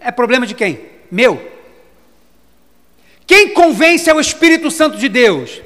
é 0.00 0.10
problema 0.10 0.46
de 0.46 0.54
quem? 0.54 0.80
Meu. 1.10 1.53
Quem 3.26 3.50
convence 3.50 4.08
é 4.08 4.14
o 4.14 4.20
Espírito 4.20 4.70
Santo 4.70 4.96
de 4.96 5.08
Deus. 5.08 5.60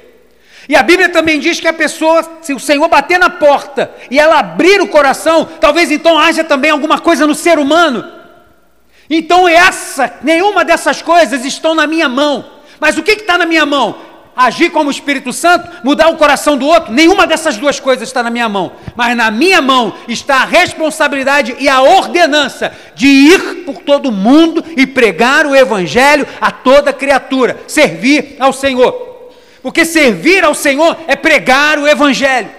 E 0.67 0.75
a 0.75 0.83
Bíblia 0.83 1.09
também 1.09 1.39
diz 1.39 1.59
que 1.59 1.67
a 1.67 1.73
pessoa, 1.73 2.23
se 2.41 2.53
o 2.53 2.59
Senhor 2.59 2.87
bater 2.87 3.17
na 3.17 3.29
porta 3.29 3.91
e 4.11 4.19
ela 4.19 4.37
abrir 4.37 4.79
o 4.81 4.87
coração, 4.87 5.47
talvez 5.59 5.89
então 5.89 6.17
haja 6.17 6.43
também 6.43 6.69
alguma 6.69 6.99
coisa 6.99 7.25
no 7.25 7.33
ser 7.33 7.57
humano. 7.57 8.05
Então 9.09 9.47
essa, 9.47 10.13
nenhuma 10.21 10.63
dessas 10.63 11.01
coisas 11.01 11.43
estão 11.43 11.73
na 11.73 11.87
minha 11.87 12.07
mão. 12.07 12.45
Mas 12.79 12.97
o 12.97 13.03
que 13.03 13.13
está 13.13 13.37
na 13.37 13.47
minha 13.47 13.65
mão? 13.65 13.97
Agir 14.35 14.69
como 14.69 14.89
Espírito 14.89 15.33
Santo, 15.33 15.69
mudar 15.83 16.09
o 16.09 16.17
coração 16.17 16.57
do 16.57 16.65
outro, 16.65 16.93
nenhuma 16.93 17.27
dessas 17.27 17.57
duas 17.57 17.79
coisas 17.79 18.07
está 18.07 18.23
na 18.23 18.29
minha 18.29 18.47
mão. 18.47 18.71
Mas 18.95 19.15
na 19.15 19.29
minha 19.29 19.61
mão 19.61 19.93
está 20.07 20.37
a 20.37 20.45
responsabilidade 20.45 21.55
e 21.59 21.67
a 21.67 21.81
ordenança 21.81 22.71
de 22.95 23.07
ir 23.07 23.65
por 23.65 23.81
todo 23.81 24.11
mundo 24.11 24.63
e 24.77 24.87
pregar 24.87 25.45
o 25.45 25.55
Evangelho 25.55 26.27
a 26.39 26.51
toda 26.51 26.93
criatura, 26.93 27.61
servir 27.67 28.35
ao 28.39 28.53
Senhor. 28.53 29.09
Porque 29.61 29.83
servir 29.83 30.43
ao 30.43 30.55
Senhor 30.55 30.97
é 31.07 31.15
pregar 31.15 31.77
o 31.77 31.87
Evangelho. 31.87 32.58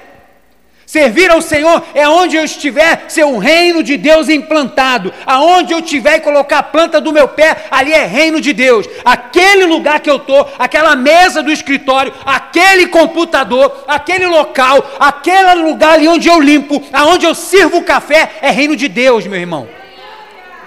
Servir 0.90 1.30
ao 1.30 1.40
Senhor 1.40 1.84
é 1.94 2.08
onde 2.08 2.34
eu 2.34 2.44
estiver, 2.44 3.04
ser 3.06 3.24
um 3.24 3.38
reino 3.38 3.80
de 3.80 3.96
Deus 3.96 4.28
implantado. 4.28 5.14
Aonde 5.24 5.72
eu 5.72 5.78
estiver 5.78 6.16
e 6.16 6.20
colocar 6.20 6.58
a 6.58 6.62
planta 6.64 7.00
do 7.00 7.12
meu 7.12 7.28
pé, 7.28 7.64
ali 7.70 7.92
é 7.92 8.06
reino 8.06 8.40
de 8.40 8.52
Deus. 8.52 8.88
Aquele 9.04 9.66
lugar 9.66 10.00
que 10.00 10.10
eu 10.10 10.16
estou, 10.16 10.52
aquela 10.58 10.96
mesa 10.96 11.44
do 11.44 11.52
escritório, 11.52 12.12
aquele 12.26 12.88
computador, 12.88 13.84
aquele 13.86 14.26
local, 14.26 14.84
aquele 14.98 15.62
lugar 15.62 15.92
ali 15.92 16.08
onde 16.08 16.28
eu 16.28 16.40
limpo, 16.40 16.82
aonde 16.92 17.24
eu 17.24 17.36
sirvo 17.36 17.76
o 17.76 17.84
café, 17.84 18.28
é 18.42 18.50
reino 18.50 18.74
de 18.74 18.88
Deus, 18.88 19.24
meu 19.28 19.38
irmão. 19.38 19.68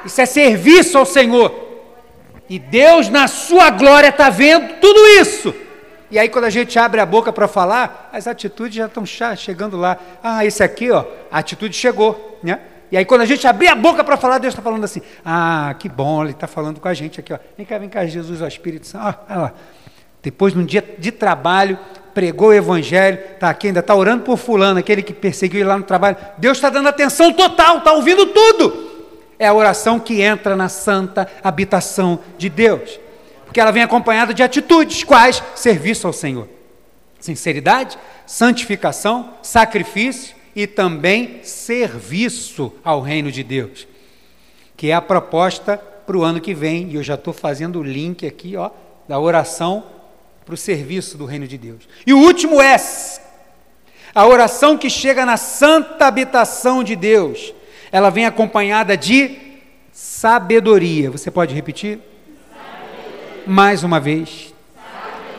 Isso 0.05 0.21
é 0.21 0.25
serviço 0.25 0.97
ao 0.97 1.05
Senhor. 1.05 1.53
E 2.49 2.57
Deus, 2.57 3.09
na 3.09 3.27
sua 3.27 3.69
glória, 3.71 4.07
está 4.07 4.29
vendo 4.29 4.75
tudo 4.79 5.05
isso. 5.19 5.53
E 6.13 6.19
aí, 6.19 6.29
quando 6.29 6.45
a 6.45 6.49
gente 6.51 6.77
abre 6.77 7.01
a 7.01 7.07
boca 7.07 7.33
para 7.33 7.47
falar, 7.47 8.11
as 8.13 8.27
atitudes 8.27 8.75
já 8.75 8.85
estão 8.85 9.03
chegando 9.03 9.75
lá. 9.75 9.97
Ah, 10.21 10.45
esse 10.45 10.61
aqui, 10.61 10.91
ó, 10.91 11.03
a 11.31 11.39
atitude 11.39 11.75
chegou, 11.75 12.37
né? 12.43 12.59
E 12.91 12.97
aí, 12.97 13.03
quando 13.03 13.21
a 13.21 13.25
gente 13.25 13.47
abrir 13.47 13.67
a 13.67 13.73
boca 13.73 14.03
para 14.03 14.15
falar, 14.15 14.37
Deus 14.37 14.53
está 14.53 14.61
falando 14.61 14.83
assim: 14.83 15.01
Ah, 15.25 15.73
que 15.79 15.89
bom, 15.89 16.21
Ele 16.21 16.33
está 16.33 16.45
falando 16.45 16.79
com 16.79 16.87
a 16.87 16.93
gente 16.93 17.19
aqui, 17.19 17.33
ó. 17.33 17.39
Vem 17.57 17.65
cá, 17.65 17.79
vem 17.79 17.89
cá, 17.89 18.05
Jesus, 18.05 18.43
ó, 18.43 18.47
Espírito 18.47 18.85
Santo. 18.85 19.07
Ah, 19.07 19.19
olha 19.27 19.39
lá. 19.39 19.53
Depois, 20.21 20.53
num 20.53 20.63
dia 20.63 20.85
de 20.99 21.11
trabalho, 21.11 21.79
pregou 22.13 22.49
o 22.49 22.53
Evangelho, 22.53 23.17
está 23.33 23.49
aqui, 23.49 23.65
ainda 23.69 23.79
está 23.79 23.95
orando 23.95 24.21
por 24.21 24.37
Fulano, 24.37 24.79
aquele 24.79 25.01
que 25.01 25.13
perseguiu 25.13 25.61
ele 25.61 25.69
lá 25.69 25.79
no 25.79 25.83
trabalho. 25.83 26.15
Deus 26.37 26.59
está 26.59 26.69
dando 26.69 26.89
atenção 26.89 27.33
total, 27.33 27.79
está 27.79 27.91
ouvindo 27.91 28.27
tudo. 28.27 28.91
É 29.39 29.47
a 29.47 29.53
oração 29.55 29.99
que 29.99 30.21
entra 30.21 30.55
na 30.55 30.69
santa 30.69 31.27
habitação 31.43 32.19
de 32.37 32.49
Deus 32.49 33.01
porque 33.53 33.61
ela 33.61 33.69
vem 33.69 33.83
acompanhada 33.83 34.33
de 34.33 34.41
atitudes, 34.41 35.03
quais? 35.03 35.43
Serviço 35.53 36.07
ao 36.07 36.11
Senhor. 36.11 36.49
Sinceridade, 37.19 37.99
santificação, 38.25 39.35
sacrifício 39.43 40.35
e 40.55 40.65
também 40.65 41.39
serviço 41.43 42.73
ao 42.83 42.99
reino 42.99 43.31
de 43.31 43.43
Deus, 43.43 43.87
que 44.75 44.89
é 44.89 44.95
a 44.95 45.01
proposta 45.01 45.77
para 45.77 46.17
o 46.17 46.23
ano 46.23 46.41
que 46.41 46.51
vem, 46.51 46.89
e 46.89 46.95
eu 46.95 47.03
já 47.03 47.13
estou 47.13 47.31
fazendo 47.31 47.77
o 47.77 47.83
link 47.83 48.25
aqui, 48.25 48.57
ó, 48.57 48.71
da 49.07 49.19
oração 49.19 49.83
para 50.43 50.55
o 50.55 50.57
serviço 50.57 51.15
do 51.15 51.25
reino 51.25 51.47
de 51.47 51.59
Deus. 51.59 51.87
E 52.07 52.11
o 52.11 52.17
último 52.17 52.59
S, 52.59 53.21
a 54.15 54.25
oração 54.25 54.79
que 54.79 54.89
chega 54.89 55.27
na 55.27 55.37
santa 55.37 56.07
habitação 56.07 56.83
de 56.83 56.95
Deus, 56.95 57.53
ela 57.91 58.09
vem 58.09 58.25
acompanhada 58.25 58.97
de 58.97 59.37
sabedoria. 59.91 61.11
Você 61.11 61.29
pode 61.29 61.53
repetir? 61.53 61.99
Mais 63.45 63.83
uma 63.83 63.99
vez. 63.99 64.53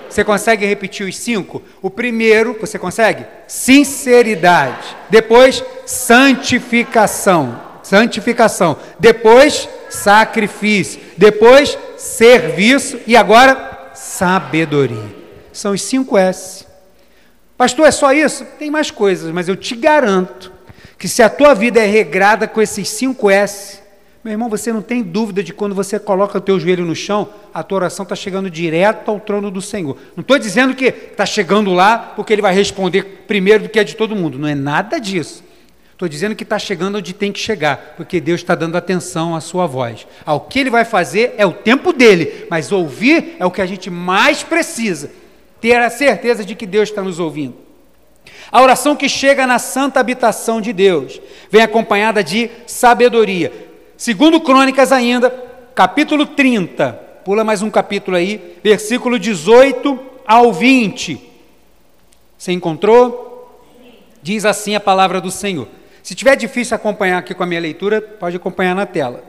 Você 0.08 0.22
consegue 0.22 0.64
repetir 0.64 1.08
os 1.08 1.16
cinco? 1.16 1.60
O 1.82 1.90
primeiro, 1.90 2.56
você 2.60 2.78
consegue? 2.78 3.26
Sinceridade. 3.48 4.96
Depois, 5.10 5.64
santificação. 5.86 7.60
Santificação. 7.82 8.76
Depois, 8.98 9.68
sacrifício. 9.90 11.00
Depois, 11.16 11.76
serviço. 11.96 13.00
E 13.08 13.16
agora, 13.16 13.90
sabedoria. 13.92 15.24
São 15.52 15.72
os 15.72 15.82
cinco 15.82 16.16
S. 16.16 16.64
Pastor, 17.56 17.86
é 17.86 17.90
só 17.90 18.12
isso? 18.12 18.44
Tem 18.58 18.70
mais 18.70 18.90
coisas, 18.90 19.32
mas 19.32 19.48
eu 19.48 19.56
te 19.56 19.74
garanto 19.74 20.52
que 20.98 21.08
se 21.08 21.22
a 21.22 21.28
tua 21.28 21.54
vida 21.54 21.80
é 21.80 21.86
regrada 21.86 22.46
com 22.46 22.62
esses 22.62 22.88
cinco 22.88 23.30
S, 23.30 23.80
meu 24.24 24.32
irmão, 24.32 24.48
você 24.48 24.72
não 24.72 24.80
tem 24.80 25.02
dúvida 25.02 25.42
de 25.42 25.52
quando 25.52 25.74
você 25.74 25.98
coloca 25.98 26.38
o 26.38 26.40
teu 26.40 26.58
joelho 26.58 26.86
no 26.86 26.96
chão, 26.96 27.28
a 27.52 27.62
tua 27.62 27.76
oração 27.76 28.04
está 28.04 28.16
chegando 28.16 28.48
direto 28.48 29.10
ao 29.10 29.20
trono 29.20 29.50
do 29.50 29.60
Senhor. 29.60 29.98
Não 30.16 30.22
estou 30.22 30.38
dizendo 30.38 30.74
que 30.74 30.86
está 30.86 31.26
chegando 31.26 31.74
lá 31.74 31.98
porque 31.98 32.32
ele 32.32 32.40
vai 32.40 32.54
responder 32.54 33.24
primeiro 33.26 33.64
do 33.64 33.68
que 33.68 33.78
é 33.78 33.84
de 33.84 33.94
todo 33.94 34.16
mundo. 34.16 34.38
Não 34.38 34.48
é 34.48 34.54
nada 34.54 34.98
disso. 34.98 35.44
Estou 35.92 36.08
dizendo 36.08 36.34
que 36.34 36.42
está 36.42 36.58
chegando 36.58 36.96
onde 36.96 37.12
tem 37.12 37.30
que 37.30 37.38
chegar, 37.38 37.92
porque 37.98 38.18
Deus 38.18 38.40
está 38.40 38.54
dando 38.54 38.76
atenção 38.76 39.36
à 39.36 39.42
sua 39.42 39.66
voz. 39.66 40.06
Ao 40.24 40.40
que 40.40 40.58
ele 40.58 40.70
vai 40.70 40.86
fazer 40.86 41.34
é 41.36 41.44
o 41.44 41.52
tempo 41.52 41.92
dele, 41.92 42.46
mas 42.50 42.72
ouvir 42.72 43.36
é 43.38 43.44
o 43.44 43.50
que 43.50 43.60
a 43.60 43.66
gente 43.66 43.90
mais 43.90 44.42
precisa. 44.42 45.10
Ter 45.60 45.76
a 45.76 45.90
certeza 45.90 46.46
de 46.46 46.54
que 46.54 46.66
Deus 46.66 46.88
está 46.88 47.02
nos 47.02 47.20
ouvindo. 47.20 47.56
A 48.50 48.62
oração 48.62 48.96
que 48.96 49.08
chega 49.08 49.46
na 49.46 49.58
santa 49.58 50.00
habitação 50.00 50.62
de 50.62 50.72
Deus 50.72 51.20
vem 51.50 51.60
acompanhada 51.60 52.24
de 52.24 52.50
sabedoria. 52.66 53.73
Segundo 54.04 54.38
Crônicas 54.38 54.92
ainda, 54.92 55.30
capítulo 55.74 56.26
30, 56.26 56.92
pula 57.24 57.42
mais 57.42 57.62
um 57.62 57.70
capítulo 57.70 58.18
aí, 58.18 58.58
versículo 58.62 59.18
18 59.18 59.98
ao 60.26 60.52
20. 60.52 61.18
Você 62.36 62.52
encontrou? 62.52 63.64
Diz 64.22 64.44
assim 64.44 64.74
a 64.74 64.80
palavra 64.80 65.22
do 65.22 65.30
Senhor. 65.30 65.66
Se 66.02 66.14
tiver 66.14 66.36
difícil 66.36 66.76
acompanhar 66.76 67.16
aqui 67.16 67.32
com 67.32 67.44
a 67.44 67.46
minha 67.46 67.62
leitura, 67.62 68.02
pode 68.02 68.36
acompanhar 68.36 68.74
na 68.74 68.84
tela. 68.84 69.24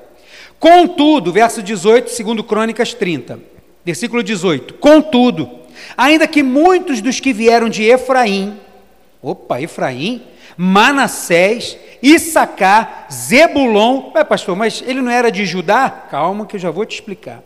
Contudo, 0.59 1.31
verso 1.31 1.63
18, 1.63 2.09
segundo 2.09 2.43
Crônicas 2.43 2.93
30, 2.93 3.39
versículo 3.85 4.21
18. 4.21 4.73
Contudo, 4.73 5.49
ainda 5.95 6.27
que 6.27 6.43
muitos 6.43 6.99
dos 6.99 7.21
que 7.21 7.31
vieram 7.31 7.69
de 7.69 7.85
Efraim, 7.85 8.59
opa, 9.21 9.61
Efraim, 9.61 10.21
Manassés, 10.57 11.77
Issacar, 12.01 13.07
Zebulon. 13.11 14.11
Ué, 14.15 14.23
pastor, 14.23 14.55
mas 14.55 14.83
ele 14.85 15.01
não 15.01 15.11
era 15.11 15.31
de 15.31 15.45
Judá? 15.45 15.89
Calma 15.89 16.45
que 16.45 16.55
eu 16.55 16.59
já 16.59 16.71
vou 16.71 16.85
te 16.85 16.95
explicar. 16.95 17.41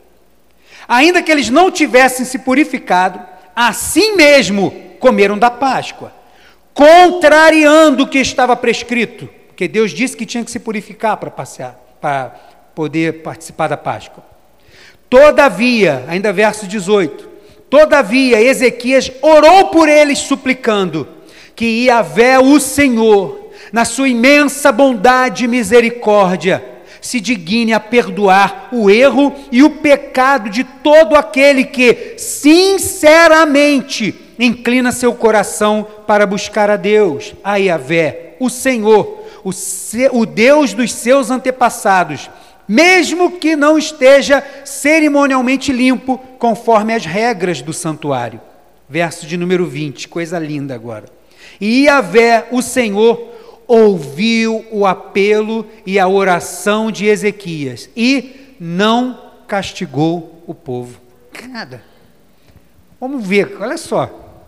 Ainda 0.87 1.21
que 1.21 1.31
eles 1.31 1.49
não 1.49 1.71
tivessem 1.71 2.25
se 2.25 2.39
purificado, 2.39 3.21
assim 3.55 4.15
mesmo 4.15 4.71
comeram 4.99 5.37
da 5.37 5.51
Páscoa, 5.51 6.11
contrariando 6.73 8.03
o 8.03 8.07
que 8.07 8.17
estava 8.19 8.55
prescrito, 8.55 9.29
porque 9.47 9.67
Deus 9.67 9.91
disse 9.91 10.17
que 10.17 10.25
tinha 10.25 10.43
que 10.43 10.51
se 10.51 10.59
purificar 10.59 11.17
para 11.17 11.29
passear, 11.29 11.79
para 12.01 12.33
poder 12.73 13.21
participar 13.21 13.67
da 13.67 13.77
Páscoa. 13.77 14.23
Todavia, 15.09 16.05
ainda 16.07 16.31
verso 16.31 16.67
18, 16.67 17.29
todavia 17.69 18.41
Ezequias 18.41 19.11
orou 19.21 19.67
por 19.67 19.87
eles 19.89 20.19
suplicando 20.19 21.07
que 21.59 21.87
Yahvé, 21.87 22.39
o 22.39 22.57
Senhor, 22.57 23.49
na 23.73 23.83
sua 23.83 24.07
imensa 24.07 24.71
bondade 24.71 25.43
e 25.43 25.47
misericórdia, 25.49 26.63
se 27.01 27.19
digne 27.19 27.73
a 27.73 27.81
perdoar 27.81 28.69
o 28.71 28.89
erro 28.89 29.35
e 29.51 29.61
o 29.61 29.69
pecado 29.69 30.49
de 30.49 30.63
todo 30.63 31.17
aquele 31.17 31.65
que, 31.65 32.13
sinceramente, 32.17 34.15
inclina 34.39 34.93
seu 34.93 35.13
coração 35.13 35.85
para 36.07 36.25
buscar 36.25 36.69
a 36.69 36.77
Deus, 36.77 37.35
a 37.43 37.57
Yahvé, 37.57 38.37
o 38.39 38.49
Senhor, 38.49 39.25
o, 39.43 39.51
seu, 39.51 40.15
o 40.15 40.25
Deus 40.25 40.73
dos 40.73 40.93
seus 40.93 41.29
antepassados, 41.29 42.29
mesmo 42.65 43.31
que 43.31 43.57
não 43.57 43.77
esteja 43.77 44.41
cerimonialmente 44.63 45.73
limpo, 45.73 46.17
conforme 46.39 46.93
as 46.93 47.05
regras 47.05 47.61
do 47.61 47.73
santuário. 47.73 48.39
Verso 48.87 49.27
de 49.27 49.35
número 49.35 49.65
20, 49.65 50.07
coisa 50.07 50.39
linda 50.39 50.73
agora. 50.73 51.18
E 51.59 51.85
Yahvé, 51.85 52.47
o 52.51 52.61
Senhor, 52.61 53.29
ouviu 53.67 54.65
o 54.71 54.85
apelo 54.85 55.63
e 55.85 55.99
a 55.99 56.07
oração 56.07 56.91
de 56.91 57.05
Ezequias 57.05 57.87
e 57.95 58.55
não 58.59 59.31
castigou 59.47 60.43
o 60.47 60.55
povo. 60.55 60.99
Nada. 61.47 61.83
Vamos 62.99 63.25
ver, 63.25 63.55
olha 63.59 63.77
só. 63.77 64.43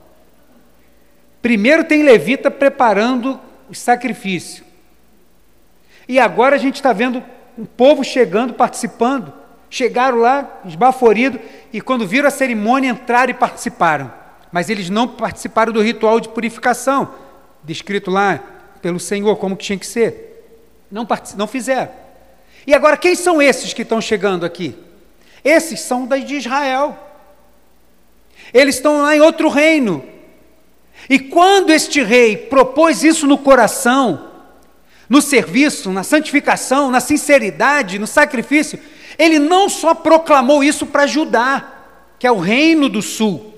Primeiro 1.41 1.83
tem 1.83 2.03
Levita 2.03 2.49
preparando 2.49 3.39
o 3.69 3.75
sacrifício. 3.75 4.65
E 6.07 6.19
agora 6.19 6.55
a 6.55 6.59
gente 6.59 6.75
está 6.75 6.91
vendo 6.91 7.23
o 7.57 7.65
povo 7.65 8.03
chegando, 8.03 8.53
participando. 8.53 9.33
Chegaram 9.69 10.17
lá, 10.17 10.61
esbaforido, 10.65 11.39
e 11.71 11.79
quando 11.79 12.05
viram 12.07 12.27
a 12.27 12.31
cerimônia, 12.31 12.89
entraram 12.89 13.31
e 13.31 13.35
participaram 13.35 14.20
mas 14.51 14.69
eles 14.69 14.89
não 14.89 15.07
participaram 15.07 15.71
do 15.71 15.81
ritual 15.81 16.19
de 16.19 16.29
purificação, 16.29 17.13
descrito 17.63 18.11
lá 18.11 18.39
pelo 18.81 18.99
Senhor, 18.99 19.35
como 19.37 19.55
que 19.55 19.63
tinha 19.63 19.77
que 19.77 19.87
ser. 19.87 20.31
Não, 20.91 21.07
não 21.37 21.47
fizeram. 21.47 21.91
E 22.65 22.73
agora, 22.73 22.97
quem 22.97 23.15
são 23.15 23.41
esses 23.41 23.73
que 23.73 23.81
estão 23.83 24.01
chegando 24.01 24.45
aqui? 24.45 24.75
Esses 25.43 25.79
são 25.81 26.07
de 26.07 26.35
Israel. 26.35 26.97
Eles 28.53 28.75
estão 28.75 29.01
lá 29.01 29.15
em 29.15 29.21
outro 29.21 29.49
reino. 29.49 30.03
E 31.09 31.17
quando 31.17 31.71
este 31.71 32.03
rei 32.03 32.35
propôs 32.37 33.03
isso 33.03 33.25
no 33.25 33.37
coração, 33.37 34.29
no 35.09 35.21
serviço, 35.21 35.91
na 35.91 36.03
santificação, 36.03 36.91
na 36.91 36.99
sinceridade, 36.99 37.97
no 37.97 38.07
sacrifício, 38.07 38.79
ele 39.17 39.39
não 39.39 39.69
só 39.69 39.93
proclamou 39.93 40.63
isso 40.63 40.85
para 40.85 41.07
Judá, 41.07 41.71
que 42.19 42.27
é 42.27 42.31
o 42.31 42.39
reino 42.39 42.87
do 42.87 43.01
sul, 43.01 43.50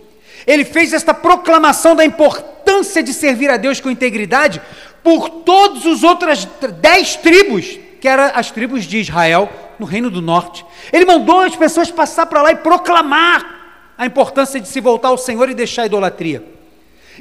ele 0.45 0.65
fez 0.65 0.93
esta 0.93 1.13
proclamação 1.13 1.95
da 1.95 2.05
importância 2.05 3.01
de 3.01 3.13
servir 3.13 3.49
a 3.49 3.57
Deus 3.57 3.79
com 3.79 3.89
integridade 3.89 4.61
por 5.03 5.29
todas 5.29 5.85
as 5.85 6.03
outras 6.03 6.45
dez 6.79 7.15
tribos, 7.15 7.79
que 7.99 8.07
eram 8.07 8.31
as 8.33 8.51
tribos 8.51 8.85
de 8.85 8.99
Israel, 8.99 9.49
no 9.79 9.85
Reino 9.85 10.09
do 10.09 10.21
Norte. 10.21 10.65
Ele 10.91 11.05
mandou 11.05 11.41
as 11.41 11.55
pessoas 11.55 11.91
passar 11.91 12.25
para 12.25 12.41
lá 12.41 12.51
e 12.51 12.57
proclamar 12.57 13.93
a 13.97 14.05
importância 14.05 14.59
de 14.59 14.67
se 14.67 14.79
voltar 14.79 15.09
ao 15.09 15.17
Senhor 15.17 15.49
e 15.49 15.53
deixar 15.53 15.83
a 15.83 15.85
idolatria. 15.85 16.43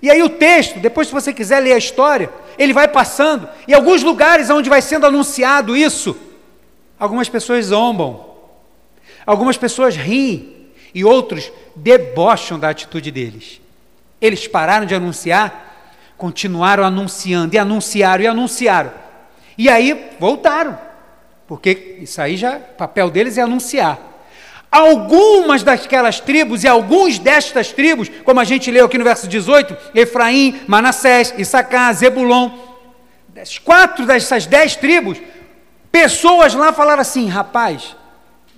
E 0.02 0.10
aí 0.10 0.22
o 0.22 0.28
texto, 0.28 0.78
depois 0.78 1.08
se 1.08 1.12
você 1.12 1.32
quiser 1.32 1.60
ler 1.60 1.72
a 1.72 1.78
história, 1.78 2.30
ele 2.58 2.72
vai 2.72 2.88
passando, 2.88 3.48
e 3.66 3.74
alguns 3.74 4.02
lugares 4.02 4.48
onde 4.50 4.70
vai 4.70 4.80
sendo 4.80 5.06
anunciado 5.06 5.76
isso, 5.76 6.16
algumas 6.98 7.28
pessoas 7.28 7.66
zombam, 7.66 8.24
algumas 9.26 9.56
pessoas 9.56 9.96
riem, 9.96 10.61
e 10.94 11.04
outros 11.04 11.50
debocham 11.74 12.58
da 12.58 12.68
atitude 12.68 13.10
deles. 13.10 13.60
Eles 14.20 14.46
pararam 14.46 14.86
de 14.86 14.94
anunciar, 14.94 16.14
continuaram 16.16 16.84
anunciando, 16.84 17.54
e 17.54 17.58
anunciaram, 17.58 18.24
e 18.24 18.26
anunciaram. 18.26 18.92
E 19.56 19.68
aí 19.68 20.10
voltaram, 20.18 20.78
porque 21.46 21.98
isso 22.00 22.20
aí 22.20 22.36
já, 22.36 22.56
o 22.56 22.76
papel 22.76 23.10
deles 23.10 23.36
é 23.36 23.42
anunciar. 23.42 23.98
Algumas 24.70 25.62
daquelas 25.62 26.18
tribos 26.18 26.64
e 26.64 26.68
alguns 26.68 27.18
destas 27.18 27.72
tribos, 27.72 28.08
como 28.24 28.40
a 28.40 28.44
gente 28.44 28.70
leu 28.70 28.86
aqui 28.86 28.96
no 28.96 29.04
verso 29.04 29.28
18, 29.28 29.76
Efraim, 29.94 30.62
Manassés, 30.66 31.34
Issacar, 31.36 31.92
Zebulon, 31.92 32.50
quatro 33.64 34.06
dessas 34.06 34.46
dez 34.46 34.76
tribos, 34.76 35.18
pessoas 35.90 36.54
lá 36.54 36.72
falaram 36.72 37.02
assim: 37.02 37.28
rapaz, 37.28 37.94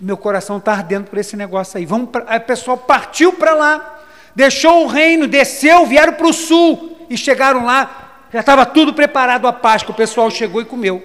meu 0.01 0.17
coração 0.17 0.59
está 0.59 0.73
ardendo 0.73 1.09
por 1.09 1.19
esse 1.19 1.37
negócio 1.37 1.79
aí. 1.79 1.87
Vamos 1.87 2.11
pra... 2.11 2.25
Aí 2.27 2.39
o 2.39 2.43
pessoal 2.43 2.77
partiu 2.77 3.33
para 3.33 3.55
lá, 3.55 4.03
deixou 4.35 4.85
o 4.85 4.87
reino, 4.87 5.27
desceu, 5.27 5.87
vieram 5.87 6.15
para 6.15 6.27
o 6.27 6.33
sul 6.33 7.07
e 7.09 7.17
chegaram 7.17 7.65
lá. 7.65 8.27
Já 8.33 8.41
estava 8.41 8.67
tudo 8.67 8.93
preparado 8.93 9.47
a 9.47 9.53
Páscoa. 9.53 9.93
O 9.93 9.97
pessoal 9.97 10.31
chegou 10.31 10.61
e 10.61 10.65
comeu. 10.65 11.03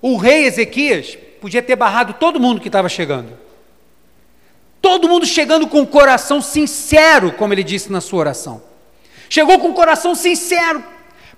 O 0.00 0.16
rei 0.16 0.44
Ezequias 0.44 1.18
podia 1.40 1.62
ter 1.62 1.74
barrado 1.74 2.14
todo 2.14 2.38
mundo 2.38 2.60
que 2.60 2.68
estava 2.68 2.88
chegando. 2.88 3.36
Todo 4.80 5.08
mundo 5.08 5.26
chegando 5.26 5.66
com 5.66 5.80
o 5.80 5.86
coração 5.86 6.40
sincero, 6.40 7.32
como 7.32 7.52
ele 7.52 7.64
disse 7.64 7.90
na 7.90 8.00
sua 8.00 8.20
oração. 8.20 8.62
Chegou 9.28 9.58
com 9.58 9.70
o 9.70 9.74
coração 9.74 10.14
sincero 10.14 10.82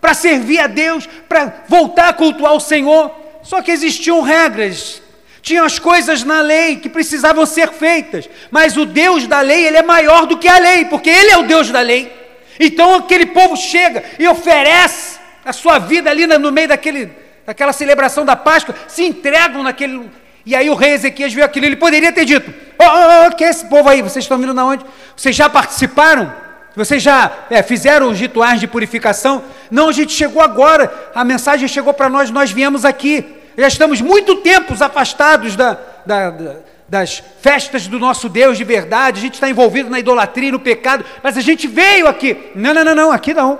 para 0.00 0.14
servir 0.14 0.58
a 0.58 0.66
Deus, 0.66 1.06
para 1.28 1.64
voltar 1.66 2.08
a 2.08 2.12
cultuar 2.12 2.52
o 2.52 2.60
Senhor. 2.60 3.10
Só 3.42 3.62
que 3.62 3.70
existiam 3.70 4.20
regras, 4.20 5.02
tinham 5.42 5.64
as 5.64 5.78
coisas 5.78 6.22
na 6.22 6.40
lei 6.40 6.76
que 6.76 6.88
precisavam 6.88 7.46
ser 7.46 7.70
feitas. 7.70 8.28
Mas 8.50 8.76
o 8.76 8.84
Deus 8.84 9.26
da 9.26 9.40
lei, 9.40 9.66
ele 9.66 9.78
é 9.78 9.82
maior 9.82 10.26
do 10.26 10.38
que 10.38 10.48
a 10.48 10.58
lei, 10.58 10.84
porque 10.84 11.10
ele 11.10 11.30
é 11.30 11.38
o 11.38 11.44
Deus 11.44 11.70
da 11.70 11.80
lei. 11.80 12.12
Então 12.58 12.96
aquele 12.96 13.26
povo 13.26 13.56
chega 13.56 14.04
e 14.18 14.28
oferece 14.28 15.18
a 15.44 15.52
sua 15.52 15.78
vida 15.78 16.10
ali 16.10 16.26
no 16.26 16.52
meio 16.52 16.68
daquele, 16.68 17.10
daquela 17.46 17.72
celebração 17.72 18.24
da 18.24 18.36
Páscoa, 18.36 18.74
se 18.86 19.02
entregam 19.02 19.62
naquele, 19.62 20.10
e 20.44 20.54
aí 20.54 20.68
o 20.68 20.74
rei 20.74 20.92
Ezequias 20.92 21.32
viu 21.32 21.44
aquilo, 21.44 21.66
ele 21.66 21.76
poderia 21.76 22.12
ter 22.12 22.24
dito: 22.24 22.52
Ó, 22.78 22.84
oh, 22.84 23.26
oh, 23.26 23.34
que 23.34 23.44
é 23.44 23.48
esse 23.48 23.64
povo 23.66 23.88
aí? 23.88 24.02
Vocês 24.02 24.24
estão 24.24 24.38
vindo 24.38 24.52
de 24.52 24.60
onde? 24.60 24.84
Vocês 25.16 25.34
já 25.34 25.48
participaram? 25.48 26.32
Vocês 26.76 27.02
já 27.02 27.32
é, 27.50 27.62
fizeram 27.62 28.10
os 28.10 28.20
rituais 28.20 28.60
de 28.60 28.66
purificação? 28.66 29.42
Não, 29.70 29.88
a 29.88 29.92
gente 29.92 30.12
chegou 30.12 30.40
agora, 30.40 31.10
a 31.14 31.24
mensagem 31.24 31.66
chegou 31.66 31.92
para 31.92 32.08
nós, 32.08 32.30
nós 32.30 32.50
viemos 32.50 32.84
aqui. 32.84 33.39
Já 33.56 33.68
estamos 33.68 34.00
muito 34.00 34.36
tempos 34.36 34.80
afastados 34.80 35.56
da, 35.56 35.78
da, 36.06 36.30
da, 36.30 36.56
das 36.88 37.22
festas 37.40 37.86
do 37.86 37.98
nosso 37.98 38.28
Deus 38.28 38.58
de 38.58 38.64
verdade, 38.64 39.18
a 39.18 39.22
gente 39.22 39.34
está 39.34 39.48
envolvido 39.48 39.88
na 39.88 39.98
idolatria 39.98 40.52
no 40.52 40.60
pecado, 40.60 41.04
mas 41.22 41.36
a 41.36 41.40
gente 41.40 41.66
veio 41.66 42.08
aqui. 42.08 42.50
Não, 42.54 42.74
não, 42.74 42.84
não, 42.84 42.94
não, 42.94 43.12
aqui 43.12 43.32
não. 43.34 43.58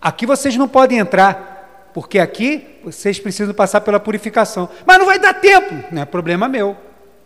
Aqui 0.00 0.26
vocês 0.26 0.56
não 0.56 0.68
podem 0.68 0.98
entrar 0.98 1.90
porque 1.94 2.18
aqui 2.18 2.80
vocês 2.82 3.20
precisam 3.20 3.54
passar 3.54 3.80
pela 3.80 4.00
purificação. 4.00 4.68
Mas 4.84 4.98
não 4.98 5.06
vai 5.06 5.18
dar 5.18 5.32
tempo, 5.34 5.84
não 5.92 6.02
é 6.02 6.04
problema 6.04 6.48
meu. 6.48 6.76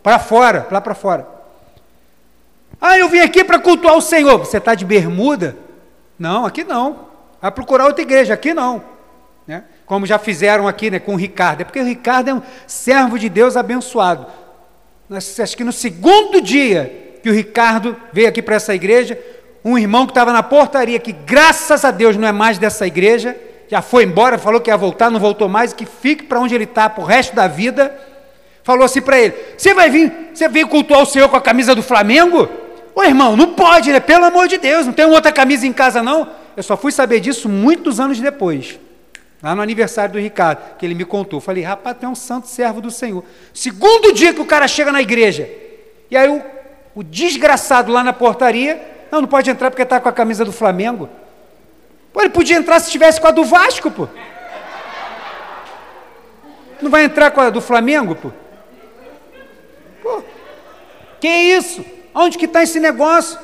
Para 0.03 0.19
fora, 0.19 0.67
lá 0.69 0.79
para 0.79 0.93
fora. 0.93 1.27
Ah, 2.79 2.97
eu 2.97 3.09
vim 3.09 3.19
aqui 3.19 3.43
para 3.43 3.59
cultuar 3.59 3.97
o 3.97 4.01
Senhor. 4.01 4.37
Você 4.37 4.57
está 4.57 4.75
de 4.75 4.85
bermuda? 4.85 5.57
Não, 6.17 6.45
aqui 6.45 6.63
não. 6.63 7.07
Vai 7.41 7.51
procurar 7.51 7.85
outra 7.85 8.01
igreja, 8.03 8.33
aqui 8.33 8.53
não. 8.53 8.83
Né? 9.47 9.63
Como 9.89 10.05
já 10.05 10.19
fizeram 10.19 10.67
aqui 10.67 10.91
né, 10.91 10.99
com 10.99 11.15
o 11.15 11.17
Ricardo. 11.17 11.61
É 11.61 11.63
porque 11.63 11.79
o 11.79 11.83
Ricardo 11.83 12.29
é 12.29 12.33
um 12.35 12.43
servo 12.67 13.17
de 13.17 13.27
Deus 13.27 13.57
abençoado. 13.57 14.27
Acho 15.09 15.57
que 15.57 15.63
no 15.63 15.71
segundo 15.71 16.39
dia 16.39 17.17
que 17.23 17.29
o 17.29 17.33
Ricardo 17.33 17.97
veio 18.13 18.29
aqui 18.29 18.39
para 18.39 18.55
essa 18.55 18.75
igreja, 18.75 19.19
um 19.65 19.75
irmão 19.79 20.05
que 20.05 20.11
estava 20.11 20.31
na 20.31 20.43
portaria, 20.43 20.99
que 20.99 21.11
graças 21.11 21.83
a 21.83 21.89
Deus 21.89 22.15
não 22.15 22.27
é 22.27 22.31
mais 22.31 22.59
dessa 22.59 22.85
igreja, 22.85 23.35
já 23.67 23.81
foi 23.81 24.03
embora, 24.03 24.37
falou 24.37 24.61
que 24.61 24.69
ia 24.69 24.77
voltar, 24.77 25.09
não 25.09 25.19
voltou 25.19 25.49
mais, 25.49 25.73
que 25.73 25.87
fique 25.87 26.23
para 26.23 26.39
onde 26.39 26.53
ele 26.53 26.65
está 26.65 26.87
para 26.87 27.03
o 27.03 27.07
resto 27.07 27.35
da 27.35 27.47
vida. 27.47 27.91
Falou 28.61 28.85
assim 28.85 29.01
para 29.01 29.19
ele: 29.19 29.33
Você 29.57 29.73
vai 29.73 29.89
vir, 29.89 30.29
você 30.31 30.47
vem 30.47 30.67
cultuar 30.67 31.01
o 31.01 31.05
Senhor 31.07 31.27
com 31.29 31.35
a 31.35 31.41
camisa 31.41 31.73
do 31.73 31.81
Flamengo? 31.81 32.47
Ô 32.93 33.03
irmão, 33.03 33.35
não 33.35 33.55
pode, 33.55 33.91
né? 33.91 33.99
Pelo 33.99 34.25
amor 34.25 34.47
de 34.47 34.59
Deus, 34.59 34.85
não 34.85 34.93
tem 34.93 35.05
outra 35.05 35.31
camisa 35.31 35.65
em 35.65 35.73
casa 35.73 36.03
não. 36.03 36.29
Eu 36.55 36.61
só 36.61 36.77
fui 36.77 36.91
saber 36.91 37.19
disso 37.19 37.49
muitos 37.49 37.99
anos 37.99 38.19
depois. 38.19 38.79
Lá 39.41 39.55
no 39.55 39.61
aniversário 39.61 40.13
do 40.13 40.19
Ricardo, 40.19 40.75
que 40.77 40.85
ele 40.85 40.93
me 40.93 41.05
contou. 41.05 41.39
Falei, 41.39 41.63
rapaz, 41.63 41.97
tu 41.97 42.05
é 42.05 42.09
um 42.09 42.15
santo 42.15 42.47
servo 42.47 42.81
do 42.81 42.91
Senhor. 42.91 43.23
Segundo 43.53 44.11
dia 44.13 44.33
que 44.33 44.41
o 44.41 44.45
cara 44.45 44.67
chega 44.67 44.91
na 44.91 45.01
igreja. 45.01 45.49
E 46.11 46.17
aí 46.17 46.27
o, 46.27 46.43
o 46.93 47.03
desgraçado 47.03 47.91
lá 47.91 48.03
na 48.03 48.11
portaria, 48.11 49.07
não, 49.09 49.21
não 49.21 49.27
pode 49.27 49.49
entrar 49.49 49.71
porque 49.71 49.83
está 49.83 49.99
com 49.99 50.09
a 50.09 50.13
camisa 50.13 50.43
do 50.43 50.51
Flamengo. 50.51 51.09
Pô, 52.11 52.19
ele 52.21 52.29
podia 52.29 52.57
entrar 52.57 52.79
se 52.79 52.87
estivesse 52.87 53.21
com 53.21 53.27
a 53.27 53.31
do 53.31 53.45
Vasco, 53.45 53.89
pô. 53.89 54.09
Não 56.81 56.89
vai 56.91 57.05
entrar 57.05 57.31
com 57.31 57.39
a 57.39 57.49
do 57.49 57.61
Flamengo, 57.61 58.15
pô? 58.15 58.31
Pô, 60.01 60.23
que 61.19 61.27
isso? 61.27 61.85
Onde 62.13 62.37
que 62.37 62.45
está 62.45 62.63
esse 62.63 62.79
negócio? 62.79 63.39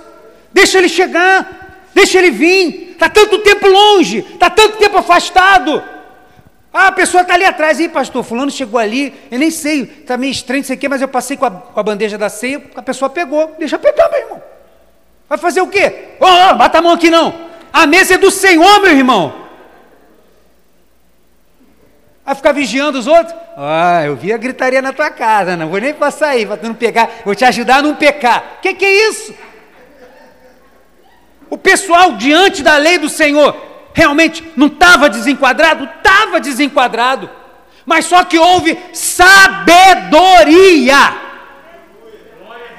Deixa 0.51 0.77
ele 0.77 0.89
chegar, 0.89 1.87
deixa 1.93 2.17
ele 2.17 2.31
vir. 2.31 2.84
Está 2.95 3.09
tanto 3.09 3.39
tempo 3.39 3.67
longe, 3.67 4.19
está 4.19 4.49
tanto 4.49 4.77
tempo 4.77 4.97
afastado. 4.97 5.83
Ah, 6.73 6.87
a 6.87 6.91
pessoa 6.91 7.21
está 7.21 7.35
ali 7.35 7.45
atrás, 7.45 7.79
aí, 7.79 7.87
pastor, 7.87 8.23
fulano 8.23 8.51
chegou 8.51 8.79
ali, 8.79 9.13
eu 9.29 9.37
nem 9.37 9.51
sei, 9.51 9.83
está 9.83 10.17
meio 10.17 10.31
estranho 10.31 10.61
isso 10.61 10.73
aqui, 10.73 10.89
mas 10.89 11.01
eu 11.01 11.07
passei 11.07 11.37
com 11.37 11.45
a, 11.45 11.51
com 11.51 11.79
a, 11.79 11.83
bandeja 11.83 12.17
da 12.17 12.27
ceia, 12.27 12.61
a 12.75 12.81
pessoa 12.81 13.09
pegou, 13.09 13.55
deixa 13.57 13.77
pegar, 13.77 14.09
meu 14.09 14.19
irmão. 14.19 14.43
Vai 15.29 15.37
fazer 15.37 15.61
o 15.61 15.67
quê? 15.67 16.15
Ô, 16.19 16.25
oh, 16.25 16.49
oh, 16.51 16.55
bata 16.55 16.79
a 16.79 16.81
mão 16.81 16.93
aqui 16.93 17.09
não. 17.09 17.33
A 17.71 17.85
mesa 17.85 18.15
é 18.15 18.17
do 18.17 18.31
Senhor, 18.31 18.81
meu 18.81 18.91
irmão. 18.91 19.45
Vai 22.25 22.35
ficar 22.35 22.51
vigiando 22.53 22.97
os 22.97 23.07
outros? 23.07 23.35
Ah, 23.55 24.03
eu 24.05 24.15
vi 24.15 24.33
a 24.33 24.37
gritaria 24.37 24.81
na 24.81 24.91
tua 24.91 25.09
casa, 25.09 25.55
não 25.55 25.69
vou 25.69 25.79
nem 25.79 25.93
passar 25.93 26.29
aí 26.29 26.45
para 26.45 26.57
tu 26.57 26.67
não 26.67 26.75
pegar, 26.75 27.09
vou 27.23 27.35
te 27.35 27.45
ajudar 27.45 27.77
a 27.77 27.81
não 27.81 27.95
pecar. 27.95 28.55
O 28.57 28.61
que, 28.61 28.73
que 28.73 28.83
é 28.83 29.09
isso? 29.09 29.33
O 31.49 31.57
pessoal 31.57 32.13
diante 32.13 32.63
da 32.63 32.77
lei 32.77 32.97
do 32.97 33.09
Senhor 33.09 33.55
realmente 33.93 34.43
não 34.55 34.67
estava 34.67 35.09
desenquadrado? 35.09 35.85
Estava 35.97 36.39
desenquadrado. 36.39 37.29
Mas 37.85 38.05
só 38.05 38.23
que 38.23 38.37
houve 38.37 38.77
sabedoria. 38.93 39.65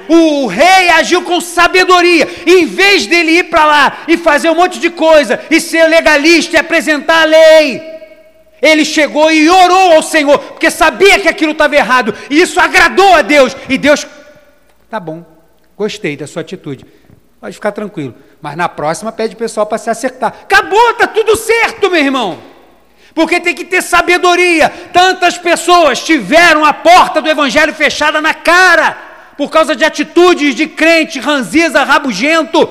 O 0.09 0.47
rei 0.47 0.89
agiu 0.91 1.23
com 1.23 1.41
sabedoria. 1.41 2.29
Em 2.47 2.67
vez 2.67 3.07
dele 3.07 3.39
ir 3.39 3.45
para 3.45 3.65
lá 3.65 3.99
e 4.09 4.17
fazer 4.17 4.51
um 4.51 4.55
monte 4.55 4.79
de 4.79 4.91
coisa 4.91 5.41
e 5.51 5.61
ser 5.61 5.87
legalista 5.89 6.57
e 6.57 6.59
apresentar 6.59 7.23
a 7.23 7.25
lei, 7.25 7.83
ele 8.61 8.85
chegou 8.85 9.31
e 9.31 9.49
orou 9.49 9.93
ao 9.93 10.03
Senhor, 10.03 10.39
porque 10.39 10.71
sabia 10.71 11.19
que 11.19 11.29
aquilo 11.29 11.53
estava 11.53 11.77
errado. 11.77 12.15
E 12.31 12.41
isso 12.41 12.59
agradou 12.61 13.15
a 13.15 13.23
Deus. 13.23 13.57
E 13.69 13.79
Deus, 13.79 14.07
tá 14.91 14.99
bom, 14.99 15.25
gostei 15.77 16.17
da 16.17 16.27
sua 16.27 16.43
atitude. 16.43 16.85
Pode 17.41 17.55
ficar 17.55 17.73
tranquilo. 17.73 18.15
Mas 18.41 18.57
na 18.57 18.69
próxima 18.69 19.11
pede 19.13 19.35
o 19.35 19.39
pessoal 19.39 19.67
para 19.67 19.79
se 19.79 19.91
acertar. 19.91 20.35
Acabou, 20.43 20.95
tá 20.95 21.07
tudo 21.07 21.37
certo, 21.37 21.91
meu 21.91 22.01
irmão. 22.01 22.39
Porque 23.15 23.41
tem 23.41 23.55
que 23.55 23.65
ter 23.65 23.83
sabedoria. 23.83 24.69
Tantas 24.93 25.39
pessoas 25.39 26.03
tiveram 26.03 26.65
a 26.65 26.73
porta 26.73 27.23
do 27.23 27.29
evangelho 27.29 27.73
fechada 27.75 28.21
na 28.21 28.35
cara 28.35 28.97
por 29.37 29.51
causa 29.51 29.75
de 29.75 29.85
atitudes 29.85 30.55
de 30.55 30.67
crente 30.67 31.19
ranziza, 31.19 31.83
rabugento. 31.83 32.69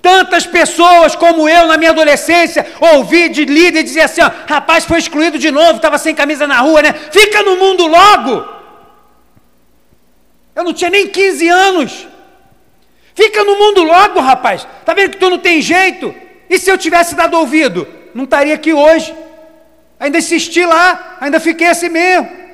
Tantas 0.00 0.46
pessoas 0.46 1.16
como 1.16 1.48
eu 1.48 1.66
na 1.66 1.76
minha 1.76 1.90
adolescência 1.90 2.66
ouvi 2.80 3.28
de 3.28 3.44
líder 3.44 3.82
dizer 3.82 4.02
assim: 4.02 4.20
ó, 4.20 4.30
rapaz, 4.46 4.84
foi 4.84 4.98
excluído 4.98 5.38
de 5.38 5.50
novo, 5.50 5.76
estava 5.76 5.98
sem 5.98 6.14
camisa 6.14 6.46
na 6.46 6.60
rua, 6.60 6.82
né? 6.82 6.92
Fica 6.92 7.42
no 7.42 7.56
mundo 7.56 7.86
logo. 7.86 8.46
Eu 10.54 10.64
não 10.64 10.72
tinha 10.72 10.90
nem 10.90 11.08
15 11.08 11.48
anos. 11.48 12.08
Fica 13.16 13.42
no 13.42 13.56
mundo 13.56 13.82
logo, 13.82 14.20
rapaz. 14.20 14.68
Tá 14.84 14.94
vendo 14.94 15.10
que 15.10 15.16
tu 15.16 15.28
não 15.28 15.38
tem 15.38 15.60
jeito? 15.60 16.14
E 16.48 16.56
se 16.58 16.70
eu 16.70 16.78
tivesse 16.78 17.16
dado 17.16 17.36
ouvido? 17.36 17.88
Não 18.14 18.22
estaria 18.22 18.54
aqui 18.54 18.72
hoje. 18.72 19.12
Ainda 19.98 20.18
insisti 20.18 20.64
lá, 20.64 21.16
ainda 21.20 21.40
fiquei 21.40 21.66
assim 21.66 21.88
mesmo 21.88 22.46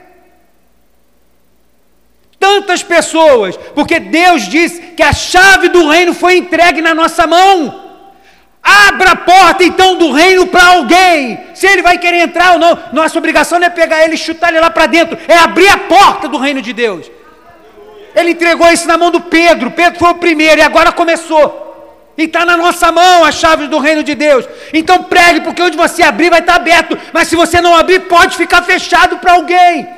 tantas 2.43 2.83
pessoas, 2.83 3.57
porque 3.73 4.01
Deus 4.01 4.49
disse 4.49 4.81
que 4.97 5.03
a 5.03 5.13
chave 5.13 5.69
do 5.69 5.89
reino 5.89 6.13
foi 6.13 6.37
entregue 6.37 6.83
na 6.83 6.93
nossa 6.93 7.25
mão. 7.25 7.81
Abra 8.61 9.13
a 9.13 9.17
porta 9.17 9.63
então 9.63 9.97
do 9.97 10.11
reino 10.11 10.49
para 10.49 10.67
alguém. 10.75 11.39
Se 11.55 11.69
ele 11.69 11.83
vai 11.83 11.99
querer 11.99 12.19
entrar 12.19 12.55
ou 12.55 12.59
não, 12.59 12.77
nossa 12.93 13.17
obrigação 13.17 13.61
não 13.61 13.69
é 13.69 13.71
pegar 13.71 14.05
ele 14.05 14.15
e 14.15 14.19
chutar 14.19 14.49
ele 14.49 14.59
lá 14.59 14.71
para 14.71 14.87
dentro, 14.87 15.17
é 15.29 15.37
abrir 15.37 15.69
a 15.69 15.79
porta 15.79 16.27
do 16.27 16.37
reino 16.37 16.61
de 16.61 16.73
Deus. 16.73 17.09
Ele 18.15 18.33
entregou 18.33 18.71
isso 18.71 18.87
na 18.87 18.99
mão 18.99 19.11
do 19.11 19.21
Pedro. 19.21 19.71
Pedro 19.71 19.99
foi 19.99 20.11
o 20.11 20.17
primeiro 20.17 20.61
e 20.61 20.65
agora 20.65 20.93
começou. 20.93 21.63
E 22.17 22.25
está 22.25 22.45
na 22.45 22.57
nossa 22.57 22.93
mão 22.93 23.25
a 23.25 23.33
chave 23.33 23.69
do 23.69 23.79
reino 23.79 24.03
de 24.03 24.15
Deus. 24.15 24.47
Então 24.73 25.05
pregue, 25.05 25.41
porque 25.41 25.63
onde 25.63 25.77
você 25.77 26.03
abrir 26.03 26.31
vai 26.31 26.41
estar 26.41 26.57
aberto. 26.57 26.99
Mas 27.13 27.29
se 27.29 27.37
você 27.37 27.61
não 27.61 27.75
abrir, 27.75 28.01
pode 28.01 28.37
ficar 28.37 28.63
fechado 28.63 29.19
para 29.19 29.33
alguém. 29.33 29.89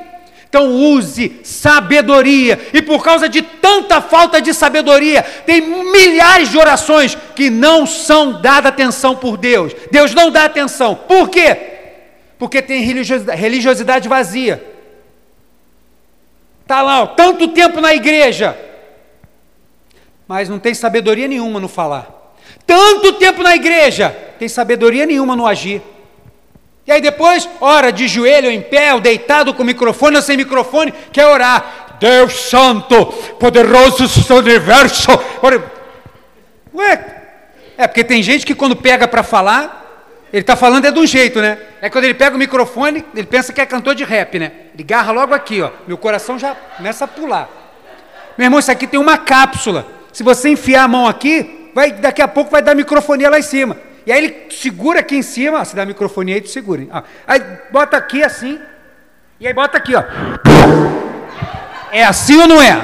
Então 0.47 0.71
use 0.71 1.41
sabedoria. 1.43 2.57
E 2.73 2.81
por 2.81 3.03
causa 3.03 3.27
de 3.27 3.41
tanta 3.41 3.99
falta 3.99 4.41
de 4.41 4.53
sabedoria, 4.53 5.21
tem 5.45 5.59
milhares 5.59 6.49
de 6.49 6.57
orações 6.57 7.17
que 7.35 7.49
não 7.49 7.85
são 7.85 8.41
dadas 8.41 8.69
atenção 8.69 9.17
por 9.17 9.35
Deus. 9.35 9.73
Deus 9.91 10.13
não 10.13 10.31
dá 10.31 10.45
atenção. 10.45 10.95
Por 10.95 11.29
quê? 11.29 11.57
Porque 12.39 12.61
tem 12.61 12.81
religiosidade 12.81 14.07
vazia. 14.07 14.74
Está 16.65 16.81
lá, 16.81 17.03
ó, 17.03 17.05
tanto 17.05 17.49
tempo 17.49 17.79
na 17.79 17.93
igreja, 17.93 18.57
mas 20.27 20.49
não 20.49 20.57
tem 20.57 20.73
sabedoria 20.73 21.27
nenhuma 21.27 21.59
no 21.59 21.67
falar. 21.67 22.33
Tanto 22.65 23.13
tempo 23.13 23.43
na 23.43 23.55
igreja, 23.55 24.09
tem 24.39 24.47
sabedoria 24.47 25.05
nenhuma 25.05 25.35
no 25.35 25.45
agir. 25.45 25.79
E 26.87 26.91
aí 26.91 26.99
depois, 26.99 27.47
ora 27.61 27.91
de 27.91 28.07
joelho 28.07 28.49
em 28.49 28.61
pé, 28.61 28.95
ou 28.95 28.99
deitado 28.99 29.53
com 29.53 29.63
microfone 29.63 30.15
ou 30.15 30.23
sem 30.23 30.35
microfone, 30.35 30.91
quer 31.11 31.27
orar. 31.27 31.97
Deus 31.99 32.33
Santo, 32.49 33.05
poderoso 33.39 34.07
do 34.27 34.35
universo. 34.37 35.11
Ué, 36.73 37.05
é 37.77 37.85
porque 37.85 38.03
tem 38.03 38.23
gente 38.23 38.43
que 38.43 38.55
quando 38.55 38.75
pega 38.75 39.07
para 39.07 39.21
falar, 39.21 39.84
ele 40.35 40.41
está 40.41 40.57
falando 40.57 40.83
é 40.83 40.91
de 40.91 40.99
um 40.99 41.07
jeito, 41.07 41.41
né? 41.41 41.57
É 41.79 41.89
quando 41.89 42.03
ele 42.03 42.13
pega 42.13 42.35
o 42.35 42.37
microfone, 42.37 43.05
ele 43.15 43.25
pensa 43.25 43.53
que 43.53 43.61
é 43.61 43.65
cantor 43.65 43.95
de 43.95 44.03
rap, 44.03 44.37
né? 44.37 44.51
Ele 44.73 44.83
garra 44.83 45.13
logo 45.13 45.33
aqui, 45.33 45.61
ó. 45.61 45.71
Meu 45.87 45.97
coração 45.97 46.37
já 46.37 46.53
começa 46.75 47.05
a 47.05 47.07
pular. 47.07 47.47
Meu 48.37 48.43
irmão, 48.43 48.59
isso 48.59 48.69
aqui 48.69 48.85
tem 48.85 48.99
uma 48.99 49.17
cápsula. 49.17 49.87
Se 50.11 50.23
você 50.23 50.49
enfiar 50.49 50.83
a 50.83 50.87
mão 50.89 51.07
aqui, 51.07 51.71
vai, 51.73 51.93
daqui 51.93 52.21
a 52.21 52.27
pouco 52.27 52.51
vai 52.51 52.61
dar 52.61 52.75
microfonia 52.75 53.29
lá 53.29 53.39
em 53.39 53.43
cima. 53.43 53.77
E 54.05 54.11
aí 54.11 54.25
ele 54.25 54.51
segura 54.51 54.99
aqui 54.99 55.15
em 55.15 55.21
cima, 55.21 55.63
se 55.63 55.73
dá 55.73 55.85
microfonia 55.85 56.35
aí, 56.35 56.41
tu 56.41 56.49
segura. 56.49 56.85
Ó. 56.91 57.01
Aí 57.25 57.41
bota 57.71 57.95
aqui 57.95 58.21
assim, 58.21 58.59
e 59.39 59.47
aí 59.47 59.53
bota 59.53 59.77
aqui, 59.77 59.95
ó. 59.95 60.03
É 61.93 62.03
assim 62.03 62.37
ou 62.41 62.45
não 62.45 62.61
é? 62.61 62.75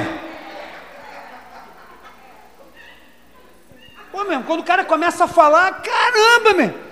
Pô, 4.10 4.24
meu, 4.24 4.40
quando 4.44 4.60
o 4.60 4.64
cara 4.64 4.86
começa 4.86 5.24
a 5.24 5.28
falar, 5.28 5.82
caramba, 5.82 6.54
meu. 6.54 6.91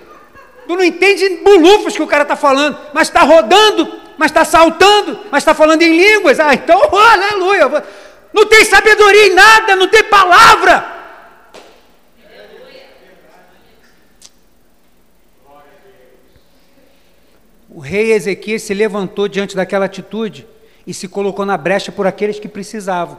Tu 0.67 0.75
não 0.75 0.83
entende 0.83 1.41
bulufas 1.43 1.95
que 1.95 2.03
o 2.03 2.07
cara 2.07 2.23
está 2.23 2.35
falando, 2.35 2.77
mas 2.93 3.07
está 3.07 3.21
rodando, 3.21 3.99
mas 4.17 4.31
está 4.31 4.45
saltando, 4.45 5.19
mas 5.31 5.41
está 5.41 5.53
falando 5.53 5.81
em 5.81 5.97
línguas. 5.97 6.39
Ah, 6.39 6.53
então, 6.53 6.79
oh, 6.91 6.97
aleluia. 6.97 7.83
Não 8.33 8.45
tem 8.45 8.63
sabedoria 8.63 9.27
em 9.27 9.33
nada, 9.33 9.75
não 9.75 9.87
tem 9.87 10.03
palavra. 10.03 11.01
O 17.73 17.79
rei 17.79 18.11
Ezequias 18.11 18.63
se 18.63 18.73
levantou 18.73 19.27
diante 19.29 19.55
daquela 19.55 19.85
atitude 19.85 20.45
e 20.85 20.93
se 20.93 21.07
colocou 21.07 21.45
na 21.45 21.57
brecha 21.57 21.91
por 21.91 22.05
aqueles 22.05 22.37
que 22.37 22.49
precisavam. 22.49 23.17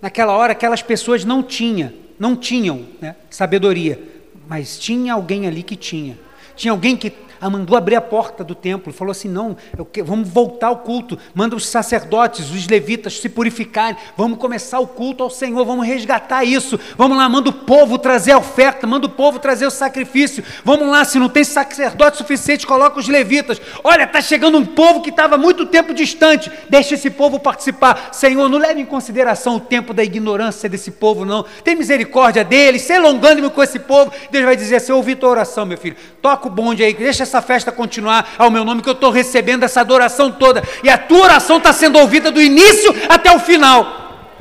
Naquela 0.00 0.36
hora, 0.36 0.52
aquelas 0.52 0.82
pessoas 0.82 1.24
não 1.24 1.42
tinham, 1.42 1.92
não 2.18 2.36
tinham 2.36 2.86
né, 3.00 3.16
sabedoria, 3.30 3.98
mas 4.46 4.78
tinha 4.78 5.14
alguém 5.14 5.46
ali 5.46 5.62
que 5.62 5.76
tinha. 5.76 6.18
Tinha 6.56 6.72
alguém 6.72 6.96
que 6.96 7.12
ah, 7.42 7.50
mandou 7.50 7.76
abrir 7.76 7.96
a 7.96 8.00
porta 8.00 8.44
do 8.44 8.54
templo, 8.54 8.92
falou 8.92 9.10
assim: 9.10 9.28
não, 9.28 9.56
vamos 10.04 10.28
voltar 10.28 10.68
ao 10.68 10.76
culto, 10.76 11.18
manda 11.34 11.56
os 11.56 11.66
sacerdotes, 11.66 12.52
os 12.52 12.68
levitas 12.68 13.18
se 13.18 13.28
purificarem, 13.28 13.96
vamos 14.16 14.38
começar 14.38 14.78
o 14.78 14.86
culto 14.86 15.24
ao 15.24 15.28
Senhor, 15.28 15.64
vamos 15.64 15.84
resgatar 15.84 16.44
isso, 16.44 16.78
vamos 16.96 17.18
lá, 17.18 17.28
manda 17.28 17.50
o 17.50 17.52
povo 17.52 17.98
trazer 17.98 18.30
a 18.30 18.38
oferta, 18.38 18.86
manda 18.86 19.06
o 19.06 19.10
povo 19.10 19.40
trazer 19.40 19.66
o 19.66 19.72
sacrifício, 19.72 20.44
vamos 20.64 20.86
lá, 20.86 21.04
se 21.04 21.18
não 21.18 21.28
tem 21.28 21.42
sacerdote 21.42 22.18
suficiente, 22.18 22.64
coloca 22.64 23.00
os 23.00 23.08
levitas. 23.08 23.60
Olha, 23.82 24.04
está 24.04 24.20
chegando 24.20 24.56
um 24.56 24.64
povo 24.64 25.00
que 25.00 25.10
estava 25.10 25.36
muito 25.36 25.66
tempo 25.66 25.92
distante, 25.92 26.48
deixa 26.70 26.94
esse 26.94 27.10
povo 27.10 27.40
participar. 27.40 28.10
Senhor, 28.12 28.48
não 28.48 28.58
leve 28.58 28.80
em 28.80 28.86
consideração 28.86 29.56
o 29.56 29.60
tempo 29.60 29.92
da 29.92 30.04
ignorância 30.04 30.68
desse 30.68 30.92
povo, 30.92 31.24
não. 31.24 31.44
Tem 31.64 31.74
misericórdia 31.74 32.44
deles, 32.44 32.82
se 32.82 32.96
longando-me 33.00 33.50
com 33.50 33.60
esse 33.64 33.80
povo. 33.80 34.12
Deus 34.30 34.44
vai 34.44 34.54
dizer 34.54 34.76
assim: 34.76 34.92
ouvi 34.92 35.16
tua 35.16 35.30
oração, 35.30 35.66
meu 35.66 35.76
filho, 35.76 35.96
toca 36.20 36.46
o 36.46 36.50
bonde 36.50 36.84
aí, 36.84 36.94
deixa 36.94 37.31
essa 37.32 37.40
festa 37.40 37.72
continuar 37.72 38.34
ao 38.36 38.50
meu 38.50 38.62
nome, 38.62 38.82
que 38.82 38.88
eu 38.88 38.92
estou 38.92 39.10
recebendo 39.10 39.62
essa 39.62 39.80
adoração 39.80 40.30
toda. 40.30 40.62
E 40.84 40.90
a 40.90 40.98
tua 40.98 41.22
oração 41.22 41.56
está 41.56 41.72
sendo 41.72 41.98
ouvida 41.98 42.30
do 42.30 42.42
início 42.42 42.94
até 43.08 43.34
o 43.34 43.38
final. 43.38 44.00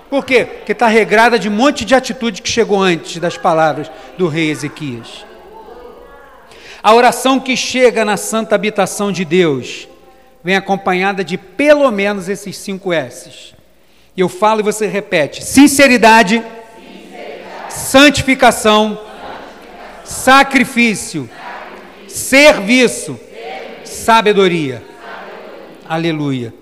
Por 0.09 0.25
quê? 0.25 0.43
Porque 0.43 0.73
está 0.73 0.87
regrada 0.87 1.39
de 1.39 1.47
um 1.47 1.53
monte 1.53 1.85
de 1.85 1.95
atitude 1.95 2.41
que 2.41 2.49
chegou 2.49 2.81
antes 2.81 3.17
das 3.17 3.37
palavras 3.37 3.89
do 4.17 4.27
rei 4.27 4.49
Ezequias. 4.49 5.25
A 6.83 6.93
oração 6.93 7.39
que 7.39 7.55
chega 7.55 8.03
na 8.03 8.17
santa 8.17 8.55
habitação 8.55 9.09
de 9.09 9.23
Deus 9.23 9.87
vem 10.43 10.57
acompanhada 10.57 11.23
de 11.23 11.37
pelo 11.37 11.89
menos 11.91 12.27
esses 12.27 12.57
cinco 12.57 12.91
S's. 12.91 13.53
Eu 14.17 14.27
falo 14.27 14.59
e 14.59 14.63
você 14.63 14.85
repete: 14.85 15.45
sinceridade, 15.45 16.43
sinceridade. 16.43 17.73
santificação, 17.73 18.99
santificação. 18.99 20.03
sacrifício 20.03 21.29
serviço, 22.11 23.19
sabedoria. 23.83 24.83
Aleluia. 25.87 26.53